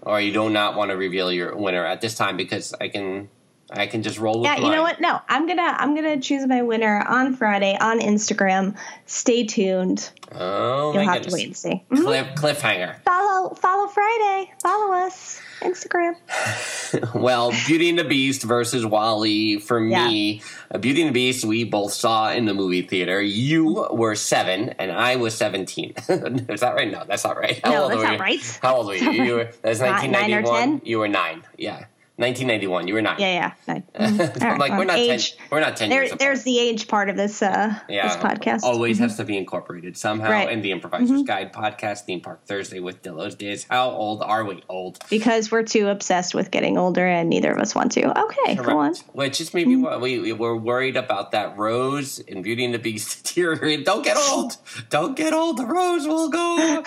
or 0.00 0.18
you 0.20 0.32
do 0.32 0.48
not 0.48 0.76
want 0.76 0.90
to 0.90 0.96
reveal 0.96 1.30
your 1.30 1.54
winner 1.54 1.84
at 1.84 2.00
this 2.00 2.14
time 2.14 2.38
because 2.38 2.72
I 2.80 2.88
can 2.88 3.28
I 3.70 3.86
can 3.86 4.02
just 4.02 4.18
roll 4.18 4.40
with 4.40 4.46
Yeah, 4.46 4.56
you 4.56 4.62
mine. 4.62 4.72
know 4.72 4.82
what? 4.82 5.00
No, 5.00 5.20
I'm 5.28 5.46
gonna 5.46 5.76
I'm 5.78 5.94
gonna 5.94 6.18
choose 6.18 6.46
my 6.46 6.62
winner 6.62 7.04
on 7.06 7.36
Friday 7.36 7.76
on 7.78 8.00
Instagram. 8.00 8.76
Stay 9.04 9.44
tuned. 9.44 10.10
Oh 10.34 10.94
You'll 10.94 11.04
have 11.04 11.22
to 11.22 11.32
wait 11.32 11.46
and 11.46 11.56
see. 11.56 11.84
Cliff, 11.90 12.26
mm-hmm. 12.26 12.44
cliffhanger. 12.44 13.02
Follow 13.02 13.54
follow 13.54 13.88
Friday. 13.88 14.52
Follow 14.62 14.94
us 14.94 15.40
Instagram. 15.60 16.16
Well, 17.14 17.52
Beauty 17.66 17.88
and 17.88 17.98
the 18.00 18.04
Beast 18.04 18.42
versus 18.42 18.84
WALL-E. 18.84 19.60
For 19.60 19.78
me, 19.78 20.42
uh, 20.74 20.78
Beauty 20.78 21.02
and 21.02 21.10
the 21.10 21.12
Beast, 21.14 21.44
we 21.44 21.62
both 21.62 21.92
saw 21.92 22.32
in 22.32 22.46
the 22.46 22.54
movie 22.54 22.82
theater. 22.82 23.22
You 23.22 23.86
were 23.92 24.16
seven, 24.16 24.70
and 24.70 24.90
I 24.90 25.14
was 25.14 25.36
17. 25.36 25.94
Is 26.48 26.60
that 26.60 26.74
right? 26.74 26.90
No, 26.90 27.04
that's 27.06 27.22
not 27.22 27.36
right. 27.36 27.60
No, 27.64 27.82
old 27.82 27.92
that's 27.92 27.98
were 27.98 28.04
not 28.04 28.12
you? 28.14 28.18
right. 28.18 28.58
How 28.60 28.76
old 28.76 28.86
were 28.88 28.94
you? 28.96 29.10
you 29.10 29.34
were, 29.34 29.50
that's 29.62 29.78
Nine- 29.80 30.10
nine 30.10 30.32
or 30.34 30.42
1991. 30.42 30.80
10? 30.80 30.82
You 30.84 30.98
were 30.98 31.08
nine. 31.08 31.44
Yeah. 31.56 31.84
1991. 32.20 32.86
You 32.88 32.94
were 32.94 33.02
nine. 33.02 33.16
Yeah, 33.18 33.32
yeah. 33.32 33.52
Nine. 33.66 33.82
Mhm. 34.00 34.42
I'm 34.42 34.48
right, 34.50 34.58
like, 34.60 34.70
well, 34.70 34.78
we're 34.80 34.84
not 34.84 34.98
age. 34.98 35.36
10, 35.36 35.46
we're 35.50 35.60
not 35.60 35.76
10 35.76 35.88
There, 35.90 36.00
years 36.02 36.10
apart. 36.10 36.18
there's 36.20 36.42
the 36.44 36.58
age 36.58 36.86
part 36.88 37.08
of 37.10 37.16
this 37.16 37.42
uh 37.42 37.74
this 37.88 38.16
podcast. 38.16 38.62
Always 38.62 38.98
has 38.98 39.16
to 39.16 39.24
be 39.24 39.36
incorporated 39.36 39.96
somehow 39.96 40.30
Right. 40.30 40.44
Mm-hmm. 40.48 40.52
in 40.52 40.62
the 40.62 40.72
Improviser's 40.72 41.22
Guide 41.22 41.52
podcast, 41.52 42.04
Theme 42.04 42.20
Park 42.20 42.44
Thursday 42.46 42.80
with 42.80 43.02
Dillo's 43.02 43.34
Diz. 43.34 43.66
How 43.70 43.90
old 43.90 44.22
are 44.22 44.44
we? 44.44 44.62
Old. 44.68 44.98
because 45.10 45.50
we're 45.50 45.62
too 45.62 45.88
obsessed 45.88 46.34
with 46.34 46.50
getting 46.50 46.76
older 46.78 47.06
and 47.06 47.28
neither 47.30 47.50
of 47.52 47.58
us 47.58 47.74
want 47.74 47.92
to. 47.92 48.18
Okay, 48.24 48.54
go 48.56 48.78
on. 48.78 48.94
Which 49.12 49.40
is 49.40 49.52
maybe 49.54 49.74
why 49.76 49.96
we, 49.96 50.18
we 50.20 50.32
were 50.32 50.56
worried 50.56 50.96
about 50.96 51.32
that 51.32 51.56
rose 51.56 52.18
in 52.18 52.42
Beauty 52.42 52.64
and 52.64 52.74
the 52.74 52.78
Beast 52.78 53.24
deteriorating. 53.24 53.84
Don't 53.84 54.02
get 54.04 54.16
old. 54.16 54.56
Don't 54.90 55.16
get 55.16 55.32
old. 55.32 55.56
The 55.56 55.66
rose 55.66 56.06
will 56.06 56.28
go. 56.28 56.84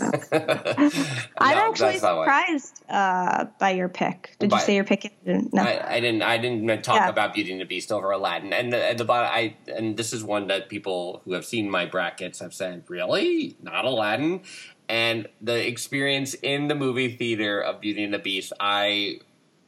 I'm 0.32 1.58
actually 1.58 1.92
that's 1.92 2.02
not 2.02 2.16
why. 2.16 2.24
surprised 2.24 2.84
uh, 2.88 3.44
by 3.58 3.70
your 3.70 3.88
pick. 3.88 4.36
Did 4.44 4.50
By- 4.50 4.58
you 4.58 4.64
say 4.64 4.74
your 4.74 4.84
pick? 4.84 5.16
No. 5.24 5.62
I, 5.62 5.94
I 5.96 6.00
didn't. 6.00 6.22
I 6.22 6.36
didn't 6.38 6.82
talk 6.84 6.96
Yeah. 6.96 7.08
about 7.08 7.32
Beauty 7.34 7.52
and 7.52 7.60
the 7.60 7.64
Beast 7.64 7.90
over 7.90 8.10
Aladdin, 8.10 8.52
and 8.52 8.72
the, 8.72 8.94
the 8.96 9.04
bottom. 9.04 9.30
I 9.32 9.54
and 9.74 9.96
this 9.96 10.12
is 10.12 10.22
one 10.22 10.48
that 10.48 10.68
people 10.68 11.22
who 11.24 11.32
have 11.32 11.44
seen 11.44 11.70
my 11.70 11.86
brackets 11.86 12.40
have 12.40 12.52
said, 12.52 12.84
really, 12.88 13.56
not 13.62 13.84
Aladdin, 13.86 14.42
and 14.88 15.28
the 15.40 15.66
experience 15.66 16.34
in 16.34 16.68
the 16.68 16.74
movie 16.74 17.16
theater 17.16 17.60
of 17.60 17.80
Beauty 17.80 18.04
and 18.04 18.12
the 18.12 18.18
Beast, 18.18 18.52
I 18.60 19.20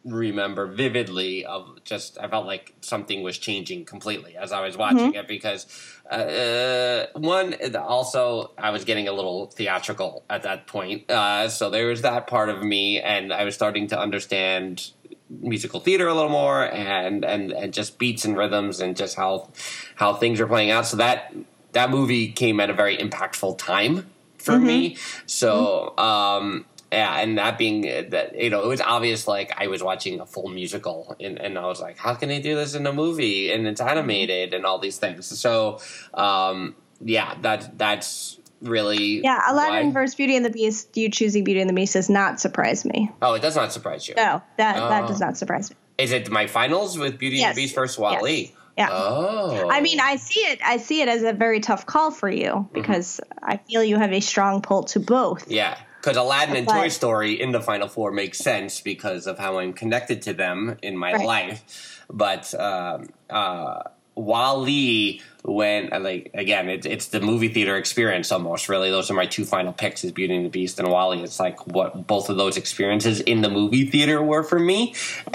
remember 0.06 0.66
vividly 0.66 1.44
of 1.44 1.82
just 1.84 2.16
I 2.18 2.28
felt 2.28 2.46
like 2.46 2.74
something 2.80 3.22
was 3.22 3.38
changing 3.38 3.84
completely 3.84 4.36
as 4.36 4.52
I 4.52 4.60
was 4.60 4.76
watching 4.76 5.14
it 5.14 5.26
because 5.26 5.66
uh, 6.08 7.06
one 7.14 7.54
also 7.76 8.52
I 8.56 8.70
was 8.70 8.84
getting 8.84 9.08
a 9.08 9.12
little 9.12 9.46
theatrical 9.46 10.24
at 10.30 10.44
that 10.44 10.66
point 10.66 11.10
uh, 11.10 11.48
so 11.48 11.70
there 11.70 11.88
was 11.88 12.02
that 12.02 12.28
part 12.28 12.48
of 12.48 12.62
me 12.62 13.00
and 13.00 13.32
I 13.32 13.44
was 13.44 13.54
starting 13.54 13.88
to 13.88 13.98
understand 13.98 14.92
musical 15.28 15.80
theater 15.80 16.06
a 16.06 16.14
little 16.14 16.30
more 16.30 16.64
and 16.72 17.24
and 17.24 17.52
and 17.52 17.72
just 17.72 17.98
beats 17.98 18.24
and 18.24 18.36
rhythms 18.36 18.80
and 18.80 18.96
just 18.96 19.16
how 19.16 19.50
how 19.96 20.14
things 20.14 20.40
are 20.40 20.46
playing 20.46 20.70
out. 20.70 20.86
So 20.86 20.96
that 20.98 21.34
that 21.72 21.90
movie 21.90 22.30
came 22.32 22.60
at 22.60 22.70
a 22.70 22.72
very 22.72 22.96
impactful 22.96 23.58
time 23.58 24.06
for 24.38 24.58
me. 24.58 24.96
So 25.26 25.96
um 25.98 26.66
yeah, 26.92 27.20
and 27.20 27.38
that 27.38 27.58
being 27.58 27.82
that 28.10 28.34
you 28.40 28.50
know 28.50 28.62
it 28.62 28.68
was 28.68 28.80
obvious 28.80 29.26
like 29.26 29.52
I 29.56 29.66
was 29.66 29.82
watching 29.82 30.20
a 30.20 30.26
full 30.26 30.48
musical 30.48 31.16
and, 31.20 31.38
and 31.38 31.58
I 31.58 31.66
was 31.66 31.80
like, 31.80 31.98
how 31.98 32.14
can 32.14 32.28
they 32.28 32.40
do 32.40 32.54
this 32.54 32.74
in 32.74 32.86
a 32.86 32.92
movie 32.92 33.50
and 33.52 33.66
it's 33.66 33.80
animated 33.80 34.54
and 34.54 34.64
all 34.64 34.78
these 34.78 34.98
things? 34.98 35.26
So 35.38 35.80
um, 36.14 36.76
yeah, 37.00 37.34
that 37.42 37.76
that's 37.78 38.38
really 38.62 39.20
Yeah, 39.22 39.40
Aladdin 39.50 39.88
why- 39.88 39.92
versus 39.92 40.14
Beauty 40.14 40.36
and 40.36 40.44
the 40.44 40.50
Beast. 40.50 40.96
You 40.96 41.10
choosing 41.10 41.44
Beauty 41.44 41.60
and 41.60 41.68
the 41.68 41.74
Beast 41.74 41.92
does 41.94 42.08
not 42.08 42.40
surprise 42.40 42.84
me. 42.84 43.10
Oh, 43.20 43.34
it 43.34 43.42
does 43.42 43.56
not 43.56 43.72
surprise 43.72 44.08
you. 44.08 44.14
No, 44.14 44.42
that 44.56 44.76
that 44.76 45.04
Oh. 45.04 45.08
does 45.08 45.20
not 45.20 45.36
surprise 45.36 45.70
me. 45.70 45.76
Is 45.98 46.12
it 46.12 46.30
my 46.30 46.46
finals 46.46 46.96
with 46.98 47.18
Beauty 47.18 47.42
and 47.42 47.56
the 47.56 47.62
Beast 47.62 47.74
versus 47.74 47.98
WALL-E? 47.98 48.42
Yes. 48.42 48.52
Yeah. 48.78 48.88
Oh, 48.92 49.70
I 49.70 49.80
mean, 49.80 50.00
I 50.00 50.16
see 50.16 50.40
it. 50.40 50.58
I 50.62 50.76
see 50.76 51.00
it 51.00 51.08
as 51.08 51.22
a 51.22 51.32
very 51.32 51.60
tough 51.60 51.86
call 51.86 52.10
for 52.10 52.30
Mm-hmm. 52.30 52.40
you 52.44 52.68
because 52.74 53.20
I 53.42 53.56
feel 53.56 53.82
you 53.82 53.96
have 53.96 54.12
a 54.12 54.20
strong 54.20 54.60
pull 54.60 54.82
to 54.84 55.00
both. 55.00 55.50
Yeah, 55.50 55.78
because 56.06 56.16
Aladdin 56.16 56.54
and 56.54 56.66
But- 56.66 56.74
Toy 56.74 56.88
Story 56.88 57.40
in 57.40 57.50
the 57.50 57.60
Final 57.60 57.88
Four 57.88 58.12
makes 58.12 58.38
sense 58.38 58.80
because 58.80 59.26
of 59.26 59.40
how 59.40 59.58
I'm 59.58 59.72
connected 59.72 60.22
to 60.22 60.32
them 60.32 60.76
in 60.80 60.96
my 60.96 61.14
Right. 61.14 61.26
life. 61.26 62.04
But 62.08 62.54
um, 62.54 63.08
uh, 63.28 63.82
WALL-E, 64.14 65.20
when 65.42 65.92
uh, 65.92 65.98
like 65.98 66.30
again, 66.32 66.68
it, 66.68 66.86
it's 66.86 67.08
the 67.08 67.20
movie 67.20 67.48
theater 67.48 67.76
experience 67.76 68.30
almost. 68.30 68.68
Really, 68.68 68.90
those 68.90 69.10
are 69.10 69.14
my 69.14 69.26
two 69.26 69.44
final 69.44 69.72
picks: 69.72 70.04
is 70.04 70.12
Beauty 70.12 70.36
and 70.36 70.46
the 70.46 70.50
Beast 70.50 70.78
and 70.78 70.88
WALL-E. 70.88 71.22
It's 71.24 71.40
like 71.40 71.66
what 71.66 72.06
both 72.06 72.30
of 72.30 72.36
those 72.36 72.56
experiences 72.56 73.20
in 73.20 73.42
the 73.42 73.50
movie 73.50 73.86
theater 73.86 74.22
were 74.22 74.44
for 74.44 74.60
me. 74.60 74.94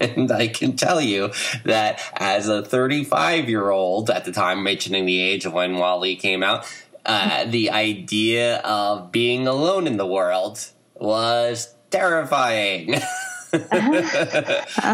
and 0.00 0.32
I 0.32 0.48
can 0.48 0.76
tell 0.76 1.00
you 1.00 1.30
that 1.64 2.00
as 2.14 2.48
a 2.48 2.62
35 2.64 3.48
year 3.48 3.68
old 3.70 4.08
at 4.10 4.24
the 4.24 4.32
time, 4.32 4.62
mentioning 4.62 5.04
the 5.04 5.20
age 5.20 5.44
of 5.44 5.52
when 5.52 5.76
WALL-E 5.76 6.16
came 6.16 6.42
out, 6.42 6.64
uh, 7.04 7.44
the 7.44 7.70
idea 7.70 8.58
of 8.58 9.12
being 9.12 9.46
alone 9.46 9.86
in 9.86 9.96
the 9.96 10.06
world 10.06 10.70
was 10.94 11.74
terrifying. 11.90 13.00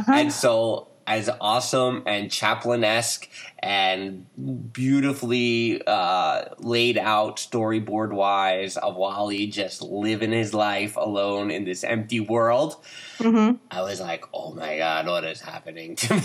And 0.08 0.32
so, 0.32 0.88
as 1.06 1.30
awesome 1.40 2.02
and 2.06 2.28
Chaplin 2.28 2.82
esque 2.82 3.28
and 3.60 4.26
beautifully 4.72 5.80
uh, 5.86 6.46
laid 6.58 6.98
out 6.98 7.36
storyboard 7.36 8.12
wise 8.12 8.76
of 8.76 8.96
WALL-E 8.96 9.46
just 9.46 9.80
living 9.80 10.32
his 10.32 10.52
life 10.52 10.96
alone 10.96 11.52
in 11.52 11.64
this 11.64 11.84
empty 11.84 12.18
world, 12.18 12.82
Mm-hmm. 13.18 13.56
I 13.70 13.82
was 13.82 14.00
like, 14.00 14.24
oh 14.32 14.52
my 14.54 14.78
God, 14.78 15.06
what 15.06 15.24
is 15.24 15.40
happening 15.40 15.96
to 15.96 16.14
me? 16.14 16.20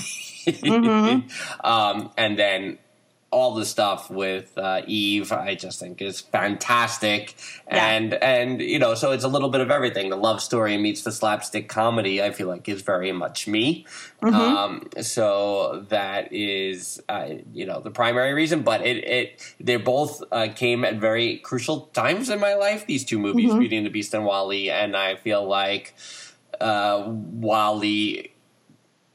Mm-hmm. 0.46 1.66
um, 1.66 2.12
and 2.18 2.38
then 2.38 2.78
all 3.34 3.56
the 3.56 3.66
stuff 3.66 4.10
with 4.12 4.56
uh, 4.58 4.82
Eve, 4.86 5.32
I 5.32 5.56
just 5.56 5.80
think 5.80 6.02
is 6.02 6.22
fantastic, 6.22 7.36
Yeah. 7.68 7.88
and 7.88 8.14
and 8.14 8.62
you 8.62 8.80
know, 8.80 8.94
so 8.96 9.12
it's 9.12 9.24
a 9.24 9.28
little 9.28 9.50
bit 9.50 9.62
of 9.62 9.72
everything. 9.72 10.10
The 10.10 10.16
love 10.18 10.40
story 10.42 10.78
meets 10.78 11.02
the 11.04 11.12
slapstick 11.12 11.68
comedy. 11.68 12.22
I 12.22 12.32
feel 12.32 12.48
like 12.48 12.70
is 12.70 12.82
very 12.84 13.12
much 13.12 13.48
me. 13.48 13.86
Mm-hmm. 14.22 14.36
Um, 14.36 14.88
so 15.02 15.86
that 15.90 16.32
is 16.32 17.02
uh, 17.10 17.30
you 17.52 17.66
know 17.66 17.82
the 17.82 17.92
primary 17.92 18.34
reason, 18.34 18.62
but 18.62 18.86
it 18.86 18.98
it 19.04 19.56
they 19.60 19.78
both 19.78 20.22
uh, 20.32 20.48
came 20.56 20.86
at 20.86 20.96
very 20.98 21.38
crucial 21.40 21.88
times 21.94 22.30
in 22.30 22.40
my 22.40 22.54
life. 22.54 22.86
These 22.86 23.06
two 23.06 23.20
movies, 23.20 23.50
Mm-hmm. 23.50 23.60
Beauty 23.60 23.78
and 23.78 23.86
the 23.86 23.90
Beast 23.90 24.14
and 24.14 24.26
WALL-E, 24.26 24.70
and 24.70 24.96
I 24.96 25.16
feel 25.16 25.44
like 25.46 25.96
uh, 26.62 27.04
WALL-E 27.08 28.30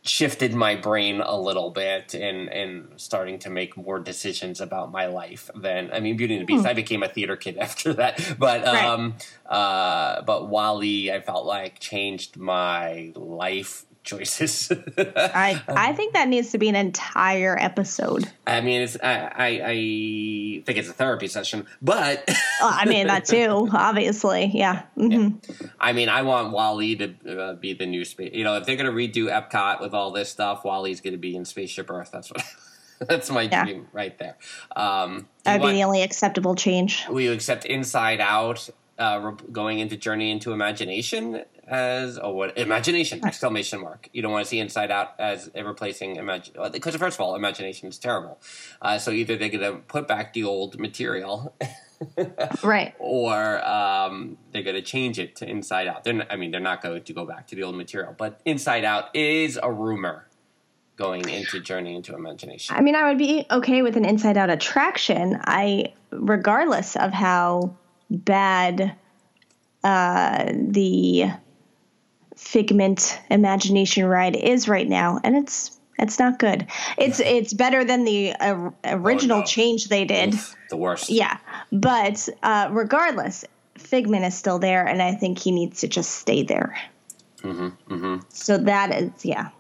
shifted 0.02 0.54
my 0.54 0.74
brain 0.74 1.20
a 1.20 1.38
little 1.38 1.70
bit 1.70 2.14
and 2.14 2.48
and 2.48 2.88
starting 2.96 3.38
to 3.40 3.50
make 3.50 3.76
more 3.76 3.98
decisions 3.98 4.61
about 4.61 4.90
my 4.92 5.06
life 5.06 5.50
than 5.54 5.90
I 5.92 6.00
mean 6.00 6.16
Beauty 6.16 6.34
and 6.37 6.42
the 6.42 6.46
Beast. 6.46 6.64
I 6.66 6.72
became 6.72 7.02
a 7.02 7.08
theater 7.08 7.37
kid 7.37 7.58
after 7.66 7.92
that, 7.94 8.37
but 8.38 8.62
Right. 8.64 8.84
um 8.84 9.16
uh 9.46 10.22
but 10.22 10.48
WALL-E 10.48 11.11
I 11.12 11.20
felt 11.20 11.46
like 11.46 11.78
changed 11.80 12.37
my 12.37 13.12
life 13.14 13.84
choices. 14.08 14.72
I 14.98 15.62
I 15.68 15.92
think 15.92 16.14
that 16.14 16.26
needs 16.28 16.50
to 16.52 16.58
be 16.58 16.68
an 16.68 16.74
entire 16.76 17.56
episode. 17.60 18.28
I 18.46 18.60
mean 18.60 18.82
it's 18.82 18.96
I, 19.02 19.14
I 19.36 19.46
I 19.64 20.62
think 20.66 20.78
it's 20.78 20.88
a 20.88 20.92
therapy 20.92 21.28
session, 21.28 21.66
but 21.80 22.24
Well, 22.60 22.72
I 22.74 22.84
mean 22.86 23.06
that 23.06 23.24
too, 23.26 23.68
obviously. 23.72 24.50
Yeah. 24.54 24.82
hmm 24.96 25.36
I 25.80 25.92
mean, 25.92 26.08
I 26.08 26.22
want 26.22 26.52
WALL-E 26.52 26.96
to 26.96 27.40
uh, 27.40 27.54
be 27.54 27.72
the 27.74 27.86
new 27.86 28.04
space. 28.04 28.32
You 28.34 28.42
know, 28.42 28.56
if 28.56 28.66
they're 28.66 28.76
going 28.76 28.90
to 28.90 28.92
redo 28.92 29.28
Epcot 29.30 29.80
with 29.80 29.94
all 29.94 30.10
this 30.10 30.28
stuff, 30.28 30.64
WALL-E's 30.64 31.00
going 31.00 31.12
to 31.14 31.18
be 31.18 31.36
in 31.36 31.44
Spaceship 31.44 31.88
Earth. 31.90 32.10
That's 32.12 32.30
what. 32.32 32.42
that's 33.08 33.30
my 33.30 33.42
Yeah. 33.42 33.64
dream 33.64 33.86
right 33.92 34.18
there. 34.18 34.36
Um, 34.74 35.28
That 35.44 35.60
would 35.60 35.68
be 35.68 35.74
the 35.74 35.84
only 35.84 36.02
acceptable 36.02 36.56
change. 36.56 37.06
will 37.08 37.20
you 37.20 37.32
accept 37.32 37.64
Inside 37.64 38.20
Out 38.20 38.68
uh, 38.98 39.20
re- 39.22 39.48
going 39.52 39.78
into 39.78 39.96
Journey 39.96 40.30
into 40.30 40.52
Imagination 40.52 41.44
as 41.66 42.18
oh 42.22 42.32
what 42.32 42.56
imagination 42.56 43.24
exclamation 43.24 43.80
mark? 43.80 44.08
You 44.12 44.22
don't 44.22 44.32
want 44.32 44.44
to 44.44 44.48
see 44.48 44.58
Inside 44.58 44.90
Out 44.90 45.14
as 45.18 45.50
replacing 45.54 46.16
imagine 46.16 46.54
because 46.72 46.96
first 46.96 47.16
of 47.16 47.20
all, 47.20 47.34
imagination 47.34 47.88
is 47.88 47.98
terrible. 47.98 48.40
Uh, 48.80 48.98
so 48.98 49.11
either 49.11 49.37
they're 49.37 49.48
going 49.48 49.61
to 49.61 49.80
put 49.82 50.08
back 50.08 50.32
the 50.32 50.44
old 50.44 50.78
material. 50.78 51.54
Right. 52.62 52.94
or 53.00 53.68
um, 53.68 54.38
they're 54.52 54.62
going 54.62 54.76
to 54.76 54.82
change 54.82 55.18
it 55.18 55.34
to 55.37 55.48
Inside 55.50 55.88
Out. 55.88 56.04
They're 56.04 56.12
not, 56.12 56.28
I 56.30 56.37
mean, 56.37 56.52
they're 56.52 56.61
not 56.61 56.80
going 56.80 57.02
to 57.02 57.12
go 57.12 57.24
back 57.24 57.48
to 57.48 57.56
the 57.56 57.64
old 57.64 57.74
material, 57.74 58.14
but 58.16 58.40
Inside 58.44 58.84
Out 58.84 59.16
is 59.16 59.58
a 59.61 59.72
rumor 59.72 60.28
going 60.98 61.28
into 61.28 61.61
Journey 61.61 61.94
into 61.94 62.14
Imagination. 62.14 62.76
I 62.76 62.82
mean, 62.82 62.94
I 62.94 63.08
would 63.08 63.18
be 63.18 63.46
okay 63.50 63.82
with 63.82 63.96
an 63.96 64.04
inside 64.04 64.37
out 64.37 64.50
attraction. 64.50 65.40
I, 65.42 65.94
regardless 66.11 66.96
of 66.96 67.12
how 67.12 67.76
bad 68.10 68.94
uh, 69.84 70.52
the 70.54 71.26
Figment 72.36 73.18
Imagination 73.30 74.04
ride 74.04 74.36
is 74.36 74.68
right 74.68 74.88
now, 74.88 75.20
and 75.24 75.36
it's 75.36 75.78
it's 75.98 76.18
not 76.18 76.38
good. 76.38 76.66
It's 76.96 77.20
it's 77.20 77.52
better 77.52 77.84
than 77.84 78.04
the 78.04 78.32
uh, 78.34 78.70
original 78.84 79.38
Oh, 79.38 79.40
no. 79.40 79.46
change 79.46 79.88
they 79.88 80.04
did. 80.04 80.34
the 80.70 80.76
worst. 80.76 81.10
Yeah, 81.10 81.38
but 81.72 82.28
uh, 82.42 82.68
regardless, 82.70 83.44
Figment 83.76 84.24
is 84.24 84.36
still 84.36 84.58
there, 84.58 84.86
and 84.86 85.02
I 85.02 85.14
think 85.14 85.38
he 85.38 85.50
needs 85.50 85.80
to 85.80 85.88
just 85.88 86.10
stay 86.10 86.42
there. 86.44 86.76
Mm-hmm, 87.42 87.94
mm-hmm. 87.94 88.16
So 88.30 88.58
that 88.58 88.94
is 88.94 89.24
yeah. 89.24 89.50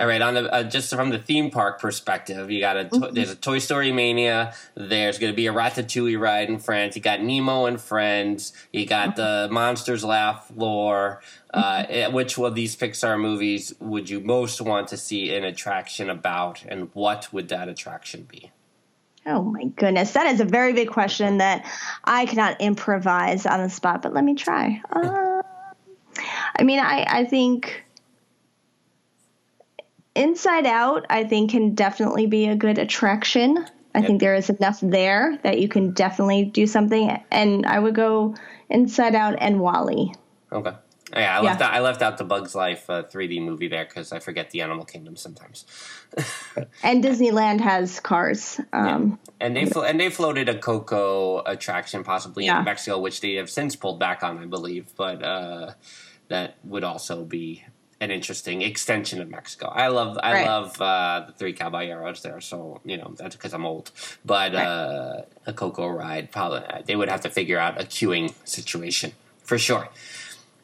All 0.00 0.06
right, 0.06 0.20
on 0.20 0.34
the 0.34 0.52
uh, 0.52 0.62
just 0.64 0.94
from 0.94 1.10
the 1.10 1.18
theme 1.18 1.50
park 1.50 1.80
perspective, 1.80 2.50
you 2.50 2.60
got 2.60 2.76
a 2.76 2.84
to- 2.84 3.10
there's 3.12 3.30
a 3.30 3.36
Toy 3.36 3.58
Story 3.58 3.92
Mania. 3.92 4.54
There's 4.74 5.18
going 5.18 5.32
to 5.32 5.36
be 5.36 5.46
a 5.46 5.52
Ratatouille 5.52 6.18
ride 6.18 6.48
in 6.48 6.58
France. 6.58 6.96
You 6.96 7.02
got 7.02 7.22
Nemo 7.22 7.66
and 7.66 7.80
Friends. 7.80 8.52
You 8.72 8.86
got 8.86 9.16
the 9.16 9.48
Monsters 9.50 10.04
Laugh 10.04 10.48
floor. 10.48 11.22
Uh, 11.52 11.84
eh, 11.88 12.06
which 12.08 12.38
of 12.38 12.54
these 12.54 12.76
Pixar 12.76 13.18
movies 13.18 13.74
would 13.80 14.10
you 14.10 14.20
most 14.20 14.60
want 14.60 14.88
to 14.88 14.96
see 14.96 15.34
an 15.34 15.44
attraction 15.44 16.10
about, 16.10 16.62
and 16.68 16.90
what 16.92 17.32
would 17.32 17.48
that 17.48 17.68
attraction 17.68 18.26
be? 18.28 18.50
Oh 19.26 19.42
my 19.42 19.64
goodness, 19.64 20.12
that 20.12 20.26
is 20.26 20.40
a 20.40 20.44
very 20.44 20.72
big 20.72 20.88
question 20.88 21.38
that 21.38 21.66
I 22.04 22.26
cannot 22.26 22.60
improvise 22.60 23.44
on 23.46 23.62
the 23.62 23.68
spot. 23.68 24.02
But 24.02 24.14
let 24.14 24.24
me 24.24 24.34
try. 24.34 24.82
Uh, 24.92 25.42
I 26.58 26.64
mean, 26.64 26.80
I 26.80 27.04
I 27.08 27.24
think 27.24 27.84
Inside 30.18 30.66
Out, 30.66 31.06
I 31.10 31.24
think 31.24 31.50
can 31.52 31.74
definitely 31.74 32.26
be 32.26 32.46
a 32.48 32.56
good 32.56 32.78
attraction. 32.78 33.64
I 33.94 34.02
think 34.02 34.20
there 34.20 34.34
is 34.34 34.50
enough 34.50 34.78
there 34.80 35.38
that 35.42 35.58
you 35.60 35.68
can 35.68 35.92
definitely 35.92 36.44
do 36.44 36.66
something. 36.66 37.10
And 37.30 37.64
I 37.66 37.78
would 37.78 37.94
go 37.94 38.34
Inside 38.68 39.14
Out 39.14 39.36
and 39.38 39.60
WALL-E. 39.60 40.12
Okay. 40.52 40.72
Yeah, 41.14 41.38
I 41.38 41.42
Yeah. 41.42 41.48
left 41.50 41.62
out. 41.62 41.72
I 41.72 41.80
left 41.80 42.02
out 42.02 42.18
the 42.18 42.24
Bugs 42.24 42.54
Life 42.54 42.88
uh, 42.90 43.02
3D 43.04 43.42
movie 43.42 43.68
there 43.68 43.84
because 43.86 44.12
I 44.12 44.18
forget 44.18 44.50
the 44.50 44.60
Animal 44.60 44.84
Kingdom 44.84 45.16
sometimes. 45.16 45.64
And 46.82 47.02
Disneyland 47.02 47.60
has 47.60 47.98
cars. 48.00 48.60
Um, 48.72 49.18
And 49.40 49.56
they 49.56 49.64
flo- 49.66 49.84
and 49.84 49.98
they 49.98 50.10
floated 50.10 50.48
a 50.48 50.58
Coco 50.58 51.42
attraction 51.46 52.04
possibly 52.04 52.44
Yeah. 52.44 52.58
in 52.58 52.64
Mexico, 52.64 52.98
which 52.98 53.20
they 53.20 53.34
have 53.34 53.48
since 53.48 53.74
pulled 53.76 53.98
back 53.98 54.22
on, 54.22 54.38
I 54.38 54.46
believe. 54.46 54.92
But 54.96 55.22
uh, 55.22 55.72
that 56.28 56.56
would 56.64 56.84
also 56.84 57.24
be 57.24 57.64
an 58.00 58.10
interesting 58.10 58.62
extension 58.62 59.20
of 59.20 59.28
Mexico. 59.28 59.66
I 59.68 59.88
love 59.88 60.18
I 60.22 60.32
Right. 60.34 60.46
love 60.46 60.80
uh, 60.80 61.24
the 61.26 61.32
Three 61.32 61.52
Caballeros 61.52 62.22
there, 62.22 62.40
so 62.40 62.80
you 62.84 62.96
know 62.96 63.12
that's 63.16 63.34
because 63.36 63.52
I'm 63.52 63.66
old. 63.66 63.90
But 64.24 64.54
uh, 64.54 65.22
a 65.46 65.52
Coco 65.52 65.88
ride, 65.88 66.30
probably 66.30 66.62
they 66.86 66.94
would 66.96 67.08
have 67.08 67.22
to 67.22 67.30
figure 67.30 67.58
out 67.58 67.80
a 67.80 67.84
queuing 67.84 68.32
situation 68.44 69.12
for 69.42 69.58
sure. 69.58 69.88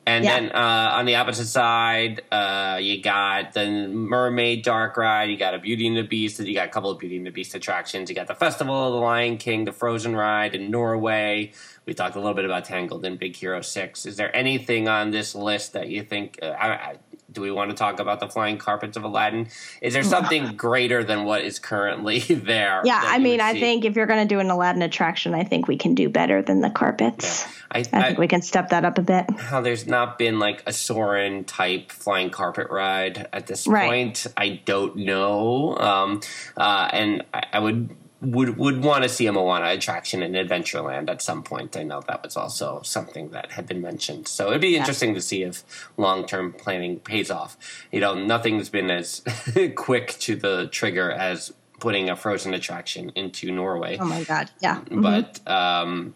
And 0.07 0.23
Yeah. 0.23 0.39
then 0.39 0.53
uh, 0.53 0.91
on 0.99 1.07
the 1.07 1.17
opposite 1.17 1.47
side, 1.47 2.21
uh, 2.31 2.79
you 2.81 3.03
got 3.03 3.55
the 3.55 3.89
Mermaid 3.89 4.63
Dark 4.63 4.99
Ride. 4.99 5.31
You 5.31 5.39
got 5.39 5.55
a 5.55 5.59
Beauty 5.59 5.87
and 5.87 5.97
the 5.97 6.03
Beast. 6.03 6.39
You 6.41 6.55
got 6.55 6.67
a 6.69 6.71
couple 6.71 6.91
of 6.91 6.99
Beauty 6.99 7.17
and 7.17 7.27
the 7.27 7.31
Beast 7.31 7.55
attractions. 7.55 8.11
You 8.11 8.15
got 8.15 8.27
the 8.27 8.35
Festival 8.35 8.89
of 8.89 8.93
the 8.93 9.01
Lion 9.01 9.39
King, 9.39 9.65
the 9.65 9.73
Frozen 9.73 10.15
Ride 10.15 10.55
in 10.55 10.71
Norway. 10.71 11.53
We 11.87 11.95
talked 11.95 12.17
a 12.17 12.19
little 12.19 12.35
bit 12.35 12.45
about 12.45 12.67
Tangled 12.67 13.05
and 13.07 13.19
Big 13.19 13.35
Hero 13.35 13.63
Six. 13.63 14.05
Is 14.05 14.17
there 14.19 14.35
anything 14.37 14.89
on 14.89 15.11
this 15.11 15.35
list 15.35 15.73
that 15.73 15.89
you 15.89 16.03
think 16.03 16.39
uh, 16.43 16.49
I, 16.49 16.69
I, 16.69 16.97
Do 17.35 17.41
we 17.41 17.51
want 17.51 17.71
to 17.71 17.77
talk 17.77 18.01
about 18.01 18.21
the 18.21 18.29
flying 18.29 18.57
carpets 18.59 18.97
of 18.97 19.05
Aladdin? 19.05 19.49
Is 19.83 19.93
there 19.93 20.03
something 20.17 20.57
greater 20.57 21.05
than 21.05 21.25
what 21.25 21.43
is 21.43 21.59
currently 21.59 22.21
there? 22.31 22.81
Yeah, 22.85 23.01
I 23.05 23.19
mean, 23.19 23.41
I 23.41 23.53
see? 23.53 23.61
think 23.61 23.85
if 23.85 23.97
you're 23.97 24.07
going 24.07 24.27
to 24.27 24.35
do 24.35 24.41
an 24.41 24.49
Aladdin 24.51 24.83
attraction, 24.83 25.35
I 25.35 25.45
think 25.45 25.69
we 25.69 25.77
can 25.77 25.95
do 25.95 26.09
better 26.09 26.41
than 26.43 26.61
the 26.61 26.71
carpets. 26.71 27.45
I, 27.71 27.79
I 27.79 27.81
I, 27.93 28.03
think 28.07 28.19
we 28.19 28.29
can 28.29 28.41
step 28.41 28.69
that 28.71 28.85
up 28.85 28.99
a 28.99 29.03
bit. 29.03 29.29
how 29.39 29.61
there's 29.61 29.87
not 29.87 30.17
been 30.17 30.39
like 30.39 30.63
a 30.67 30.73
Soarin' 30.73 31.45
type 31.45 31.91
flying 31.91 32.31
carpet 32.31 32.69
ride 32.71 33.29
at 33.33 33.47
this 33.49 33.67
Right. 33.67 33.87
point. 33.89 34.27
I 34.37 34.61
don't 34.65 34.97
know, 34.97 35.77
um, 35.77 36.21
uh, 36.57 36.89
and 36.93 37.25
I, 37.35 37.43
I 37.55 37.59
would 37.59 37.91
would 38.21 38.57
would 38.57 38.83
want 38.83 39.03
to 39.03 39.09
see 39.09 39.27
a 39.27 39.33
Moana 39.33 39.71
attraction 39.71 40.23
in 40.23 40.33
Adventureland 40.33 41.11
at 41.11 41.21
some 41.21 41.43
point. 41.43 41.77
I 41.77 41.83
know 41.83 42.01
that 42.07 42.23
was 42.23 42.37
also 42.37 42.81
something 42.83 43.31
that 43.31 43.53
had 43.53 43.67
been 43.67 43.83
mentioned, 43.83 44.29
so 44.29 44.49
it'd 44.49 44.61
be 44.63 44.77
interesting 44.77 45.15
to 45.15 45.21
see 45.21 45.43
if 45.43 45.63
long 45.97 46.25
term 46.27 46.53
planning 46.53 47.01
pays 47.01 47.31
off. 47.31 47.57
You 47.93 48.01
know, 48.01 48.15
nothing's 48.15 48.69
been 48.69 48.91
as 48.91 49.23
quick 49.75 50.17
to 50.21 50.37
the 50.37 50.69
trigger 50.69 51.11
as 51.11 51.53
putting 51.81 52.09
a 52.09 52.17
frozen 52.17 52.55
attraction 52.55 53.11
into 53.15 53.51
Norway 53.51 53.99
Oh 54.01 54.05
my 54.07 54.23
God. 54.25 54.51
Yeah. 54.61 54.81
Mhm. 54.83 55.03
but 55.03 55.47
um, 55.51 56.15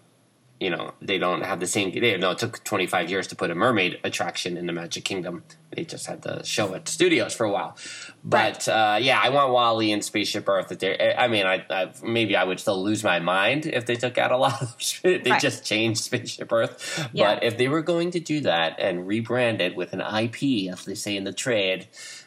you 0.60 0.70
know 0.70 0.92
they 1.00 1.18
don't 1.18 1.42
have 1.42 1.60
the 1.60 1.66
same. 1.66 1.92
They, 1.92 2.16
no, 2.16 2.32
it 2.32 2.38
took 2.38 2.62
25 2.64 3.10
years 3.10 3.26
to 3.28 3.36
put 3.36 3.50
a 3.50 3.54
mermaid 3.54 3.98
attraction 4.04 4.56
in 4.56 4.66
the 4.66 4.72
Magic 4.72 5.04
Kingdom. 5.04 5.44
They 5.74 5.84
just 5.84 6.06
had 6.06 6.22
to 6.24 6.42
show 6.44 6.74
at 6.74 6.88
studios 6.88 7.34
for 7.34 7.44
a 7.44 7.50
while. 7.50 7.76
But 8.24 8.66
uh, 8.68 8.98
yeah, 9.00 9.20
I 9.22 9.28
want 9.28 9.52
WALL-E 9.52 9.92
and 9.92 10.04
Spaceship 10.04 10.48
Earth. 10.48 10.68
That 10.68 10.80
they, 10.80 11.14
I 11.14 11.28
mean, 11.28 11.46
I, 11.46 11.64
I 11.70 11.92
maybe 12.02 12.34
I 12.36 12.42
would 12.44 12.58
still 12.58 12.82
lose 12.82 13.04
my 13.04 13.20
mind 13.20 13.66
if 13.66 13.86
they 13.86 13.94
took 13.94 14.18
out 14.18 14.32
a 14.32 14.36
lot 14.36 14.60
of. 14.62 14.74
they 15.02 15.18
Right. 15.30 15.40
just 15.40 15.64
changed 15.64 16.00
Spaceship 16.02 16.50
Earth. 16.52 17.08
Yeah. 17.12 17.34
But 17.34 17.44
if 17.44 17.56
they 17.58 17.68
were 17.68 17.82
going 17.82 18.10
to 18.12 18.20
do 18.20 18.40
that 18.40 18.80
and 18.80 19.06
rebrand 19.06 19.60
it 19.60 19.76
with 19.76 19.92
an 19.92 20.00
IP, 20.00 20.72
as 20.72 20.84
they 20.84 20.94
say 20.94 21.16
in 21.16 21.24
the 21.24 21.32
trade, 21.32 21.86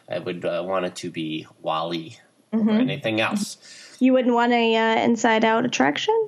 I 0.10 0.20
would 0.20 0.46
uh, 0.46 0.64
want 0.66 0.86
it 0.86 0.96
to 0.98 1.10
be 1.12 1.48
WALL-E 1.62 2.18
Mm-hmm. 2.54 2.68
or 2.70 2.74
anything 2.74 3.22
else. 3.22 3.56
You 4.00 4.12
wouldn't 4.12 4.34
want 4.36 4.52
a 4.52 4.76
uh, 4.76 5.06
inside 5.06 5.46
out 5.46 5.64
attraction? 5.64 6.28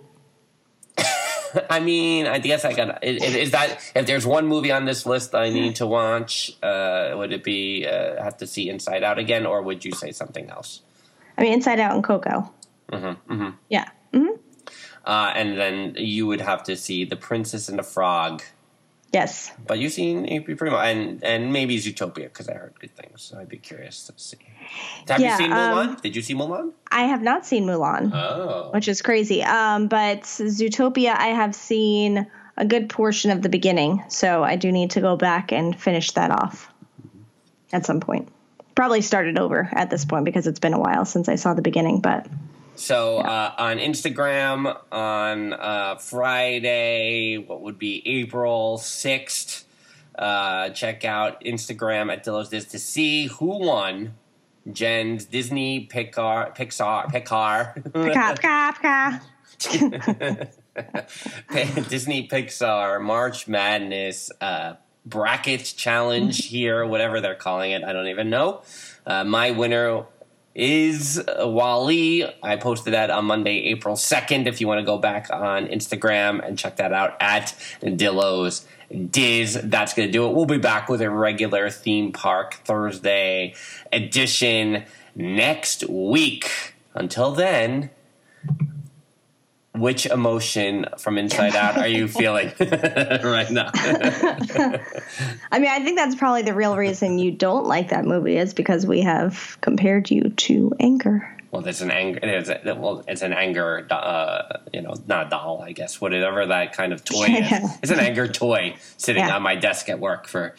I 1.70 1.80
mean, 1.80 2.28
I 2.28 2.40
guess 2.40 2.66
I 2.66 2.74
got. 2.74 3.04
Is, 3.04 3.24
is 3.36 3.52
that 3.52 3.80
if 3.96 4.06
there's 4.06 4.26
one 4.26 4.48
movie 4.48 4.72
on 4.72 4.86
this 4.86 5.06
list 5.06 5.36
I 5.36 5.50
need 5.50 5.76
to 5.78 5.88
watch? 5.88 6.52
Uh, 6.62 7.14
would 7.16 7.32
it 7.32 7.44
be 7.44 7.86
uh, 7.86 8.22
have 8.24 8.38
to 8.38 8.48
see 8.48 8.70
Inside 8.70 9.04
Out 9.04 9.20
again, 9.20 9.46
or 9.46 9.62
would 9.62 9.86
you 9.86 9.92
say 9.92 10.12
something 10.12 10.50
else? 10.50 10.82
I 11.38 11.42
mean, 11.42 11.54
inside 11.54 11.80
out 11.80 11.96
and 11.96 12.04
Coco. 12.04 12.52
Mm-hmm, 12.92 13.34
mm-hmm. 13.34 13.50
Yeah. 13.70 13.90
Mm-hmm. 14.14 14.36
Uh, 15.06 15.32
and 15.36 15.58
then 15.58 15.96
you 15.98 16.28
would 16.28 16.42
have 16.42 16.64
to 16.64 16.78
see 16.78 17.06
The 17.06 17.16
Princess 17.16 17.70
and 17.70 17.80
the 17.80 17.84
Frog. 17.84 18.44
Yes. 19.14 19.52
But 19.68 19.78
you've 19.78 19.94
seen 19.94 20.26
AP 20.28 20.58
pretty 20.58 20.72
much, 20.76 20.86
and 20.88 21.24
and 21.24 21.54
maybe 21.54 21.78
Zootopia 21.78 22.24
because 22.24 22.50
I 22.50 22.54
heard 22.56 22.74
good 22.80 22.96
things. 22.96 23.22
So 23.22 23.38
I'd 23.38 23.48
be 23.48 23.58
curious 23.58 24.08
to 24.08 24.14
see. 24.18 24.38
Have 25.08 25.22
Yeah, 25.22 25.32
you 25.34 25.38
seen 25.38 25.52
Mulan? 25.52 25.88
um, 25.90 25.98
Did 26.02 26.16
you 26.16 26.22
see 26.24 26.34
Mulan? 26.34 26.72
I 26.92 27.04
have 27.04 27.22
not 27.22 27.46
seen 27.46 27.66
Mulan. 27.66 28.12
Oh, 28.14 28.72
which 28.74 28.88
is 28.88 29.02
crazy. 29.04 29.44
Um, 29.44 29.88
but 29.88 30.22
Zootopia, 30.24 31.16
I 31.16 31.28
have 31.28 31.54
seen 31.54 32.26
a 32.58 32.66
good 32.66 32.90
portion 32.90 33.30
of 33.30 33.42
the 33.44 33.50
beginning, 33.50 34.04
so 34.10 34.44
I 34.44 34.56
do 34.56 34.72
need 34.72 34.92
to 34.92 35.02
go 35.02 35.16
back 35.16 35.52
and 35.52 35.80
finish 35.80 36.12
that 36.12 36.32
off 36.32 36.72
at 37.72 37.86
some 37.86 38.00
point. 38.00 38.30
Probably 38.76 39.02
start 39.02 39.28
it 39.28 39.38
over 39.38 39.70
at 39.74 39.92
this 39.92 40.06
point 40.06 40.26
because 40.26 40.48
it's 40.48 40.60
been 40.60 40.74
a 40.74 40.80
while 40.80 41.06
since 41.06 41.30
I 41.30 41.36
saw 41.36 41.54
the 41.54 41.62
beginning. 41.62 42.00
But 42.00 42.26
So 42.76 43.18
uh, 43.18 43.54
on 43.58 43.78
Instagram 43.78 44.78
on 44.92 45.54
uh, 45.54 45.96
Friday, 45.96 47.38
what 47.38 47.62
would 47.62 47.78
be 47.78 48.02
April 48.06 48.78
sixth? 48.78 49.66
Uh, 50.18 50.70
check 50.70 51.06
out 51.06 51.44
Instagram 51.44 52.12
at 52.12 52.26
Dillo's 52.26 52.50
Diz 52.50 52.66
to 52.68 52.80
see 52.80 53.28
who 53.28 53.60
won 53.60 54.16
Jen's 54.72 55.26
Disney 55.26 55.88
Pixar 55.88 56.56
Pixar 56.56 57.12
Pixar 57.12 57.84
pika, 57.92 59.20
pika. 59.60 60.50
Disney 61.90 62.28
Pixar 62.28 63.02
March 63.02 63.48
Madness 63.48 64.32
uh, 64.42 64.74
bracket 65.06 65.74
challenge 65.78 66.46
here, 66.48 66.86
whatever 66.86 67.22
they're 67.22 67.36
calling 67.36 67.72
it. 67.72 67.84
I 67.84 67.94
don't 67.94 68.08
even 68.08 68.30
know. 68.30 68.64
Uh, 69.06 69.24
my 69.24 69.52
winner 69.52 70.06
is 70.56 71.22
WALL-E. 71.28 72.26
I 72.44 72.56
posted 72.58 72.94
that 72.94 73.10
on 73.10 73.26
Monday, 73.26 73.58
April 73.66 73.96
2nd. 73.96 74.46
If 74.46 74.62
you 74.62 74.68
want 74.68 74.80
to 74.80 74.86
go 74.86 74.98
back 74.98 75.30
on 75.32 75.68
Instagram 75.68 76.46
and 76.46 76.58
check 76.58 76.78
that 76.78 76.94
out 76.94 77.16
at 77.20 77.56
Dillo's 77.82 78.66
Diz, 79.10 79.60
that's 79.64 79.94
going 79.96 80.08
to 80.08 80.12
do 80.12 80.28
it. 80.28 80.36
We'll 80.36 80.46
be 80.46 80.60
back 80.60 80.90
with 80.90 81.02
a 81.02 81.10
regular 81.10 81.70
theme 81.72 82.12
park 82.12 82.56
Thursday 82.66 83.56
edition 83.92 84.84
next 85.16 85.90
week. 85.90 86.76
Until 86.94 87.32
then, 87.32 87.90
which 89.76 90.06
emotion 90.06 90.86
from 91.00 91.18
inside 91.18 91.56
out 91.56 91.78
are 91.78 91.88
you 91.88 92.08
feeling 92.08 92.52
right 92.60 93.50
now? 93.52 93.72
I 93.74 95.60
mean, 95.60 95.70
I 95.70 95.80
think 95.84 95.98
that's 95.98 96.16
probably 96.16 96.44
the 96.44 96.54
real 96.54 96.76
reason 96.78 97.20
you 97.20 97.32
don't 97.32 97.66
like 97.66 97.90
that 97.90 98.06
movie 98.06 98.38
is 98.38 98.54
because 98.54 98.86
we 98.86 99.02
have 99.02 99.58
compared 99.62 100.10
you 100.12 100.30
to 100.30 100.74
anger. 100.80 101.30
well, 101.52 101.62
there's 101.62 101.82
an 101.82 101.92
anger. 101.92 102.20
It's 102.24 102.50
a, 102.50 102.76
well, 102.78 103.04
it's 103.08 103.22
an 103.22 103.34
anger. 103.34 103.86
Uh, 103.90 104.60
you 104.74 104.82
know, 104.82 104.96
not 105.08 105.28
a 105.28 105.30
doll, 105.30 105.62
I 105.62 105.72
guess. 105.72 106.00
Whatever 106.02 106.46
that 106.48 106.74
kind 106.74 106.94
of 106.94 107.04
toy 107.04 107.26
is. 107.26 107.30
Yeah. 107.52 107.68
It's 107.82 107.92
an 107.92 108.00
anger 108.00 108.28
toy 108.28 108.76
sitting 108.98 109.24
Yeah. 109.26 109.36
on 109.36 109.42
my 109.44 109.56
desk 109.56 109.90
at 109.90 110.00
work 110.00 110.28
for 110.28 110.56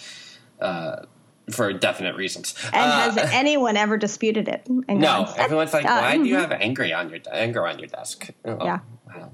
uh, 0.61 1.03
for 1.51 1.73
definite 1.73 2.17
reasons. 2.17 2.55
And 2.73 2.77
Uh, 2.91 3.11
has 3.23 3.33
anyone 3.33 3.77
ever 3.77 3.97
disputed 3.99 4.49
it? 4.49 4.67
No, 4.69 4.85
gone, 5.25 5.35
everyone's 5.37 5.75
like, 5.75 5.85
uh, 5.85 5.99
why 6.01 6.17
do 6.17 6.25
you 6.25 6.37
have 6.37 6.53
angry 6.53 6.93
on 6.95 7.11
your 7.11 7.19
anger 7.31 7.67
on 7.67 7.79
your 7.79 7.89
desk? 7.89 8.31
Oh, 8.45 8.65
Yeah. 8.65 8.79
Wow. 9.17 9.31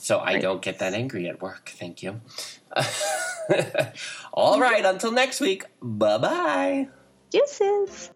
So 0.00 0.20
I 0.20 0.38
don't 0.38 0.62
get 0.62 0.78
that 0.80 0.94
angry 0.94 1.28
at 1.28 1.40
work. 1.40 1.70
Thank 1.74 2.02
you. 2.02 2.20
All 4.32 4.60
right. 4.60 4.84
Until 4.84 5.12
next 5.12 5.40
week. 5.40 5.64
Bye 5.82 6.18
bye. 6.18 6.88
Deuces. 7.30 8.10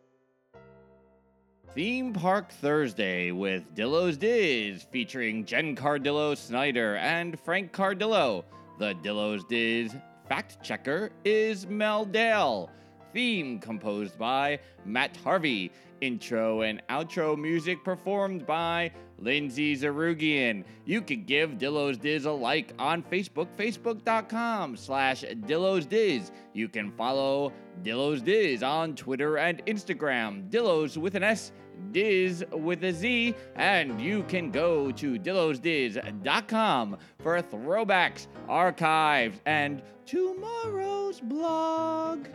Theme 1.74 2.12
Park 2.12 2.52
Thursday 2.52 3.30
with 3.30 3.74
Dillo's 3.74 4.18
Diz 4.18 4.82
featuring 4.90 5.46
Jen 5.46 5.74
Cardillo 5.74 6.36
Snyder 6.36 6.96
and 6.96 7.40
Frank 7.40 7.72
Cardillo. 7.72 8.44
The 8.78 8.94
Dillo's 9.02 9.44
Diz 9.44 9.96
fact 10.28 10.62
checker 10.62 11.10
is 11.24 11.66
Mel 11.66 12.04
Dale. 12.04 12.70
Theme 13.12 13.58
composed 13.58 14.18
by 14.18 14.58
Matt 14.84 15.16
Harvey. 15.18 15.72
Intro 16.02 16.62
and 16.62 16.82
outro 16.90 17.38
music 17.38 17.84
performed 17.84 18.44
by 18.46 18.90
Lindsay 19.22 19.76
Zarugian. 19.76 20.64
You 20.84 21.00
can 21.00 21.24
give 21.24 21.58
Dillo's 21.58 21.96
Diz 21.96 22.24
a 22.24 22.32
like 22.32 22.72
on 22.78 23.02
Facebook, 23.02 23.48
facebook.com 23.56 24.76
slash 24.76 25.24
Dillo's 25.46 25.86
Diz. 25.86 26.32
You 26.52 26.68
can 26.68 26.90
follow 26.90 27.52
Dillo's 27.82 28.20
Diz 28.20 28.62
on 28.62 28.94
Twitter 28.94 29.38
and 29.38 29.64
Instagram, 29.66 30.50
Dillo's 30.50 30.98
with 30.98 31.14
an 31.14 31.22
S, 31.22 31.52
Diz 31.92 32.44
with 32.52 32.84
a 32.84 32.92
Z, 32.92 33.34
and 33.56 34.00
you 34.00 34.22
can 34.24 34.50
go 34.50 34.90
to 34.92 35.18
dillosdiz.com 35.18 36.96
for 37.18 37.42
throwbacks, 37.42 38.26
archives, 38.48 39.40
and 39.46 39.82
tomorrow's 40.06 41.20
blog. 41.20 42.26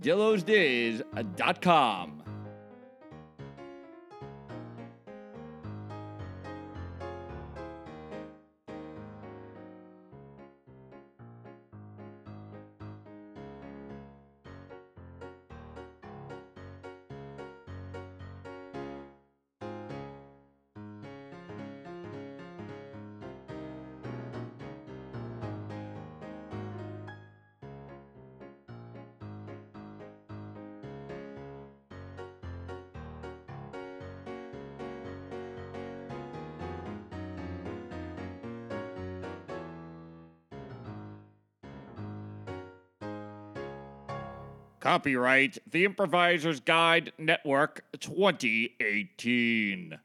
dillosdiz.com. 0.00 2.21
Copyright 44.92 45.56
The 45.66 45.86
Improviser's 45.86 46.60
Guide 46.60 47.14
Network 47.16 47.82
2018. 47.98 49.98